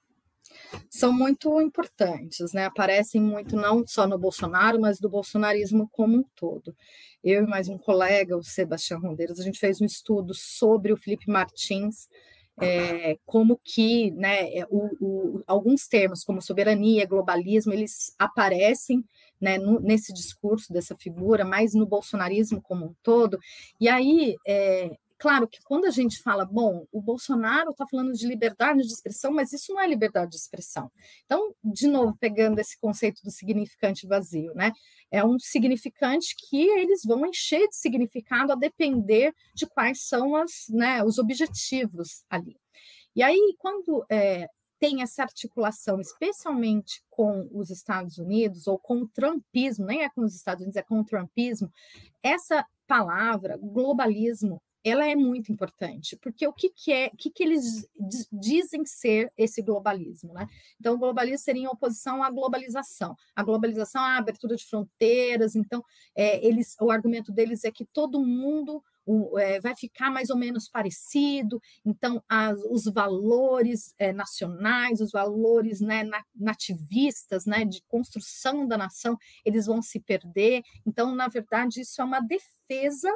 São 0.89 1.11
muito 1.11 1.61
importantes, 1.61 2.53
né? 2.53 2.65
Aparecem 2.65 3.21
muito 3.21 3.55
não 3.55 3.85
só 3.85 4.07
no 4.07 4.17
Bolsonaro, 4.17 4.79
mas 4.79 4.99
do 4.99 5.09
bolsonarismo 5.09 5.89
como 5.91 6.17
um 6.17 6.23
todo. 6.35 6.75
Eu 7.23 7.43
e 7.43 7.47
mais 7.47 7.69
um 7.69 7.77
colega, 7.77 8.37
o 8.37 8.43
Sebastião 8.43 8.99
Rondeiros, 8.99 9.39
a 9.39 9.43
gente 9.43 9.59
fez 9.59 9.79
um 9.81 9.85
estudo 9.85 10.33
sobre 10.33 10.91
o 10.91 10.97
Felipe 10.97 11.29
Martins, 11.29 12.09
é, 12.59 13.17
como 13.25 13.59
que 13.63 14.11
né, 14.11 14.53
é, 14.53 14.65
o, 14.69 14.89
o, 14.99 15.43
alguns 15.47 15.87
termos 15.87 16.23
como 16.23 16.41
soberania, 16.41 17.05
globalismo, 17.05 17.73
eles 17.73 18.13
aparecem 18.19 19.03
né, 19.39 19.57
no, 19.57 19.79
nesse 19.79 20.13
discurso 20.13 20.71
dessa 20.71 20.95
figura, 20.95 21.43
mas 21.43 21.73
no 21.73 21.85
bolsonarismo 21.85 22.61
como 22.61 22.85
um 22.85 22.95
todo. 23.01 23.39
E 23.79 23.89
aí 23.89 24.35
é, 24.47 24.91
Claro 25.21 25.47
que 25.47 25.61
quando 25.61 25.85
a 25.85 25.91
gente 25.91 26.19
fala, 26.19 26.43
bom, 26.43 26.87
o 26.91 26.99
Bolsonaro 26.99 27.69
está 27.69 27.85
falando 27.85 28.11
de 28.11 28.25
liberdade 28.25 28.81
de 28.81 28.91
expressão, 28.91 29.31
mas 29.31 29.53
isso 29.53 29.71
não 29.71 29.79
é 29.79 29.87
liberdade 29.87 30.31
de 30.31 30.37
expressão. 30.37 30.91
Então, 31.25 31.53
de 31.63 31.85
novo, 31.85 32.17
pegando 32.19 32.57
esse 32.57 32.75
conceito 32.79 33.21
do 33.23 33.29
significante 33.29 34.07
vazio, 34.07 34.51
né? 34.55 34.71
É 35.11 35.23
um 35.23 35.37
significante 35.37 36.35
que 36.35 36.63
eles 36.63 37.03
vão 37.05 37.23
encher 37.23 37.67
de 37.67 37.75
significado 37.75 38.51
a 38.51 38.55
depender 38.55 39.31
de 39.53 39.67
quais 39.67 40.07
são 40.07 40.35
as, 40.35 40.65
né, 40.69 41.03
os 41.03 41.19
objetivos 41.19 42.23
ali. 42.27 42.57
E 43.15 43.21
aí, 43.21 43.55
quando 43.59 44.03
é, 44.09 44.47
tem 44.79 45.03
essa 45.03 45.21
articulação, 45.21 46.01
especialmente 46.01 47.03
com 47.11 47.47
os 47.53 47.69
Estados 47.69 48.17
Unidos, 48.17 48.65
ou 48.65 48.79
com 48.79 49.03
o 49.03 49.07
trumpismo, 49.07 49.85
nem 49.85 50.01
é 50.01 50.09
com 50.09 50.21
os 50.21 50.33
Estados 50.33 50.63
Unidos, 50.63 50.77
é 50.77 50.81
com 50.81 50.99
o 50.99 51.05
trumpismo, 51.05 51.71
essa 52.23 52.65
palavra, 52.87 53.59
globalismo, 53.61 54.59
ela 54.83 55.07
é 55.07 55.15
muito 55.15 55.51
importante, 55.51 56.17
porque 56.17 56.47
o 56.47 56.53
que, 56.53 56.69
que 56.69 56.91
é, 56.91 57.07
o 57.13 57.17
que, 57.17 57.29
que 57.29 57.43
eles 57.43 57.87
dizem 58.31 58.85
ser 58.85 59.31
esse 59.37 59.61
globalismo, 59.61 60.33
né? 60.33 60.47
Então, 60.79 60.95
o 60.95 60.97
globalismo 60.97 61.39
seria 61.39 61.63
em 61.63 61.67
oposição 61.67 62.23
à 62.23 62.29
globalização. 62.29 63.15
A 63.35 63.43
globalização 63.43 64.01
é 64.01 64.15
a 64.15 64.17
abertura 64.17 64.55
de 64.55 64.65
fronteiras, 64.65 65.55
então, 65.55 65.83
é, 66.15 66.45
eles, 66.45 66.75
o 66.79 66.89
argumento 66.89 67.31
deles 67.31 67.63
é 67.63 67.71
que 67.71 67.85
todo 67.85 68.25
mundo 68.25 68.83
o, 69.05 69.37
é, 69.37 69.59
vai 69.59 69.75
ficar 69.75 70.11
mais 70.11 70.29
ou 70.29 70.37
menos 70.37 70.69
parecido, 70.69 71.61
então 71.85 72.23
as, 72.29 72.59
os 72.69 72.85
valores 72.85 73.93
é, 73.97 74.13
nacionais, 74.13 75.01
os 75.01 75.11
valores 75.11 75.81
né, 75.81 76.03
nativistas, 76.35 77.45
né, 77.45 77.65
de 77.65 77.81
construção 77.87 78.67
da 78.67 78.77
nação, 78.77 79.17
eles 79.45 79.65
vão 79.65 79.81
se 79.81 79.99
perder. 79.99 80.61
Então, 80.85 81.13
na 81.15 81.27
verdade, 81.27 81.81
isso 81.81 82.01
é 82.01 82.05
uma 82.05 82.19
defesa 82.19 83.11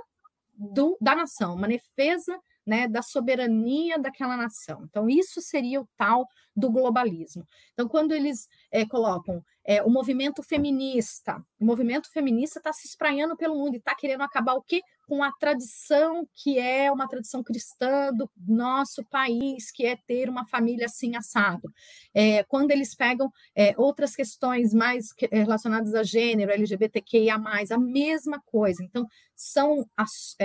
do, 0.57 0.97
da 1.01 1.15
nação, 1.15 1.55
uma 1.55 1.67
defesa 1.67 2.39
né, 2.65 2.87
da 2.87 3.01
soberania 3.01 3.99
daquela 3.99 4.35
nação. 4.35 4.83
Então, 4.89 5.07
isso 5.07 5.41
seria 5.41 5.81
o 5.81 5.87
tal 5.95 6.27
do 6.55 6.71
globalismo. 6.71 7.45
Então, 7.73 7.87
quando 7.87 8.13
eles 8.13 8.47
é, 8.71 8.85
colocam 8.85 9.43
é, 9.63 9.83
o 9.83 9.89
movimento 9.89 10.41
feminista, 10.41 11.43
o 11.59 11.65
movimento 11.65 12.09
feminista 12.11 12.59
está 12.59 12.73
se 12.73 12.87
espraiando 12.87 13.35
pelo 13.37 13.55
mundo 13.55 13.75
e 13.75 13.77
está 13.77 13.93
querendo 13.93 14.21
acabar 14.21 14.55
o 14.55 14.63
quê? 14.63 14.81
Com 15.07 15.23
a 15.23 15.31
tradição 15.33 16.27
que 16.33 16.57
é 16.57 16.91
uma 16.91 17.07
tradição 17.07 17.43
cristã 17.43 18.11
do 18.11 18.29
nosso 18.47 19.03
país, 19.05 19.71
que 19.71 19.85
é 19.85 19.95
ter 20.07 20.29
uma 20.29 20.45
família 20.45 20.85
assim 20.85 21.15
assado. 21.15 21.71
É, 22.13 22.43
quando 22.43 22.71
eles 22.71 22.95
pegam 22.95 23.31
outras 23.77 24.15
questões 24.15 24.73
mais 24.73 25.07
relacionadas 25.31 25.93
a 25.93 26.03
gênero, 26.03 26.51
LGBTQIA, 26.51 27.35
a 27.35 27.77
mesma 27.77 28.41
coisa. 28.45 28.83
Então, 28.83 29.05
são 29.35 29.85
as, 29.95 30.35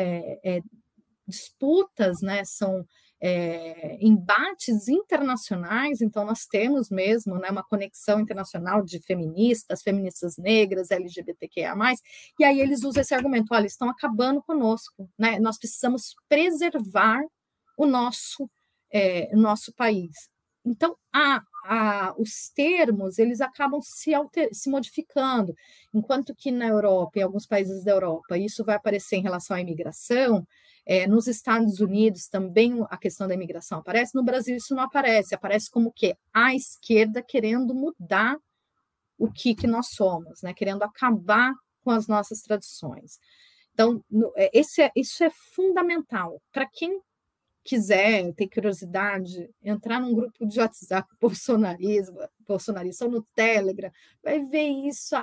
disputas, 1.30 2.20
né, 2.20 2.44
são 2.44 2.84
é, 3.20 3.98
embates 4.00 4.88
internacionais, 4.88 6.00
então 6.00 6.24
nós 6.24 6.46
temos 6.46 6.88
mesmo 6.90 7.36
né, 7.36 7.50
uma 7.50 7.62
conexão 7.62 8.18
internacional 8.20 8.82
de 8.82 8.98
feministas, 9.00 9.82
feministas 9.82 10.36
negras, 10.38 10.90
LGBTQIA+, 10.90 11.74
e 12.38 12.44
aí 12.44 12.60
eles 12.60 12.82
usam 12.82 13.02
esse 13.02 13.14
argumento, 13.14 13.52
olha, 13.52 13.66
estão 13.66 13.90
acabando 13.90 14.42
conosco, 14.42 15.08
né, 15.18 15.38
nós 15.38 15.58
precisamos 15.58 16.14
preservar 16.28 17.20
o 17.76 17.86
nosso, 17.86 18.48
é, 18.90 19.34
nosso 19.36 19.72
país. 19.74 20.30
Então, 20.64 20.96
a, 21.12 21.42
a, 21.64 22.14
os 22.18 22.50
termos 22.54 23.18
eles 23.18 23.40
acabam 23.40 23.80
se, 23.82 24.14
alter, 24.14 24.48
se 24.52 24.70
modificando, 24.70 25.54
enquanto 25.92 26.34
que 26.34 26.50
na 26.50 26.66
Europa, 26.66 27.18
em 27.18 27.22
alguns 27.22 27.46
países 27.46 27.82
da 27.84 27.92
Europa, 27.92 28.36
isso 28.38 28.64
vai 28.64 28.76
aparecer 28.76 29.16
em 29.16 29.22
relação 29.22 29.56
à 29.56 29.60
imigração, 29.60 30.46
é, 30.90 31.06
nos 31.06 31.28
Estados 31.28 31.78
Unidos 31.78 32.26
também 32.26 32.84
a 32.90 32.96
questão 32.96 33.28
da 33.28 33.34
imigração 33.34 33.78
aparece, 33.78 34.12
no 34.12 34.24
Brasil 34.24 34.56
isso 34.56 34.74
não 34.74 34.82
aparece, 34.82 35.36
aparece 35.36 35.70
como 35.70 35.92
que 35.92 36.16
a 36.34 36.52
esquerda 36.52 37.22
querendo 37.22 37.72
mudar 37.72 38.36
o 39.16 39.30
que, 39.30 39.54
que 39.54 39.68
nós 39.68 39.90
somos, 39.90 40.42
né? 40.42 40.52
querendo 40.52 40.82
acabar 40.82 41.54
com 41.84 41.92
as 41.92 42.08
nossas 42.08 42.42
tradições. 42.42 43.20
Então, 43.72 44.04
é, 44.34 44.50
esse 44.52 44.82
é, 44.82 44.90
isso 44.96 45.22
é 45.22 45.30
fundamental. 45.54 46.42
Para 46.50 46.66
quem 46.66 47.00
quiser, 47.62 48.34
ter 48.34 48.48
curiosidade, 48.48 49.48
entrar 49.62 50.00
num 50.00 50.12
grupo 50.12 50.44
de 50.44 50.58
WhatsApp 50.58 51.08
bolsonarismo, 51.22 52.18
bolsonarista 52.40 53.04
ou 53.04 53.12
no 53.12 53.22
Telegram, 53.32 53.92
vai 54.24 54.40
ver 54.40 54.66
isso 54.66 55.14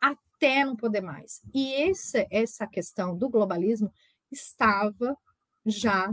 até 0.00 0.64
não 0.64 0.76
poder 0.76 1.00
mais. 1.00 1.42
E 1.52 1.72
esse, 1.72 2.24
essa 2.30 2.68
questão 2.68 3.16
do 3.16 3.28
globalismo 3.28 3.92
estava 4.30 5.16
já 5.64 6.12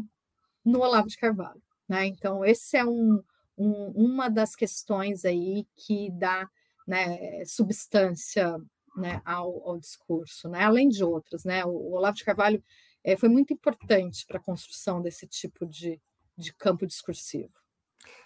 no 0.63 0.81
Olavo 0.81 1.07
de 1.07 1.17
Carvalho. 1.17 1.61
Né? 1.87 2.07
Então, 2.07 2.43
esse 2.43 2.77
é 2.77 2.85
um, 2.85 3.23
um, 3.57 3.91
uma 3.95 4.29
das 4.29 4.55
questões 4.55 5.23
aí 5.25 5.67
que 5.75 6.09
dá 6.11 6.49
né, 6.87 7.43
substância 7.45 8.57
né, 8.95 9.21
ao, 9.25 9.69
ao, 9.69 9.79
discurso, 9.79 10.49
né? 10.49 10.63
além 10.63 10.89
de 10.89 11.03
outras. 11.03 11.43
Né? 11.43 11.63
O, 11.65 11.69
o 11.69 11.93
Olavo 11.93 12.17
de 12.17 12.23
Carvalho 12.23 12.63
é, 13.03 13.15
foi 13.15 13.29
muito 13.29 13.53
importante 13.53 14.25
para 14.25 14.37
a 14.37 14.43
construção 14.43 15.01
desse 15.01 15.27
tipo 15.27 15.65
de, 15.65 16.01
de 16.37 16.53
campo 16.53 16.87
discursivo. 16.87 17.53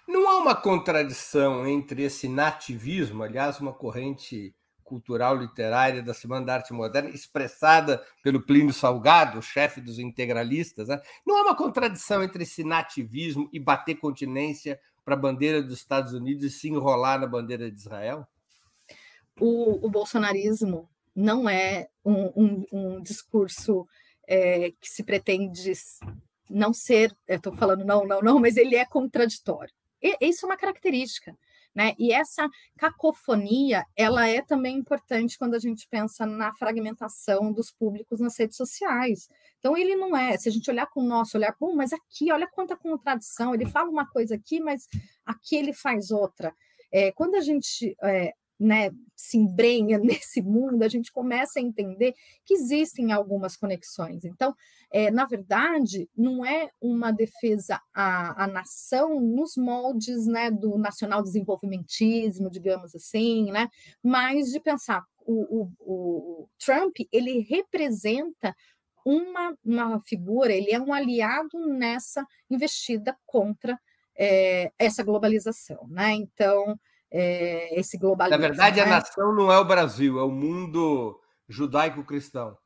Não 0.07 0.27
há 0.27 0.37
uma 0.37 0.55
contradição 0.55 1.67
entre 1.67 2.03
esse 2.03 2.27
nativismo, 2.27 3.23
aliás, 3.23 3.59
uma 3.59 3.73
corrente 3.73 4.55
cultural 4.89 5.37
literária 5.37 6.01
da 6.01 6.13
Semana 6.13 6.45
da 6.45 6.55
Arte 6.55 6.73
Moderna, 6.73 7.09
expressada 7.11 8.03
pelo 8.23 8.41
Plínio 8.41 8.73
Salgado, 8.73 9.41
chefe 9.41 9.79
dos 9.79 9.99
integralistas. 9.99 10.87
Né? 10.87 10.99
Não 11.25 11.37
há 11.37 11.41
uma 11.43 11.55
contradição 11.55 12.23
entre 12.23 12.43
esse 12.43 12.63
nativismo 12.63 13.47
e 13.53 13.59
bater 13.59 13.95
continência 13.95 14.79
para 15.05 15.13
a 15.13 15.17
bandeira 15.17 15.61
dos 15.61 15.77
Estados 15.77 16.13
Unidos 16.13 16.43
e 16.43 16.49
se 16.49 16.69
enrolar 16.69 17.19
na 17.19 17.27
bandeira 17.27 17.69
de 17.71 17.77
Israel? 17.77 18.27
O, 19.39 19.85
o 19.85 19.89
bolsonarismo 19.89 20.89
não 21.15 21.47
é 21.47 21.87
um, 22.03 22.25
um, 22.35 22.65
um 22.71 23.01
discurso 23.01 23.87
é, 24.27 24.71
que 24.71 24.89
se 24.89 25.03
pretende 25.03 25.71
não 26.49 26.73
ser, 26.73 27.15
estou 27.27 27.53
falando 27.53 27.85
não, 27.85 28.05
não, 28.05 28.21
não, 28.21 28.39
mas 28.39 28.57
ele 28.57 28.75
é 28.75 28.85
contraditório. 28.85 29.73
E, 30.01 30.17
isso 30.21 30.45
é 30.45 30.49
uma 30.49 30.57
característica. 30.57 31.37
Né? 31.79 31.93
E 31.97 32.11
essa 32.11 32.45
cacofonia, 32.77 33.85
ela 33.95 34.27
é 34.27 34.41
também 34.41 34.75
importante 34.75 35.37
quando 35.37 35.55
a 35.55 35.59
gente 35.59 35.87
pensa 35.89 36.25
na 36.25 36.53
fragmentação 36.55 37.53
dos 37.53 37.71
públicos 37.71 38.19
nas 38.19 38.37
redes 38.37 38.57
sociais. 38.57 39.29
Então, 39.59 39.77
ele 39.77 39.95
não 39.95 40.13
é, 40.13 40.37
se 40.37 40.49
a 40.49 40.51
gente 40.51 40.69
olhar 40.69 40.87
com 40.87 40.99
o 40.99 41.07
nosso 41.07 41.37
olhar, 41.37 41.55
Pô, 41.57 41.73
mas 41.73 41.93
aqui, 41.93 42.33
olha 42.33 42.49
quanta 42.51 42.75
contradição, 42.75 43.55
ele 43.55 43.65
fala 43.65 43.89
uma 43.89 44.05
coisa 44.05 44.35
aqui, 44.35 44.59
mas 44.59 44.89
aqui 45.25 45.55
ele 45.55 45.71
faz 45.71 46.11
outra. 46.11 46.53
É, 46.91 47.13
quando 47.13 47.35
a 47.35 47.39
gente 47.39 47.95
é, 48.03 48.33
né, 48.59 48.91
se 49.15 49.37
embrenha 49.37 49.97
nesse 49.99 50.41
mundo, 50.41 50.83
a 50.83 50.87
gente 50.87 51.11
começa 51.11 51.59
a 51.59 51.61
entender 51.61 52.13
que 52.45 52.53
existem 52.53 53.11
algumas 53.11 53.55
conexões. 53.55 54.25
Então, 54.25 54.55
é, 54.91 55.09
na 55.11 55.25
verdade, 55.25 56.09
não 56.17 56.45
é 56.45 56.69
uma 56.81 57.11
defesa 57.11 57.79
à, 57.93 58.43
à 58.43 58.47
nação 58.47 59.19
nos 59.19 59.55
moldes 59.55 60.25
né, 60.25 60.49
do 60.51 60.77
nacional 60.77 61.23
desenvolvimentismo, 61.23 62.49
digamos 62.49 62.95
assim, 62.95 63.51
né, 63.51 63.69
mas 64.03 64.51
de 64.51 64.59
pensar 64.59 65.05
o, 65.25 65.61
o, 65.61 66.43
o 66.43 66.49
Trump 66.57 66.95
ele 67.11 67.41
representa 67.41 68.55
uma, 69.05 69.55
uma 69.63 70.01
figura, 70.01 70.51
ele 70.51 70.71
é 70.71 70.79
um 70.79 70.91
aliado 70.91 71.67
nessa 71.67 72.25
investida 72.49 73.15
contra 73.25 73.79
é, 74.17 74.71
essa 74.77 75.03
globalização, 75.03 75.87
né? 75.87 76.13
Então 76.13 76.77
é, 77.11 77.79
esse 77.79 77.97
globalismo. 77.97 78.41
Na 78.41 78.47
verdade, 78.47 78.79
a 78.79 78.85
né? 78.85 78.91
nação 78.91 79.33
não 79.33 79.51
é 79.51 79.57
o 79.57 79.65
Brasil, 79.65 80.19
é 80.19 80.23
o 80.23 80.31
mundo 80.31 81.19
judaico-cristão. 81.47 82.57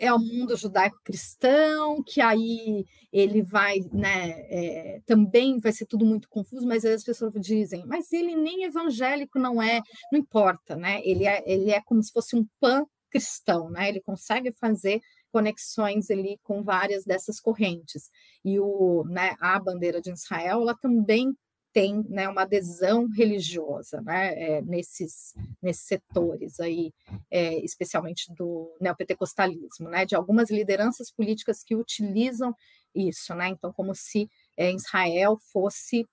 É 0.00 0.12
o 0.12 0.18
mundo 0.18 0.56
judaico-cristão, 0.56 2.00
que 2.06 2.20
aí 2.20 2.84
ele 3.12 3.42
vai, 3.42 3.80
né, 3.92 4.30
é, 4.48 5.00
também 5.04 5.58
vai 5.58 5.72
ser 5.72 5.86
tudo 5.86 6.06
muito 6.06 6.28
confuso, 6.28 6.64
mas 6.68 6.84
aí 6.84 6.92
as 6.92 7.02
pessoas 7.02 7.32
dizem, 7.40 7.84
mas 7.84 8.12
ele 8.12 8.36
nem 8.36 8.62
evangélico 8.62 9.40
não 9.40 9.60
é, 9.60 9.80
não 10.12 10.20
importa, 10.20 10.76
né? 10.76 11.00
Ele 11.04 11.26
é, 11.26 11.42
ele 11.50 11.72
é 11.72 11.80
como 11.80 12.00
se 12.00 12.12
fosse 12.12 12.36
um 12.36 12.46
pan-cristão, 12.60 13.70
né? 13.70 13.88
Ele 13.88 14.00
consegue 14.00 14.52
fazer 14.52 15.00
conexões 15.32 16.10
ali 16.10 16.38
com 16.44 16.62
várias 16.62 17.04
dessas 17.04 17.40
correntes. 17.40 18.08
E 18.44 18.58
o, 18.60 19.04
né, 19.08 19.34
a 19.40 19.58
bandeira 19.58 20.00
de 20.00 20.12
Israel, 20.12 20.62
ela 20.62 20.76
também 20.76 21.34
tem 21.72 22.02
né, 22.08 22.28
uma 22.28 22.42
adesão 22.42 23.06
religiosa 23.08 24.00
né, 24.00 24.34
é, 24.34 24.62
nesses, 24.62 25.34
nesses 25.62 25.84
setores 25.86 26.58
aí, 26.60 26.92
é, 27.30 27.58
especialmente 27.64 28.32
do 28.34 28.74
neopentecostalismo, 28.80 29.88
né, 29.88 30.04
de 30.04 30.14
algumas 30.14 30.50
lideranças 30.50 31.10
políticas 31.10 31.62
que 31.62 31.76
utilizam 31.76 32.54
isso, 32.94 33.34
né, 33.34 33.48
então 33.48 33.72
como 33.72 33.94
se 33.94 34.28
é, 34.56 34.72
Israel 34.72 35.36
fosse 35.52 36.06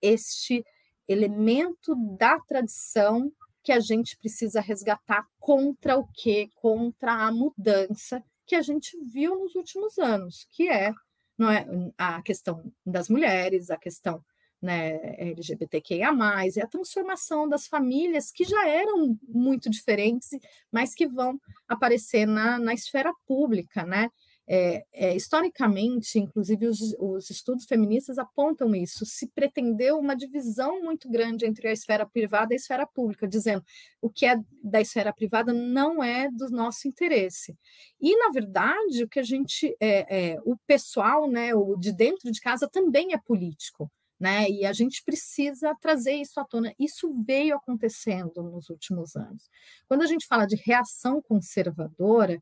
este 0.00 0.64
elemento 1.08 1.94
da 2.16 2.38
tradição 2.40 3.30
que 3.62 3.72
a 3.72 3.80
gente 3.80 4.16
precisa 4.16 4.60
resgatar 4.60 5.26
contra 5.38 5.98
o 5.98 6.06
quê? 6.14 6.48
Contra 6.54 7.12
a 7.12 7.32
mudança 7.32 8.22
que 8.46 8.54
a 8.54 8.62
gente 8.62 8.96
viu 9.04 9.38
nos 9.38 9.54
últimos 9.54 9.98
anos, 9.98 10.46
que 10.50 10.68
é, 10.68 10.92
não 11.36 11.50
é 11.50 11.66
a 11.98 12.22
questão 12.22 12.72
das 12.84 13.08
mulheres, 13.08 13.70
a 13.70 13.76
questão 13.76 14.24
né, 14.60 14.98
LGBTQIA+, 15.18 16.12
e 16.54 16.60
a 16.60 16.66
transformação 16.66 17.48
das 17.48 17.66
famílias 17.66 18.30
que 18.30 18.44
já 18.44 18.68
eram 18.68 19.18
muito 19.26 19.70
diferentes, 19.70 20.30
mas 20.70 20.94
que 20.94 21.06
vão 21.06 21.40
aparecer 21.68 22.26
na, 22.26 22.58
na 22.58 22.74
esfera 22.74 23.12
pública, 23.26 23.84
né? 23.84 24.10
é, 24.52 24.84
é, 24.92 25.14
historicamente, 25.14 26.18
inclusive 26.18 26.66
os, 26.66 26.80
os, 26.98 27.30
estudos 27.30 27.66
feministas 27.66 28.18
apontam 28.18 28.74
isso, 28.74 29.06
se 29.06 29.28
pretendeu 29.28 29.96
uma 29.96 30.16
divisão 30.16 30.82
muito 30.82 31.08
grande 31.08 31.46
entre 31.46 31.68
a 31.68 31.72
esfera 31.72 32.04
privada 32.04 32.52
e 32.52 32.54
a 32.54 32.56
esfera 32.56 32.84
pública, 32.84 33.28
dizendo 33.28 33.64
o 34.02 34.10
que 34.10 34.26
é 34.26 34.34
da 34.60 34.80
esfera 34.80 35.12
privada 35.12 35.52
não 35.52 36.02
é 36.02 36.28
do 36.28 36.50
nosso 36.50 36.88
interesse. 36.88 37.56
E, 38.00 38.16
na 38.16 38.30
verdade, 38.32 39.04
o 39.04 39.08
que 39.08 39.20
a 39.20 39.22
gente, 39.22 39.72
é, 39.78 40.32
é 40.32 40.40
o 40.44 40.56
pessoal, 40.66 41.30
né, 41.30 41.54
o 41.54 41.76
de 41.76 41.92
dentro 41.92 42.28
de 42.32 42.40
casa 42.40 42.68
também 42.68 43.14
é 43.14 43.18
político. 43.18 43.88
Né? 44.20 44.50
E 44.50 44.66
a 44.66 44.72
gente 44.74 45.02
precisa 45.02 45.74
trazer 45.80 46.12
isso 46.12 46.38
à 46.38 46.44
tona. 46.44 46.74
Isso 46.78 47.10
veio 47.26 47.56
acontecendo 47.56 48.42
nos 48.42 48.68
últimos 48.68 49.16
anos. 49.16 49.48
Quando 49.88 50.02
a 50.02 50.06
gente 50.06 50.26
fala 50.26 50.46
de 50.46 50.56
reação 50.56 51.22
conservadora, 51.22 52.40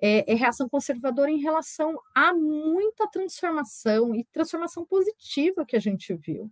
é, 0.00 0.32
é, 0.32 0.34
reação 0.34 0.68
conservadora 0.68 1.30
em 1.30 1.40
relação 1.40 1.98
a 2.14 2.32
muita 2.32 3.06
transformação 3.08 4.14
e 4.14 4.24
transformação 4.32 4.86
positiva 4.86 5.66
que 5.66 5.76
a 5.76 5.80
gente 5.80 6.14
viu. 6.14 6.50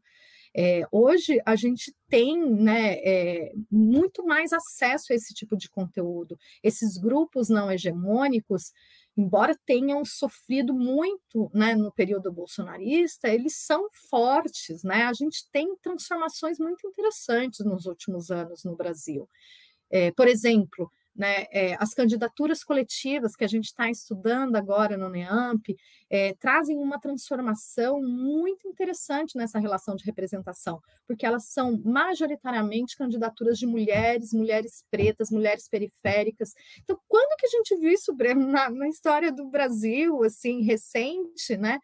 É, 0.59 0.83
hoje 0.91 1.39
a 1.45 1.55
gente 1.55 1.95
tem 2.09 2.39
né, 2.39 2.95
é, 3.05 3.53
muito 3.71 4.25
mais 4.25 4.53
acesso 4.53 5.13
a 5.13 5.15
esse 5.15 5.35
tipo 5.35 5.57
de 5.57 5.69
conteúdo. 5.69 6.39
Esses 6.63 6.97
grupos 6.97 7.49
não 7.49 7.71
hegemônicos, 7.71 8.73
embora 9.17 9.59
tenham 9.65 10.05
sofrido 10.05 10.75
muito 10.75 11.51
né, 11.55 11.75
no 11.75 11.91
período 11.91 12.31
bolsonarista, 12.31 13.29
eles 13.29 13.57
são 13.57 13.89
fortes. 14.11 14.83
Né? 14.83 15.05
A 15.05 15.13
gente 15.13 15.49
tem 15.51 15.75
transformações 15.77 16.59
muito 16.59 16.87
interessantes 16.87 17.65
nos 17.65 17.87
últimos 17.87 18.31
anos 18.31 18.65
no 18.65 18.77
Brasil. 18.77 19.29
É, 19.91 20.11
por 20.11 20.29
exemplo, 20.29 20.91
né, 21.17 21.47
é, 21.51 21.75
as 21.81 21.95
candidaturas 21.95 22.63
coletivas 22.63 23.35
que 23.35 23.45
a 23.45 23.49
gente 23.49 23.67
está 23.67 23.91
estudando 23.91 24.57
agora 24.57 24.97
no 24.97 25.09
NEAMP 25.09 25.75
é, 26.11 26.35
trazem 26.35 26.77
uma 26.77 27.01
transformação 27.01 28.01
muito 28.01 28.69
interessante 28.69 29.37
nessa 29.37 29.59
relação 29.59 29.97
de 29.97 30.05
representação, 30.05 30.81
porque 31.07 31.25
elas 31.25 31.47
são 31.47 31.81
majoritariamente 31.85 32.97
candidaturas 32.97 33.59
de 33.59 33.67
mulheres, 33.67 34.33
mulheres 34.33 34.85
pretas, 34.91 35.31
mulheres 35.31 35.69
periféricas. 35.69 36.53
Então, 36.83 36.99
quando 37.09 37.37
que 37.39 37.47
a 37.47 37.51
gente 37.51 37.77
viu 37.77 37.91
isso, 37.91 38.15
Breno, 38.15 38.47
na, 38.47 38.69
na 38.71 38.89
história 38.89 39.33
do 39.33 39.47
Brasil, 39.47 40.23
assim, 40.23 40.63
recente, 40.63 41.57
né? 41.57 41.79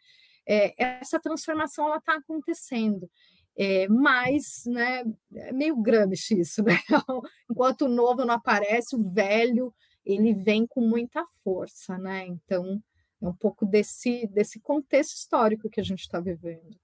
É, 0.46 0.74
essa 0.76 1.20
transformação 1.20 1.86
ela 1.86 1.98
está 1.98 2.16
acontecendo. 2.16 3.08
É, 3.56 3.86
mas, 3.88 4.62
né, 4.66 5.04
é 5.34 5.52
meio 5.52 5.76
Gramsci 5.80 6.40
isso, 6.40 6.62
né? 6.62 6.78
Enquanto 7.50 7.82
o 7.82 7.88
novo 7.88 8.24
não 8.24 8.34
aparece, 8.34 8.96
o 8.96 9.10
velho 9.10 9.74
ele 10.04 10.34
vem 10.34 10.66
com 10.66 10.80
muita 10.80 11.24
força, 11.44 11.96
né? 11.98 12.26
Então, 12.26 12.82
é 13.20 13.28
um 13.28 13.34
pouco 13.34 13.64
desse, 13.64 14.26
desse 14.28 14.58
contexto 14.60 15.14
histórico 15.14 15.70
que 15.70 15.80
a 15.80 15.84
gente 15.84 16.00
está 16.00 16.18
vivendo. 16.18 16.76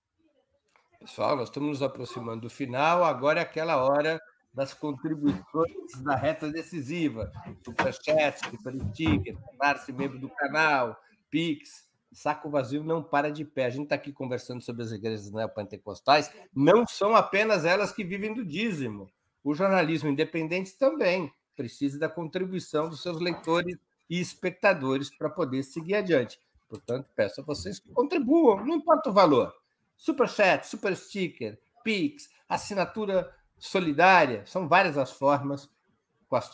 Pessoal, 1.01 1.37
nós 1.37 1.49
estamos 1.49 1.69
nos 1.69 1.83
aproximando 1.83 2.43
do 2.43 2.51
final, 2.51 3.03
agora 3.03 3.41
é 3.41 3.43
aquela 3.43 3.83
hora 3.83 4.21
das 4.53 4.75
contribuições 4.75 6.03
da 6.03 6.17
reta 6.17 6.51
decisiva. 6.51 7.31
Superchat, 7.65 8.39
Super 8.51 8.75
Sticker, 8.75 9.37
tornar-se 9.41 9.93
membro 9.93 10.19
do 10.19 10.29
canal, 10.29 10.97
Pix, 11.31 11.88
saco 12.13 12.51
vazio 12.51 12.83
não 12.83 13.03
para 13.03 13.31
de 13.31 13.45
pé. 13.45 13.67
A 13.67 13.71
gente 13.71 13.85
está 13.85 13.95
aqui 13.95 14.13
conversando 14.13 14.63
sobre 14.63 14.83
as 14.83 14.93
igrejas 14.93 15.31
neopentecostais, 15.31 16.31
não 16.55 16.87
são 16.87 17.15
apenas 17.15 17.65
elas 17.65 17.93
que 17.93 18.05
vivem 18.05 18.35
do 18.35 18.45
dízimo. 18.45 19.11
O 19.43 19.55
jornalismo 19.55 20.09
independente 20.09 20.77
também 20.77 21.33
precisa 21.57 21.99
da 21.99 22.09
contribuição 22.09 22.89
dos 22.89 23.03
seus 23.03 23.21
leitores 23.21 23.77
e 24.09 24.21
espectadores 24.21 25.11
para 25.17 25.29
poder 25.29 25.63
seguir 25.63 25.95
adiante. 25.95 26.41
Portanto, 26.69 27.09
peço 27.17 27.41
a 27.41 27.45
vocês 27.45 27.79
que 27.79 27.91
contribuam, 27.93 28.65
não 28.65 28.77
importa 28.77 29.11
o 29.11 29.13
valor. 29.13 29.55
Super 29.97 30.29
chat, 30.29 30.65
super 30.65 30.97
sticker, 30.97 31.59
Pix, 31.83 32.29
assinatura 32.49 33.35
solidária, 33.59 34.45
são 34.47 34.69
várias 34.69 34.99
as 34.99 35.11
formas 35.13 35.69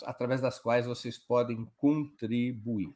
através 0.04 0.40
das 0.40 0.58
quais 0.58 0.86
vocês 0.86 1.18
podem 1.18 1.68
contribuir. 1.76 2.94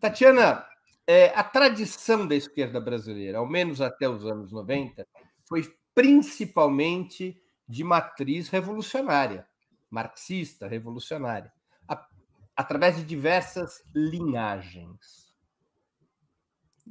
Tatiana, 0.00 0.66
é, 1.06 1.28
a 1.28 1.44
tradição 1.44 2.26
da 2.26 2.34
esquerda 2.34 2.80
brasileira, 2.80 3.38
ao 3.38 3.46
menos 3.46 3.80
até 3.80 4.08
os 4.08 4.26
anos 4.26 4.50
90, 4.50 5.06
foi 5.48 5.62
principalmente 5.94 7.40
de 7.68 7.84
matriz 7.84 8.48
revolucionária, 8.48 9.46
marxista, 9.88 10.66
revolucionária, 10.66 11.52
a, 11.88 12.06
através 12.56 12.96
de 12.96 13.04
diversas 13.04 13.82
linhagens. 13.94 15.32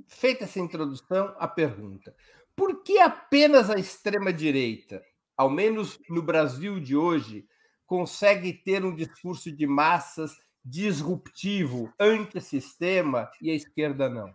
Feita 0.07 0.45
essa 0.45 0.59
introdução, 0.59 1.35
a 1.37 1.47
pergunta: 1.47 2.15
por 2.55 2.83
que 2.83 2.99
apenas 2.99 3.69
a 3.69 3.77
extrema-direita, 3.77 5.03
ao 5.35 5.49
menos 5.49 5.99
no 6.09 6.21
Brasil 6.21 6.79
de 6.79 6.95
hoje, 6.95 7.45
consegue 7.85 8.53
ter 8.53 8.83
um 8.83 8.95
discurso 8.95 9.51
de 9.51 9.67
massas 9.67 10.44
disruptivo, 10.65 11.93
antissistema 11.99 13.29
e 13.39 13.51
a 13.51 13.53
esquerda 13.53 14.09
não? 14.09 14.33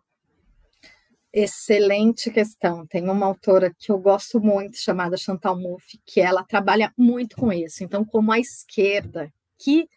Excelente 1.32 2.30
questão. 2.30 2.86
Tem 2.86 3.08
uma 3.08 3.26
autora 3.26 3.74
que 3.76 3.90
eu 3.90 3.98
gosto 3.98 4.40
muito, 4.40 4.76
chamada 4.78 5.16
Chantal 5.16 5.58
Mouffe, 5.58 6.00
que 6.04 6.20
ela 6.20 6.44
trabalha 6.44 6.92
muito 6.96 7.36
com 7.36 7.52
isso. 7.52 7.82
Então, 7.82 8.04
como 8.04 8.32
a 8.32 8.38
esquerda, 8.38 9.32
que 9.58 9.88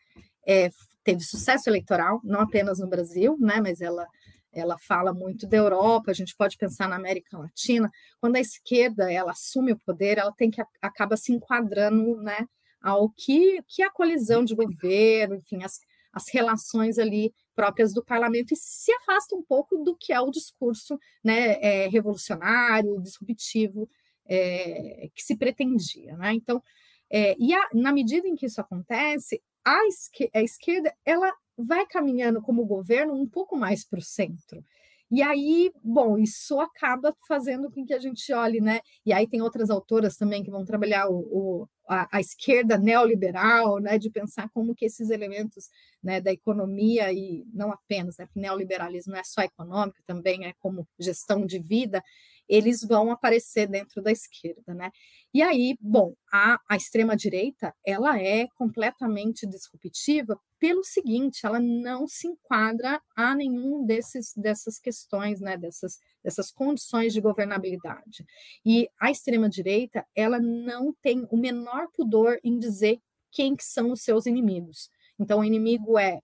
é, 0.48 0.70
teve 1.04 1.22
sucesso 1.22 1.70
eleitoral, 1.70 2.20
não 2.24 2.42
apenas 2.42 2.80
no 2.80 2.88
Brasil, 2.88 3.38
né, 3.40 3.60
mas 3.62 3.82
ela, 3.82 4.08
ela 4.52 4.78
fala 4.78 5.14
muito 5.14 5.48
da 5.48 5.58
Europa, 5.58 6.12
a 6.12 6.14
gente 6.14 6.36
pode 6.36 6.58
pensar 6.58 6.88
na 6.88 6.96
América 6.96 7.38
Latina, 7.38 7.90
quando 8.20 8.36
a 8.36 8.40
esquerda 8.40 9.12
ela 9.12 9.32
assume 9.32 9.72
o 9.74 9.80
poder, 9.80 10.18
ela 10.18 10.34
tem 10.34 10.52
que 10.52 10.62
acaba 10.82 11.18
se 11.18 11.34
enquadrando 11.34 12.18
né, 12.22 12.46
ao 12.80 13.10
que, 13.10 13.60
que 13.68 13.82
é 13.82 13.88
a 13.88 13.92
colisão 13.92 14.46
de 14.46 14.54
governo, 14.54 15.36
enfim, 15.36 15.64
as, 15.64 15.80
as 16.14 16.30
relações 16.30 17.00
ali 17.00 17.34
próprias 17.56 17.94
do 17.94 18.04
parlamento 18.04 18.54
e 18.54 18.58
se 18.58 18.94
afasta 18.94 19.36
um 19.36 19.42
pouco 19.42 19.78
do 19.84 19.96
que 19.96 20.14
é 20.14 20.22
o 20.22 20.32
discurso 20.32 21.00
né, 21.24 21.60
é, 21.62 21.88
revolucionário, 21.88 23.02
disruptivo 23.02 23.90
é, 24.26 25.10
que 25.14 25.24
se 25.24 25.36
pretendia. 25.36 26.16
Né? 26.16 26.34
Então, 26.34 26.62
é, 27.10 27.36
e 27.38 27.54
a, 27.54 27.70
na 27.74 27.92
medida 27.92 28.28
em 28.28 28.36
que 28.36 28.46
isso 28.46 28.62
acontece, 28.62 29.42
a, 29.66 29.86
esquerda, 29.88 30.40
a 30.40 30.42
esquerda 30.42 30.96
ela 31.06 31.34
vai 31.58 31.86
caminhando 31.86 32.42
como 32.42 32.66
governo 32.66 33.14
um 33.14 33.28
pouco 33.28 33.56
mais 33.56 33.84
para 33.84 34.00
o 34.00 34.04
centro. 34.04 34.64
E 35.12 35.22
aí, 35.22 35.72
bom, 35.84 36.18
isso 36.18 36.60
acaba 36.60 37.16
fazendo 37.28 37.70
com 37.70 37.86
que 37.86 37.94
a 37.94 38.00
gente 38.00 38.34
olhe, 38.34 38.60
né? 38.60 38.80
E 39.06 39.14
aí 39.14 39.28
tem 39.28 39.42
outras 39.42 39.70
autoras 39.70 40.18
também 40.18 40.44
que 40.44 40.50
vão 40.50 40.66
trabalhar 40.66 41.08
o, 41.08 41.18
o 41.20 41.68
a, 41.88 42.18
a, 42.18 42.20
esquerda 42.20 42.78
neoliberal, 42.78 43.80
né? 43.80 43.98
De 44.00 44.10
pensar 44.10 44.50
como 44.50 44.74
que 44.74 44.86
esses 44.86 45.10
elementos 45.10 45.70
né, 46.02 46.20
da 46.20 46.32
economia 46.32 47.12
e 47.14 47.46
não 47.54 47.72
apenas, 47.72 48.18
né? 48.18 48.26
Porque 48.26 48.40
neoliberalismo 48.40 49.14
não 49.14 49.20
é 49.20 49.24
só 49.24 49.42
econômico, 49.42 50.00
também 50.06 50.46
é 50.46 50.54
como 50.60 50.88
gestão 51.00 51.46
de 51.46 51.60
vida, 51.60 52.04
eles 52.48 52.84
vão 52.84 53.12
aparecer 53.12 53.68
dentro 53.68 54.02
da 54.02 54.12
esquerda, 54.12 54.74
né? 54.74 54.92
E 55.34 55.42
aí, 55.42 55.76
bom, 55.82 56.14
a, 56.32 56.60
a 56.70 56.76
extrema-direita, 56.76 57.74
ela 57.86 58.20
é 58.20 58.48
completamente 58.56 59.48
disruptiva 59.48 60.40
pelo 60.60 60.84
seguinte, 60.84 61.46
ela 61.46 61.60
não 61.60 62.08
se 62.08 62.28
enquadra 62.28 63.02
a 63.16 63.36
nenhum 63.36 63.86
desses, 63.86 64.34
dessas 64.36 64.80
questões, 64.80 65.42
né, 65.42 65.58
dessas, 65.58 66.00
dessas 66.24 66.52
condições 66.52 67.14
de 67.14 67.20
governabilidade. 67.20 68.26
E 68.66 68.88
a 69.00 69.12
extrema-direita, 69.12 70.06
ela 70.16 70.40
não 70.40 70.94
tem 71.02 71.28
o 71.30 71.36
menor 71.36 71.88
pudor 71.94 72.40
em 72.44 72.58
dizer 72.58 73.00
quem 73.32 73.56
que 73.56 73.64
são 73.66 73.92
os 73.92 74.04
seus 74.04 74.26
inimigos. 74.26 74.90
Então, 75.20 75.40
o 75.40 75.44
inimigo 75.44 75.98
é 75.98 76.20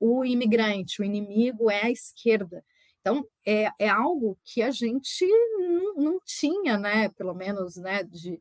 o 0.00 0.24
imigrante, 0.24 1.02
o 1.02 1.04
inimigo 1.04 1.70
é 1.70 1.82
a 1.82 1.90
esquerda. 1.90 2.64
Então, 3.02 3.26
é, 3.44 3.68
é 3.80 3.88
algo 3.88 4.38
que 4.44 4.62
a 4.62 4.70
gente 4.70 5.26
não, 5.96 6.20
tinha, 6.24 6.78
né, 6.78 7.08
pelo 7.10 7.34
menos, 7.34 7.76
né, 7.76 8.02
de 8.04 8.40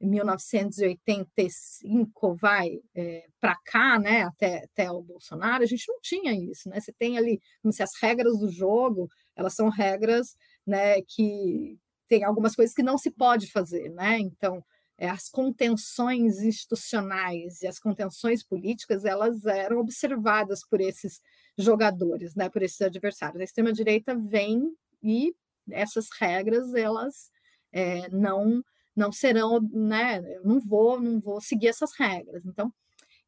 1985 0.00 2.36
vai 2.36 2.78
é, 2.94 3.26
para 3.40 3.56
cá, 3.64 3.98
né, 3.98 4.24
até, 4.24 4.64
até 4.64 4.90
o 4.90 5.02
Bolsonaro, 5.02 5.62
a 5.62 5.66
gente 5.66 5.86
não 5.88 5.98
tinha 6.02 6.34
isso, 6.34 6.68
né? 6.68 6.78
Você 6.80 6.92
tem 6.92 7.16
ali, 7.16 7.40
como 7.62 7.72
se 7.72 7.82
as 7.82 7.92
regras 8.02 8.38
do 8.38 8.50
jogo, 8.50 9.08
elas 9.34 9.54
são 9.54 9.70
regras, 9.70 10.36
né, 10.66 11.00
que 11.02 11.78
tem 12.08 12.24
algumas 12.24 12.54
coisas 12.54 12.74
que 12.74 12.82
não 12.82 12.98
se 12.98 13.10
pode 13.10 13.50
fazer, 13.50 13.88
né? 13.90 14.18
Então, 14.18 14.62
é, 14.98 15.08
as 15.08 15.28
contenções 15.28 16.42
institucionais 16.42 17.62
e 17.62 17.66
as 17.66 17.78
contenções 17.78 18.44
políticas, 18.44 19.04
elas 19.06 19.46
eram 19.46 19.78
observadas 19.78 20.60
por 20.68 20.80
esses 20.80 21.20
jogadores, 21.58 22.34
né, 22.34 22.48
por 22.48 22.62
esses 22.62 22.80
adversários. 22.82 23.40
A 23.40 23.44
extrema 23.44 23.72
direita 23.72 24.14
vem 24.16 24.74
e 25.02 25.34
essas 25.70 26.08
regras 26.20 26.74
elas 26.74 27.30
é, 27.72 28.08
não 28.10 28.62
não 28.94 29.10
serão, 29.10 29.60
né, 29.72 30.20
não 30.44 30.60
vou 30.60 31.00
não 31.00 31.18
vou 31.20 31.40
seguir 31.40 31.68
essas 31.68 31.92
regras. 31.98 32.44
Então 32.46 32.72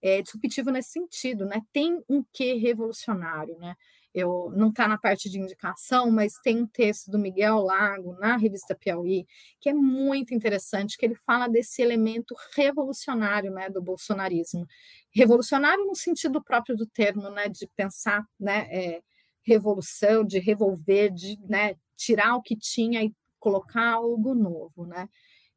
é 0.03 0.23
disruptivo 0.23 0.71
nesse 0.71 0.91
sentido, 0.93 1.47
né? 1.47 1.63
Tem 1.73 2.03
um 2.09 2.25
quê 2.33 2.55
revolucionário, 2.55 3.59
né? 3.59 3.75
Eu 4.15 4.53
não 4.57 4.69
está 4.69 4.87
na 4.87 4.97
parte 4.97 5.29
de 5.29 5.39
indicação, 5.41 6.11
mas 6.11 6.35
tem 6.43 6.63
um 6.63 6.67
texto 6.67 7.11
do 7.11 7.19
Miguel 7.19 7.59
Lago 7.61 8.15
na 8.21 8.37
revista 8.37 8.75
Piauí 8.75 9.27
que 9.61 9.69
é 9.69 9.75
muito 9.75 10.33
interessante, 10.35 10.97
que 10.97 11.05
ele 11.05 11.15
fala 11.17 11.49
desse 11.49 11.83
elemento 11.83 12.35
revolucionário, 12.55 13.51
né, 13.51 13.69
do 13.69 13.83
bolsonarismo, 13.83 14.67
revolucionário 15.15 15.85
no 15.87 15.95
sentido 15.97 16.43
próprio 16.43 16.77
do 16.77 16.87
termo, 16.87 17.29
né, 17.31 17.49
de 17.49 17.67
pensar, 17.77 18.25
né, 18.39 18.69
é, 18.71 19.03
revolução, 19.43 20.25
de 20.25 20.39
revolver, 20.39 21.13
de 21.13 21.39
né, 21.49 21.75
tirar 21.97 22.37
o 22.37 22.43
que 22.43 22.57
tinha 22.57 23.03
e 23.05 23.13
colocar 23.39 23.93
algo 23.93 24.35
novo, 24.35 24.87
né? 24.87 25.09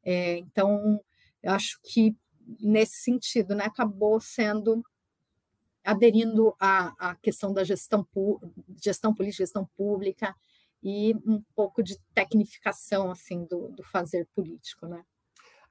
É, 0.04 0.38
então, 0.38 1.00
eu 1.42 1.52
acho 1.52 1.78
que 1.84 2.14
nesse 2.60 2.96
sentido, 3.02 3.54
né, 3.54 3.64
acabou 3.64 4.20
sendo 4.20 4.82
aderindo 5.88 6.54
à, 6.60 7.12
à 7.12 7.14
questão 7.14 7.50
da 7.50 7.64
gestão, 7.64 8.06
gestão 8.76 9.14
política, 9.14 9.42
gestão 9.42 9.64
pública 9.74 10.36
e 10.82 11.14
um 11.26 11.42
pouco 11.54 11.82
de 11.82 11.98
tecnificação 12.14 13.10
assim 13.10 13.46
do, 13.46 13.70
do 13.70 13.82
fazer 13.82 14.28
político, 14.34 14.86
né? 14.86 15.02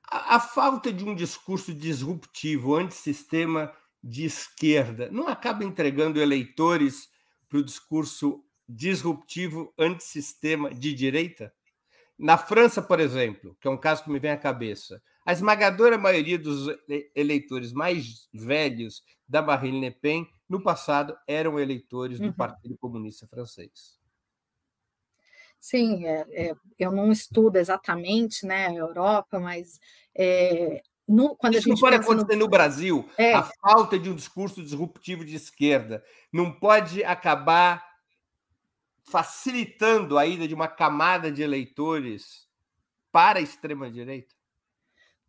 A, 0.09 0.37
a, 0.37 0.39
falta 0.39 0.91
de 0.91 1.05
um 1.05 1.13
discurso 1.13 1.71
disruptivo, 1.71 2.75
antissistema 2.75 3.71
de 4.03 4.25
esquerda, 4.25 5.07
não 5.11 5.27
acaba 5.27 5.63
entregando 5.63 6.19
eleitores 6.19 7.09
para 7.47 7.59
o 7.59 7.63
discurso 7.63 8.43
disruptivo 8.67 9.71
antissistema 9.77 10.73
de 10.73 10.95
direita? 10.95 11.53
Na 12.17 12.39
França, 12.39 12.81
por 12.81 12.99
exemplo, 12.99 13.55
que 13.61 13.67
é 13.67 13.71
um 13.71 13.77
caso 13.77 14.03
que 14.03 14.09
me 14.09 14.17
vem 14.17 14.31
à 14.31 14.37
cabeça, 14.37 14.99
a 15.27 15.33
esmagadora 15.33 15.97
maioria 15.97 16.39
dos 16.39 16.73
eleitores 17.13 17.73
mais 17.73 18.29
velhos 18.33 19.03
da 19.27 19.41
Marine 19.41 19.81
Le 19.81 19.91
Pen, 19.91 20.25
no 20.47 20.63
passado, 20.63 21.17
eram 21.27 21.59
eleitores 21.59 22.17
do 22.17 22.27
uhum. 22.27 22.33
Partido 22.33 22.77
Comunista 22.77 23.27
Francês. 23.27 23.99
Sim, 25.59 26.05
é, 26.05 26.25
é, 26.31 26.55
eu 26.79 26.93
não 26.93 27.11
estudo 27.11 27.57
exatamente 27.57 28.45
né, 28.45 28.67
a 28.67 28.73
Europa, 28.73 29.37
mas 29.37 29.81
é, 30.15 30.81
no, 31.05 31.35
quando 31.35 31.55
Isso 31.55 31.67
a 31.67 31.71
gente 31.71 31.81
não 31.81 31.89
pode 31.89 32.01
acontecer 32.01 32.35
no, 32.37 32.45
no 32.45 32.49
Brasil. 32.49 33.09
É. 33.17 33.33
A 33.33 33.43
falta 33.43 33.99
de 33.99 34.09
um 34.09 34.15
discurso 34.15 34.63
disruptivo 34.63 35.25
de 35.25 35.35
esquerda 35.35 36.01
não 36.31 36.53
pode 36.53 37.03
acabar 37.03 37.85
facilitando 39.03 40.17
a 40.17 40.25
ida 40.25 40.47
de 40.47 40.53
uma 40.53 40.69
camada 40.69 41.29
de 41.29 41.43
eleitores 41.43 42.47
para 43.11 43.39
a 43.39 43.41
extrema-direita? 43.41 44.36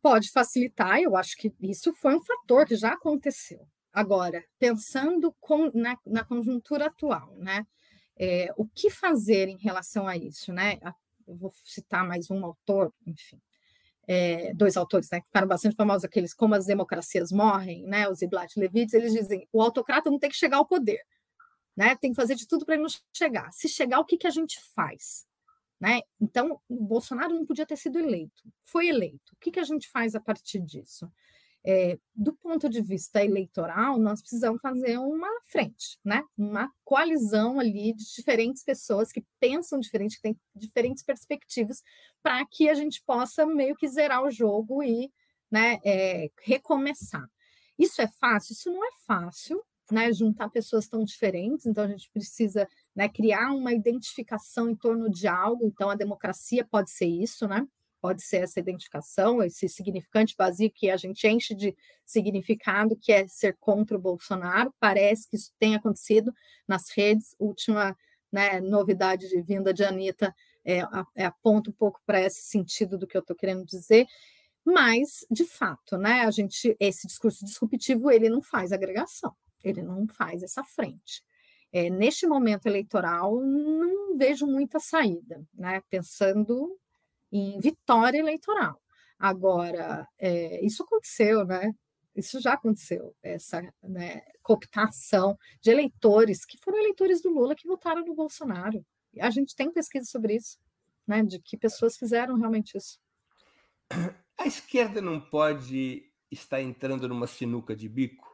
Pode 0.01 0.31
facilitar, 0.31 1.01
eu 1.01 1.17
acho 1.17 1.37
que 1.37 1.53
isso 1.61 1.93
foi 1.93 2.15
um 2.15 2.23
fator 2.23 2.67
que 2.67 2.77
já 2.77 2.93
aconteceu. 2.93 3.67
Agora, 3.93 4.45
pensando 4.59 5.35
com, 5.41 5.71
na, 5.75 5.99
na, 6.07 6.25
conjuntura 6.25 6.87
atual, 6.87 7.35
né? 7.37 7.67
É, 8.17 8.53
o 8.57 8.67
que 8.67 8.91
fazer 8.91 9.49
em 9.49 9.59
relação 9.59 10.07
a 10.07 10.17
isso, 10.17 10.53
né? 10.53 10.79
Eu 11.27 11.37
vou 11.37 11.53
citar 11.65 12.07
mais 12.07 12.31
um 12.31 12.45
autor, 12.45 12.93
enfim, 13.07 13.41
é, 14.09 14.55
dois 14.55 14.77
autores, 14.77 15.11
né, 15.13 15.21
que 15.21 15.27
ficaram 15.27 15.47
bastante 15.47 15.77
famosos, 15.77 16.05
aqueles 16.05 16.33
como 16.33 16.55
as 16.55 16.65
democracias 16.65 17.31
morrem, 17.31 17.85
né? 17.87 18.09
Os 18.09 18.23
Iblat 18.23 18.57
Levitz, 18.57 18.95
eles 18.95 19.13
dizem: 19.13 19.47
o 19.53 19.61
autocrata 19.61 20.11
não 20.11 20.19
tem 20.19 20.31
que 20.31 20.37
chegar 20.37 20.57
ao 20.57 20.67
poder, 20.67 21.03
né? 21.77 21.95
Tem 21.97 22.11
que 22.11 22.17
fazer 22.17 22.35
de 22.35 22.47
tudo 22.47 22.65
para 22.65 22.75
ele 22.75 22.85
não 22.85 22.91
chegar. 23.13 23.53
Se 23.53 23.69
chegar, 23.69 24.01
o 24.01 24.05
que, 24.05 24.17
que 24.17 24.27
a 24.27 24.31
gente 24.31 24.59
faz? 24.75 25.27
Né? 25.81 26.01
Então, 26.21 26.61
o 26.69 26.85
Bolsonaro 26.85 27.35
não 27.35 27.47
podia 27.47 27.67
ter 27.67 27.77
sido 27.77 27.99
eleito, 27.99 28.43
foi 28.63 28.89
eleito. 28.89 29.33
O 29.33 29.37
que, 29.41 29.53
que 29.53 29.61
a 29.61 29.65
gente 29.65 29.89
faz 29.89 30.15
a 30.15 30.21
partir 30.21 30.61
disso? 30.61 31.09
É, 31.65 31.99
do 32.15 32.33
ponto 32.33 32.69
de 32.69 32.81
vista 32.81 33.23
eleitoral, 33.23 33.99
nós 33.99 34.21
precisamos 34.21 34.61
fazer 34.61 34.99
uma 34.99 35.29
frente, 35.51 35.99
né? 36.05 36.25
uma 36.37 36.73
coalizão 36.85 37.61
ali 37.61 37.93
de 37.93 38.05
diferentes 38.17 38.65
pessoas 38.65 39.13
que 39.13 39.25
pensam 39.39 39.79
diferente, 39.79 40.17
que 40.17 40.23
têm 40.23 40.41
diferentes 40.55 41.03
perspectivas, 41.03 41.83
para 42.23 42.45
que 42.47 42.69
a 42.69 42.75
gente 42.75 43.03
possa 43.05 43.45
meio 43.45 43.77
que 43.77 43.89
zerar 43.89 44.23
o 44.25 44.31
jogo 44.31 44.83
e 44.83 45.13
né, 45.51 45.79
é, 45.85 46.31
recomeçar. 46.43 47.29
Isso 47.79 48.03
é 48.03 48.09
fácil? 48.09 48.53
Isso 48.53 48.73
não 48.73 48.85
é 48.85 48.91
fácil, 49.07 49.63
né, 49.91 50.13
juntar 50.13 50.49
pessoas 50.51 50.89
tão 50.89 51.05
diferentes, 51.05 51.67
então 51.67 51.85
a 51.85 51.89
gente 51.89 52.11
precisa 52.11 52.69
né, 52.95 53.09
criar 53.09 53.53
uma 53.53 53.73
identificação 53.73 54.69
em 54.69 54.77
torno 54.77 55.11
de 55.11 55.27
algo, 55.27 55.67
então 55.67 55.91
a 55.91 55.95
democracia 55.95 56.65
pode 56.65 56.91
ser 56.91 57.07
isso, 57.07 57.47
né? 57.49 57.67
Pode 58.01 58.23
ser 58.23 58.39
essa 58.39 58.61
identificação, 58.61 59.43
esse 59.43 59.69
significante 59.69 60.35
vazio 60.39 60.71
que 60.71 60.89
a 60.89 60.97
gente 60.97 61.27
enche 61.27 61.53
de 61.55 61.77
significado, 62.07 62.97
que 62.97 63.13
é 63.13 63.27
ser 63.27 63.57
contra 63.59 63.97
o 63.97 64.01
Bolsonaro. 64.01 64.73
Parece 64.79 65.29
que 65.29 65.35
isso 65.35 65.53
tem 65.59 65.75
acontecido 65.75 66.33
nas 66.67 66.91
redes. 66.91 67.35
Última 67.41 67.97
né, 68.31 68.61
novidade 68.61 69.29
de 69.29 69.43
vinda 69.43 69.75
de 69.75 69.83
Anitta 69.83 70.33
é, 70.65 70.83
é 71.17 71.25
aponta 71.25 71.71
um 71.71 71.73
pouco 71.73 72.01
para 72.07 72.21
esse 72.21 72.43
sentido 72.43 72.97
do 72.97 73.07
que 73.07 73.17
eu 73.17 73.21
estou 73.21 73.35
querendo 73.35 73.65
dizer. 73.65 74.07
Mas, 74.65 75.27
de 75.29 75.45
fato, 75.45 75.97
né, 75.97 76.21
a 76.21 76.31
gente, 76.31 76.77
esse 76.79 77.05
discurso 77.05 77.45
disruptivo 77.45 78.13
ele 78.13 78.29
não 78.29 78.41
faz 78.41 78.71
agregação 78.71 79.35
ele 79.63 79.83
não 79.83 80.07
faz 80.09 80.43
essa 80.43 80.65
frente. 80.65 81.23
É, 81.73 81.91
neste 81.91 82.27
momento 82.27 82.67
eleitoral, 82.67 83.41
não 83.41 84.17
vejo 84.17 84.47
muita 84.47 84.79
saída, 84.79 85.45
né? 85.55 85.83
pensando 85.91 86.79
em 87.31 87.61
vitória 87.61 88.19
eleitoral. 88.19 88.81
Agora, 89.19 90.07
é, 90.19 90.65
isso 90.65 90.83
aconteceu, 90.83 91.45
né? 91.45 91.73
Isso 92.15 92.41
já 92.41 92.55
aconteceu, 92.55 93.15
essa 93.23 93.63
né, 93.83 94.23
cooptação 94.43 95.37
de 95.61 95.71
eleitores 95.71 96.45
que 96.45 96.59
foram 96.59 96.79
eleitores 96.79 97.21
do 97.21 97.31
Lula 97.31 97.55
que 97.55 97.69
votaram 97.69 98.05
no 98.05 98.15
Bolsonaro. 98.15 98.85
A 99.21 99.31
gente 99.31 99.55
tem 99.55 99.73
pesquisa 99.73 100.07
sobre 100.07 100.37
isso, 100.37 100.59
né? 101.07 101.23
De 101.23 101.39
que 101.41 101.57
pessoas 101.57 101.97
fizeram 101.97 102.37
realmente 102.37 102.77
isso. 102.77 102.99
A 104.37 104.47
esquerda 104.47 105.01
não 105.01 105.21
pode 105.21 106.05
estar 106.31 106.61
entrando 106.61 107.09
numa 107.09 107.27
sinuca 107.27 107.75
de 107.75 107.89
bico? 107.89 108.28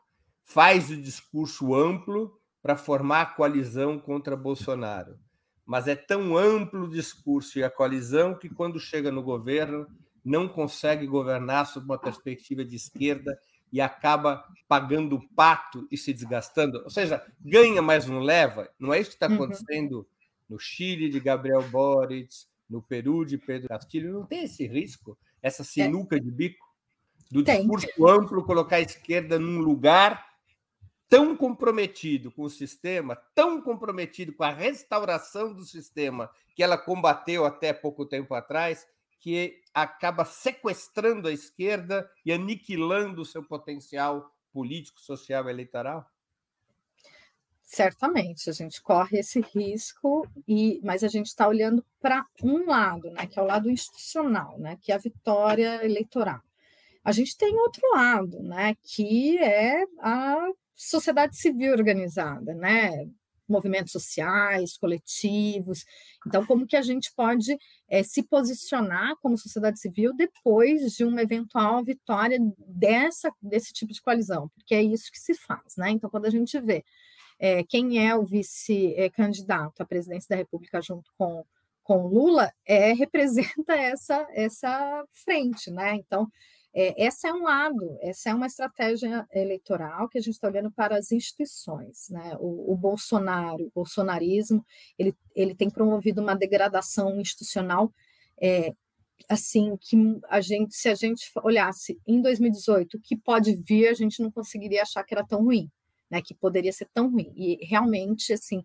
Faz 0.44 0.90
o 0.90 0.96
discurso 0.96 1.74
amplo 1.74 2.38
para 2.62 2.76
formar 2.76 3.22
a 3.22 3.26
coalizão 3.26 3.98
contra 3.98 4.36
Bolsonaro. 4.36 5.18
Mas 5.66 5.88
é 5.88 5.96
tão 5.96 6.36
amplo 6.36 6.84
o 6.84 6.90
discurso 6.90 7.58
e 7.58 7.64
a 7.64 7.70
coalizão 7.70 8.34
que, 8.34 8.48
quando 8.48 8.78
chega 8.78 9.10
no 9.10 9.22
governo, 9.22 9.86
não 10.24 10.46
consegue 10.46 11.06
governar 11.06 11.66
sob 11.66 11.86
uma 11.86 11.98
perspectiva 11.98 12.64
de 12.64 12.76
esquerda 12.76 13.38
e 13.72 13.80
acaba 13.80 14.44
pagando 14.68 15.16
o 15.16 15.28
pato 15.34 15.88
e 15.90 15.96
se 15.96 16.12
desgastando. 16.12 16.82
Ou 16.84 16.90
seja, 16.90 17.24
ganha, 17.40 17.82
mas 17.82 18.06
não 18.06 18.20
leva. 18.20 18.70
Não 18.78 18.92
é 18.92 19.00
isso 19.00 19.10
que 19.10 19.16
está 19.16 19.26
uhum. 19.26 19.34
acontecendo 19.34 19.98
uhum. 19.98 20.06
no 20.50 20.58
Chile 20.58 21.08
de 21.08 21.18
Gabriel 21.18 21.62
Boric, 21.70 22.28
no 22.68 22.82
Peru 22.82 23.24
de 23.24 23.38
Pedro 23.38 23.68
Castilho. 23.68 24.12
Não 24.12 24.26
tem 24.26 24.44
esse 24.44 24.66
risco, 24.66 25.18
essa 25.42 25.62
é. 25.62 25.64
sinuca 25.64 26.20
de 26.20 26.30
bico 26.30 26.64
do 27.30 27.42
discurso 27.42 27.86
tem. 27.86 28.10
amplo 28.10 28.44
colocar 28.44 28.76
a 28.76 28.80
esquerda 28.80 29.38
num 29.38 29.58
lugar 29.58 30.33
tão 31.08 31.36
comprometido 31.36 32.30
com 32.30 32.42
o 32.42 32.50
sistema, 32.50 33.16
tão 33.34 33.60
comprometido 33.60 34.32
com 34.32 34.44
a 34.44 34.50
restauração 34.50 35.52
do 35.52 35.64
sistema 35.64 36.30
que 36.54 36.62
ela 36.62 36.78
combateu 36.78 37.44
até 37.44 37.72
pouco 37.72 38.06
tempo 38.06 38.34
atrás, 38.34 38.86
que 39.20 39.62
acaba 39.72 40.24
sequestrando 40.24 41.28
a 41.28 41.32
esquerda 41.32 42.10
e 42.24 42.32
aniquilando 42.32 43.22
o 43.22 43.24
seu 43.24 43.42
potencial 43.42 44.30
político, 44.52 45.00
social 45.00 45.46
e 45.46 45.50
eleitoral? 45.50 46.06
Certamente, 47.62 48.50
a 48.50 48.52
gente 48.52 48.80
corre 48.82 49.18
esse 49.18 49.40
risco, 49.40 50.28
e 50.46 50.78
mas 50.84 51.02
a 51.02 51.08
gente 51.08 51.26
está 51.26 51.48
olhando 51.48 51.84
para 51.98 52.26
um 52.42 52.66
lado, 52.66 53.10
né, 53.10 53.26
que 53.26 53.38
é 53.38 53.42
o 53.42 53.46
lado 53.46 53.70
institucional, 53.70 54.58
né, 54.58 54.78
que 54.82 54.92
é 54.92 54.94
a 54.94 54.98
vitória 54.98 55.82
eleitoral. 55.82 56.40
A 57.02 57.10
gente 57.10 57.36
tem 57.36 57.56
outro 57.56 57.82
lado, 57.94 58.42
né, 58.42 58.76
que 58.82 59.38
é 59.38 59.82
a 59.98 60.36
sociedade 60.74 61.36
civil 61.36 61.72
organizada, 61.72 62.54
né? 62.54 63.06
Movimentos 63.48 63.92
sociais, 63.92 64.76
coletivos. 64.76 65.84
Então, 66.26 66.46
como 66.46 66.66
que 66.66 66.76
a 66.76 66.82
gente 66.82 67.12
pode 67.14 67.56
é, 67.88 68.02
se 68.02 68.22
posicionar 68.22 69.16
como 69.20 69.36
sociedade 69.36 69.78
civil 69.78 70.14
depois 70.14 70.92
de 70.94 71.04
uma 71.04 71.22
eventual 71.22 71.84
vitória 71.84 72.38
dessa, 72.58 73.30
desse 73.42 73.72
tipo 73.72 73.92
de 73.92 74.00
coalizão? 74.00 74.48
Porque 74.54 74.74
é 74.74 74.82
isso 74.82 75.12
que 75.12 75.18
se 75.18 75.34
faz, 75.34 75.76
né? 75.76 75.90
Então, 75.90 76.08
quando 76.08 76.26
a 76.26 76.30
gente 76.30 76.58
vê 76.58 76.82
é, 77.38 77.62
quem 77.64 78.06
é 78.06 78.14
o 78.16 78.24
vice-candidato 78.24 79.82
à 79.82 79.84
presidência 79.84 80.28
da 80.30 80.36
República 80.36 80.80
junto 80.80 81.10
com 81.18 81.44
com 81.84 82.06
Lula 82.06 82.50
é, 82.66 82.92
representa 82.94 83.74
essa, 83.74 84.26
essa 84.32 85.04
frente, 85.12 85.70
né? 85.70 85.94
Então, 85.96 86.26
é, 86.74 87.04
essa 87.04 87.28
é 87.28 87.32
um 87.32 87.44
lado, 87.44 87.96
essa 88.00 88.30
é 88.30 88.34
uma 88.34 88.48
estratégia 88.48 89.24
eleitoral 89.32 90.08
que 90.08 90.18
a 90.18 90.20
gente 90.20 90.34
está 90.34 90.48
olhando 90.48 90.72
para 90.72 90.96
as 90.96 91.12
instituições. 91.12 92.08
Né? 92.10 92.36
O, 92.40 92.72
o, 92.72 92.76
Bolsonaro, 92.76 93.66
o 93.66 93.70
bolsonarismo, 93.72 94.64
ele, 94.98 95.14
ele 95.36 95.54
tem 95.54 95.70
promovido 95.70 96.20
uma 96.20 96.34
degradação 96.34 97.20
institucional 97.20 97.92
é, 98.42 98.74
assim 99.28 99.76
que 99.80 99.96
a 100.28 100.40
gente, 100.40 100.74
se 100.74 100.88
a 100.88 100.96
gente 100.96 101.30
olhasse 101.44 102.00
em 102.04 102.20
2018 102.20 102.96
o 102.96 103.00
que 103.00 103.16
pode 103.16 103.54
vir, 103.54 103.86
a 103.86 103.94
gente 103.94 104.20
não 104.20 104.30
conseguiria 104.30 104.82
achar 104.82 105.04
que 105.04 105.14
era 105.14 105.24
tão 105.24 105.44
ruim, 105.44 105.70
né? 106.10 106.20
que 106.20 106.34
poderia 106.34 106.72
ser 106.72 106.88
tão 106.92 107.08
ruim. 107.08 107.32
E 107.36 107.64
realmente, 107.64 108.32
assim, 108.32 108.64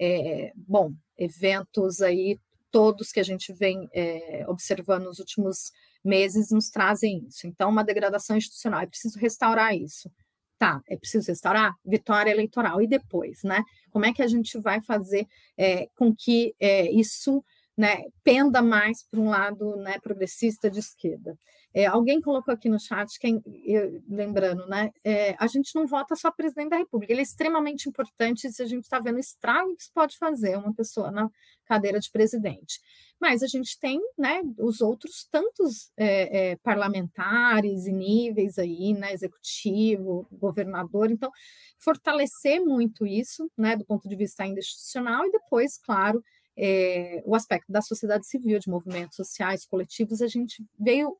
é, 0.00 0.50
bom, 0.56 0.94
eventos 1.18 2.00
aí, 2.00 2.40
todos 2.70 3.12
que 3.12 3.20
a 3.20 3.24
gente 3.24 3.52
vem 3.52 3.86
é, 3.92 4.46
observando 4.48 5.04
nos 5.04 5.18
últimos 5.18 5.72
meses 6.04 6.50
nos 6.50 6.68
trazem 6.68 7.24
isso. 7.26 7.46
Então, 7.46 7.70
uma 7.70 7.84
degradação 7.84 8.36
institucional, 8.36 8.80
é 8.80 8.86
preciso 8.86 9.18
restaurar 9.18 9.74
isso. 9.74 10.10
Tá, 10.58 10.82
é 10.88 10.96
preciso 10.96 11.28
restaurar? 11.28 11.74
Vitória 11.84 12.30
eleitoral. 12.30 12.82
E 12.82 12.86
depois, 12.86 13.42
né? 13.42 13.62
Como 13.90 14.04
é 14.04 14.12
que 14.12 14.22
a 14.22 14.26
gente 14.26 14.58
vai 14.58 14.80
fazer 14.82 15.26
é, 15.56 15.88
com 15.96 16.14
que 16.14 16.54
é, 16.60 16.90
isso 16.90 17.42
né, 17.76 18.04
penda 18.22 18.60
mais 18.62 19.02
para 19.02 19.20
um 19.20 19.28
lado 19.28 19.76
né, 19.76 19.98
progressista 20.00 20.70
de 20.70 20.80
esquerda? 20.80 21.36
É, 21.72 21.86
alguém 21.86 22.20
colocou 22.20 22.52
aqui 22.52 22.68
no 22.68 22.80
chat, 22.80 23.16
quem, 23.20 23.40
eu, 23.64 24.02
lembrando, 24.08 24.66
né? 24.66 24.90
É, 25.04 25.36
a 25.38 25.46
gente 25.46 25.72
não 25.76 25.86
vota 25.86 26.16
só 26.16 26.28
presidente 26.30 26.70
da 26.70 26.76
República, 26.76 27.12
ele 27.12 27.20
é 27.20 27.22
extremamente 27.22 27.88
importante 27.88 28.50
se 28.50 28.60
a 28.60 28.66
gente 28.66 28.84
está 28.84 28.98
vendo 28.98 29.16
o 29.16 29.20
estrago 29.20 29.76
que 29.76 29.84
se 29.84 29.92
pode 29.92 30.18
fazer 30.18 30.56
uma 30.56 30.74
pessoa 30.74 31.12
na 31.12 31.30
cadeira 31.64 32.00
de 32.00 32.10
presidente. 32.10 32.80
Mas 33.20 33.40
a 33.42 33.46
gente 33.46 33.78
tem 33.78 34.00
né, 34.18 34.42
os 34.58 34.80
outros 34.80 35.28
tantos 35.30 35.92
é, 35.96 36.50
é, 36.50 36.56
parlamentares 36.56 37.86
e 37.86 37.92
níveis 37.92 38.58
aí, 38.58 38.92
né, 38.92 39.12
executivo, 39.12 40.26
governador, 40.32 41.08
então 41.12 41.30
fortalecer 41.78 42.60
muito 42.60 43.06
isso, 43.06 43.48
né, 43.56 43.76
do 43.76 43.84
ponto 43.84 44.08
de 44.08 44.16
vista 44.16 44.44
institucional, 44.44 45.24
e 45.24 45.30
depois, 45.30 45.78
claro, 45.78 46.20
é, 46.56 47.22
o 47.24 47.34
aspecto 47.34 47.70
da 47.70 47.80
sociedade 47.80 48.26
civil, 48.26 48.58
de 48.58 48.68
movimentos 48.68 49.16
sociais, 49.16 49.66
coletivos, 49.66 50.20
a 50.20 50.26
gente 50.26 50.64
veio 50.78 51.16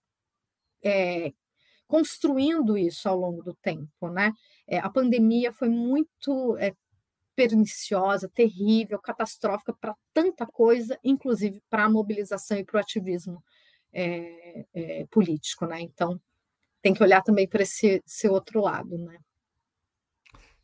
é, 0.83 1.33
construindo 1.87 2.77
isso 2.77 3.09
ao 3.09 3.19
longo 3.19 3.43
do 3.43 3.55
tempo, 3.55 4.09
né? 4.09 4.33
É, 4.67 4.79
a 4.79 4.91
pandemia 4.91 5.53
foi 5.53 5.69
muito 5.69 6.57
perniciosa, 7.35 8.29
terrível, 8.29 8.99
catastrófica 8.99 9.73
para 9.73 9.97
tanta 10.13 10.47
coisa, 10.47 10.99
inclusive 11.03 11.63
para 11.71 11.85
a 11.85 11.91
mobilização 11.91 12.59
e 12.59 12.65
para 12.65 12.77
o 12.77 12.81
ativismo 12.81 13.43
político, 15.11 15.67
né? 15.67 15.81
Então 15.81 16.21
tem 16.83 16.95
que 16.95 17.03
olhar 17.03 17.23
também 17.23 17.49
para 17.49 17.63
esse, 17.63 18.03
esse 18.07 18.29
outro 18.29 18.61
lado, 18.61 18.97
né? 18.99 19.19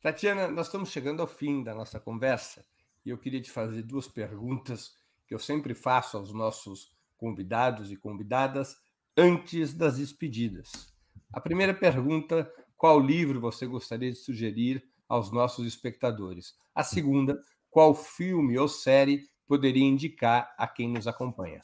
Tatiana, 0.00 0.48
nós 0.48 0.66
estamos 0.66 0.90
chegando 0.90 1.20
ao 1.20 1.26
fim 1.26 1.64
da 1.64 1.74
nossa 1.74 1.98
conversa 1.98 2.64
e 3.06 3.10
eu 3.10 3.16
queria 3.16 3.40
te 3.40 3.52
fazer 3.52 3.82
duas 3.82 4.08
perguntas 4.08 4.92
que 5.28 5.34
eu 5.34 5.38
sempre 5.38 5.74
faço 5.74 6.16
aos 6.16 6.32
nossos 6.32 6.90
convidados 7.16 7.92
e 7.92 7.96
convidadas 7.96 8.76
antes 9.16 9.72
das 9.72 9.96
despedidas. 9.96 10.92
A 11.32 11.40
primeira 11.40 11.72
pergunta: 11.72 12.50
qual 12.76 12.98
livro 12.98 13.40
você 13.40 13.64
gostaria 13.64 14.10
de 14.10 14.18
sugerir 14.18 14.84
aos 15.08 15.30
nossos 15.30 15.66
espectadores? 15.66 16.54
A 16.74 16.82
segunda: 16.82 17.40
qual 17.70 17.94
filme 17.94 18.58
ou 18.58 18.66
série 18.66 19.28
poderia 19.46 19.84
indicar 19.84 20.52
a 20.58 20.66
quem 20.66 20.88
nos 20.88 21.06
acompanha? 21.06 21.60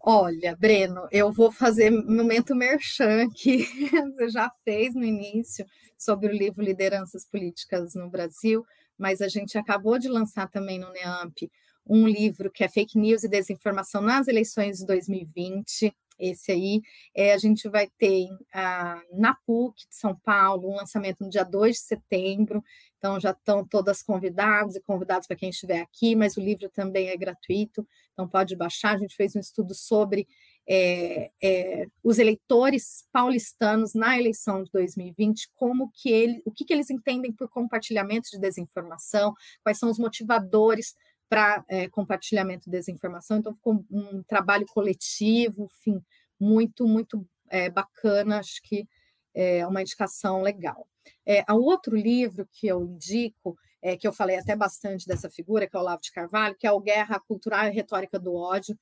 Olha, 0.00 0.56
Breno, 0.56 1.08
eu 1.10 1.32
vou 1.32 1.50
fazer 1.50 1.90
momento 1.90 2.54
merchan 2.54 3.28
que 3.30 3.64
você 4.12 4.28
já 4.28 4.50
fez 4.64 4.94
no 4.94 5.04
início 5.04 5.64
sobre 5.98 6.28
o 6.28 6.32
livro 6.32 6.62
Lideranças 6.62 7.24
Políticas 7.28 7.94
no 7.94 8.08
Brasil, 8.08 8.64
mas 8.98 9.20
a 9.20 9.28
gente 9.28 9.56
acabou 9.58 9.98
de 9.98 10.08
lançar 10.08 10.48
também 10.48 10.78
no 10.78 10.92
NEAMP 10.92 11.50
um 11.88 12.06
livro 12.06 12.50
que 12.50 12.64
é 12.64 12.68
Fake 12.68 12.98
News 12.98 13.22
e 13.22 13.28
Desinformação 13.28 14.00
nas 14.00 14.26
eleições 14.26 14.78
de 14.78 14.86
2020. 14.86 15.94
Esse 16.18 16.50
aí 16.50 16.80
é, 17.14 17.32
a 17.32 17.38
gente 17.38 17.68
vai 17.68 17.88
ter 17.98 18.26
ah, 18.52 19.00
na 19.12 19.34
PUC 19.46 19.86
de 19.88 19.94
São 19.94 20.16
Paulo 20.16 20.70
um 20.70 20.76
lançamento 20.76 21.22
no 21.22 21.30
dia 21.30 21.44
2 21.44 21.76
de 21.76 21.82
setembro. 21.82 22.64
Então 22.98 23.20
já 23.20 23.30
estão 23.30 23.64
todas 23.64 24.02
convidadas 24.02 24.74
e 24.74 24.80
convidados 24.80 25.26
para 25.26 25.36
quem 25.36 25.50
estiver 25.50 25.80
aqui, 25.80 26.16
mas 26.16 26.36
o 26.36 26.40
livro 26.40 26.68
também 26.70 27.08
é 27.08 27.16
gratuito, 27.16 27.86
então 28.12 28.26
pode 28.26 28.56
baixar. 28.56 28.94
A 28.94 28.98
gente 28.98 29.14
fez 29.14 29.36
um 29.36 29.40
estudo 29.40 29.74
sobre 29.74 30.26
é, 30.68 31.30
é, 31.42 31.86
os 32.02 32.18
eleitores 32.18 33.06
paulistanos 33.12 33.94
na 33.94 34.18
eleição 34.18 34.64
de 34.64 34.70
2020, 34.72 35.50
como 35.54 35.90
que 35.92 36.10
ele, 36.10 36.42
o 36.44 36.50
que, 36.50 36.64
que 36.64 36.72
eles 36.72 36.90
entendem 36.90 37.32
por 37.32 37.48
compartilhamento 37.48 38.30
de 38.30 38.38
desinformação, 38.38 39.34
quais 39.62 39.78
são 39.78 39.90
os 39.90 39.98
motivadores 39.98 40.94
para 41.28 41.64
é, 41.68 41.88
compartilhamento 41.88 42.64
de 42.64 42.70
desinformação. 42.70 43.38
Então, 43.38 43.54
ficou 43.54 43.84
um 43.90 44.22
trabalho 44.24 44.66
coletivo, 44.66 45.64
enfim, 45.64 46.02
muito, 46.38 46.86
muito 46.86 47.26
é, 47.48 47.70
bacana, 47.70 48.38
acho 48.38 48.60
que 48.62 48.88
é 49.34 49.66
uma 49.66 49.82
indicação 49.82 50.40
legal. 50.40 50.88
É, 51.24 51.44
o 51.52 51.62
outro 51.62 51.94
livro 51.94 52.48
que 52.50 52.66
eu 52.66 52.82
indico, 52.82 53.56
é, 53.82 53.96
que 53.96 54.08
eu 54.08 54.12
falei 54.12 54.36
até 54.36 54.56
bastante 54.56 55.06
dessa 55.06 55.28
figura, 55.28 55.66
que 55.66 55.76
é 55.76 55.78
o 55.78 55.82
Olavo 55.82 56.02
de 56.02 56.10
Carvalho, 56.10 56.56
que 56.58 56.66
é 56.66 56.72
o 56.72 56.80
Guerra 56.80 57.20
Cultural 57.20 57.66
e 57.66 57.70
Retórica 57.70 58.18
do 58.18 58.34
Ódio, 58.34 58.76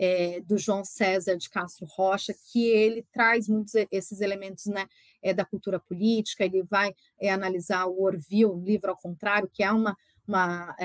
é, 0.00 0.40
do 0.40 0.56
João 0.56 0.82
César 0.82 1.36
de 1.36 1.50
Castro 1.50 1.84
Rocha, 1.84 2.34
que 2.50 2.66
ele 2.68 3.06
traz 3.12 3.46
muitos 3.46 3.74
esses 3.92 4.22
elementos 4.22 4.64
né, 4.64 4.88
é, 5.22 5.34
da 5.34 5.44
cultura 5.44 5.78
política, 5.78 6.42
ele 6.42 6.62
vai 6.62 6.94
é, 7.20 7.30
analisar 7.30 7.84
o 7.84 8.02
Orville, 8.02 8.46
o 8.46 8.64
livro 8.64 8.90
ao 8.90 8.96
contrário, 8.96 9.50
que 9.52 9.62
é 9.62 9.70
uma 9.70 9.94
uma, 10.28 10.76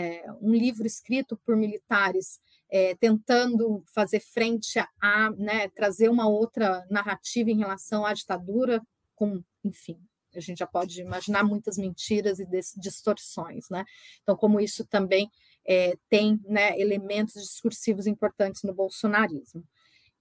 um 0.41 0.55
livro 0.55 0.88
escrito 0.88 1.38
por 1.45 1.55
militares 1.55 2.39
tentando 2.99 3.84
fazer 3.93 4.20
frente 4.20 4.80
a 4.99 5.30
né, 5.38 5.68
trazer 5.70 6.09
uma 6.09 6.28
outra 6.28 6.84
narrativa 6.89 7.51
em 7.51 7.59
relação 7.59 8.03
à 8.03 8.11
ditadura, 8.11 8.82
com, 9.13 9.43
enfim, 9.63 9.99
a 10.38 10.39
gente 10.39 10.59
já 10.59 10.68
pode 10.68 10.99
imaginar 11.01 11.43
muitas 11.43 11.78
mentiras 11.78 12.39
e 12.39 12.47
distorções, 12.78 13.70
né? 13.70 13.86
Então, 14.22 14.36
como 14.36 14.59
isso 14.59 14.86
também 14.86 15.30
é, 15.68 15.97
tem 16.09 16.39
né, 16.45 16.80
elementos 16.80 17.34
discursivos 17.41 18.07
importantes 18.07 18.63
no 18.63 18.74
bolsonarismo. 18.74 19.63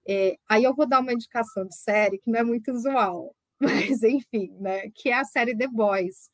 É, 0.07 0.37
aí 0.47 0.63
eu 0.63 0.75
vou 0.75 0.87
dar 0.87 0.99
uma 0.99 1.13
indicação 1.13 1.65
de 1.65 1.75
série 1.75 2.19
que 2.19 2.29
não 2.29 2.39
é 2.39 2.43
muito 2.43 2.71
usual, 2.71 3.35
mas 3.59 4.03
enfim, 4.03 4.51
né, 4.59 4.89
que 4.93 5.09
é 5.09 5.13
a 5.13 5.25
série 5.25 5.57
The 5.57 5.67
Boys, 5.67 6.29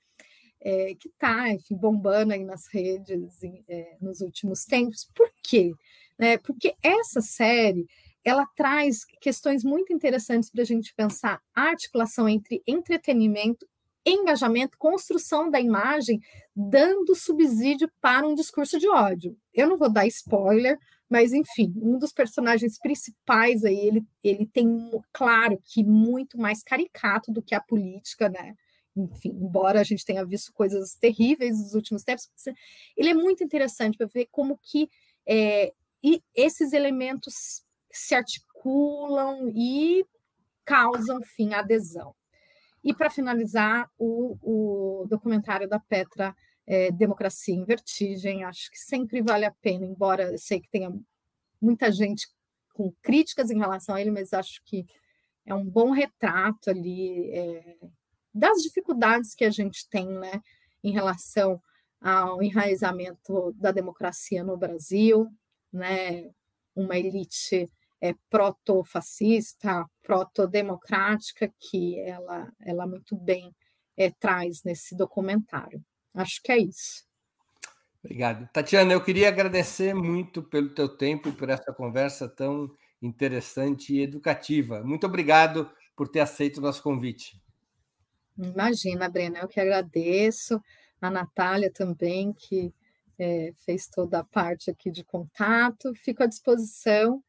é, 0.59 0.93
que 0.95 1.09
está, 1.09 1.45
bombando 1.72 2.34
aí 2.34 2.43
nas 2.43 2.68
redes 2.72 3.39
é, 3.68 3.97
nos 3.99 4.22
últimos 4.22 4.66
tempos. 4.66 5.09
Por 5.16 5.32
quê? 5.43 5.74
Né, 6.20 6.38
porque 6.38 6.76
essa 6.84 7.22
série 7.22 7.88
ela 8.24 8.45
traz 8.55 9.03
questões 9.20 9.64
muito 9.64 9.91
interessantes 9.91 10.49
para 10.49 10.62
a 10.62 10.66
gente 10.66 10.93
pensar 10.93 11.41
a 11.55 11.64
articulação 11.64 12.30
entre 12.30 12.62
entretenimento, 12.68 13.68
engajamento, 14.06 14.78
construção 14.78 15.49
da 15.49 15.60
imagem, 15.60 16.20
dando 16.56 17.16
subsídio 17.16 17.89
para 18.02 18.28
um 18.28 18.36
discurso 18.36 18.80
de 18.80 18.88
ódio. 18.89 19.38
Eu 19.54 19.68
não 19.68 19.78
vou 19.78 19.89
dar 19.91 20.08
spoiler, 20.08 20.78
mas 21.10 21.34
enfim, 21.34 21.74
um 21.76 21.97
dos 21.97 22.12
personagens 22.12 22.80
principais 22.80 23.64
aí, 23.64 23.78
ele, 23.78 24.06
ele 24.24 24.45
tem, 24.45 24.68
claro 25.12 25.60
que 25.64 25.84
muito 25.84 26.38
mais 26.38 26.64
caricato 26.64 27.32
do 27.32 27.41
que 27.41 27.54
a 27.54 27.62
política, 27.62 28.30
né? 28.30 28.56
enfim, 28.95 29.30
embora 29.30 29.80
a 29.80 29.84
gente 29.84 30.06
tenha 30.06 30.26
visto 30.26 30.52
coisas 30.54 30.95
terríveis 30.95 31.58
nos 31.58 31.74
últimos 31.74 32.04
tempos, 32.04 32.28
ele 32.97 33.10
é 33.10 33.14
muito 33.14 33.43
interessante 33.43 33.97
para 33.97 34.08
ver 34.08 34.28
como 34.32 34.60
que 34.62 34.89
é, 35.26 35.74
e 36.04 36.22
esses 36.36 36.74
elementos 36.74 37.64
se 37.91 38.16
articulam 38.16 39.49
e 39.56 40.06
causam, 40.66 41.20
enfim, 41.20 41.54
adesão. 41.54 42.16
E 42.84 42.93
para 42.93 43.09
finalizar, 43.09 43.89
o, 43.97 44.38
o, 44.41 45.07
documentário 45.07 45.67
da 45.67 45.79
Petra, 45.79 46.36
é, 46.65 46.91
Democracia 46.91 47.53
em 47.53 47.63
Vertigem, 47.63 48.43
acho 48.43 48.71
que 48.71 48.77
sempre 48.77 49.21
vale 49.21 49.45
a 49.45 49.51
pena, 49.61 49.86
embora 49.86 50.32
eu 50.32 50.38
sei 50.38 50.59
que 50.59 50.69
tenha 50.69 50.91
muita 51.61 51.91
gente 51.91 52.27
com 52.73 52.91
críticas 53.01 53.51
em 53.51 53.59
relação 53.59 53.95
a 53.95 54.01
ele, 54.01 54.11
mas 54.11 54.34
acho 54.34 54.61
que 54.65 54.86
é 55.45 55.53
um 55.53 55.65
bom 55.65 55.91
retrato 55.91 56.69
ali 56.69 57.29
é, 57.32 57.77
das 58.34 58.61
dificuldades 58.61 59.36
que 59.36 59.43
a 59.43 59.49
gente 59.49 59.88
tem 59.89 60.07
né, 60.07 60.41
em 60.84 60.91
relação 60.91 61.61
ao 61.99 62.41
enraizamento 62.41 63.53
da 63.53 63.71
democracia 63.71 64.43
no 64.43 64.57
Brasil, 64.57 65.27
né, 65.71 66.32
uma 66.75 66.97
elite 66.97 67.69
é, 68.02 68.16
proto-fascista, 68.30 69.86
proto-democrática, 70.02 71.54
que 71.60 71.99
ela, 71.99 72.52
ela 72.60 72.88
muito 72.88 73.16
bem 73.16 73.54
é, 73.95 74.10
traz 74.10 74.64
nesse 74.64 74.95
documentário. 74.95 75.84
Acho 76.14 76.41
que 76.43 76.52
é 76.52 76.58
isso. 76.58 77.06
Obrigado. 78.04 78.49
Tatiana, 78.52 78.93
eu 78.93 79.04
queria 79.04 79.28
agradecer 79.28 79.93
muito 79.93 80.41
pelo 80.41 80.74
teu 80.74 80.89
tempo 80.89 81.30
e 81.30 81.32
por 81.32 81.49
essa 81.49 81.72
conversa 81.72 82.28
tão 82.28 82.76
interessante 82.99 83.93
e 83.93 84.02
educativa. 84.02 84.84
Muito 84.84 85.06
obrigado 85.06 85.70
por 85.95 86.08
ter 86.08 86.22
aceito 86.22 86.58
o 86.58 86.62
nosso 86.62 86.82
convite. 86.82 87.39
Imagina, 88.36 89.08
Brena, 89.08 89.39
eu 89.39 89.47
que 89.47 89.60
agradeço. 89.60 90.60
A 90.99 91.12
Natália 91.12 91.72
também, 91.72 92.34
que 92.34 92.74
é, 93.20 93.54
fez 93.66 93.88
toda 93.88 94.20
a 94.20 94.24
parte 94.24 94.72
aqui 94.72 94.89
de 94.89 95.04
contato. 95.04 95.93
Fico 95.95 96.24
à 96.24 96.26
disposição. 96.26 97.24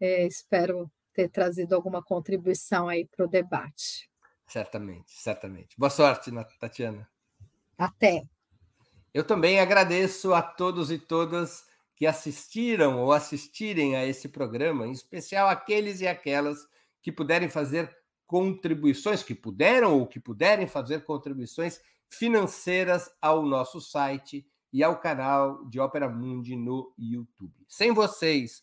É, 0.00 0.26
espero 0.26 0.90
ter 1.12 1.28
trazido 1.28 1.74
alguma 1.74 2.02
contribuição 2.02 2.88
aí 2.88 3.06
para 3.06 3.24
o 3.24 3.28
debate. 3.28 4.10
Certamente, 4.46 5.12
certamente. 5.12 5.76
Boa 5.78 5.90
sorte, 5.90 6.30
Tatiana. 6.60 7.08
Até. 7.76 8.24
Eu 9.12 9.24
também 9.24 9.58
agradeço 9.58 10.34
a 10.34 10.42
todos 10.42 10.90
e 10.90 10.98
todas 10.98 11.64
que 11.94 12.06
assistiram 12.06 13.00
ou 13.00 13.12
assistirem 13.12 13.96
a 13.96 14.04
esse 14.04 14.28
programa, 14.28 14.86
em 14.86 14.92
especial 14.92 15.48
aqueles 15.48 16.00
e 16.00 16.06
aquelas 16.06 16.58
que 17.00 17.10
puderem 17.10 17.48
fazer 17.48 17.96
contribuições, 18.26 19.22
que 19.22 19.34
puderam 19.34 19.98
ou 19.98 20.06
que 20.06 20.20
puderem 20.20 20.66
fazer 20.66 21.04
contribuições 21.04 21.80
financeiras 22.08 23.10
ao 23.20 23.42
nosso 23.42 23.80
site 23.80 24.46
e 24.72 24.82
ao 24.82 25.00
canal 25.00 25.64
de 25.64 25.80
Ópera 25.80 26.08
Mundi 26.08 26.54
no 26.54 26.92
YouTube. 26.98 27.54
Sem 27.66 27.92
vocês, 27.92 28.62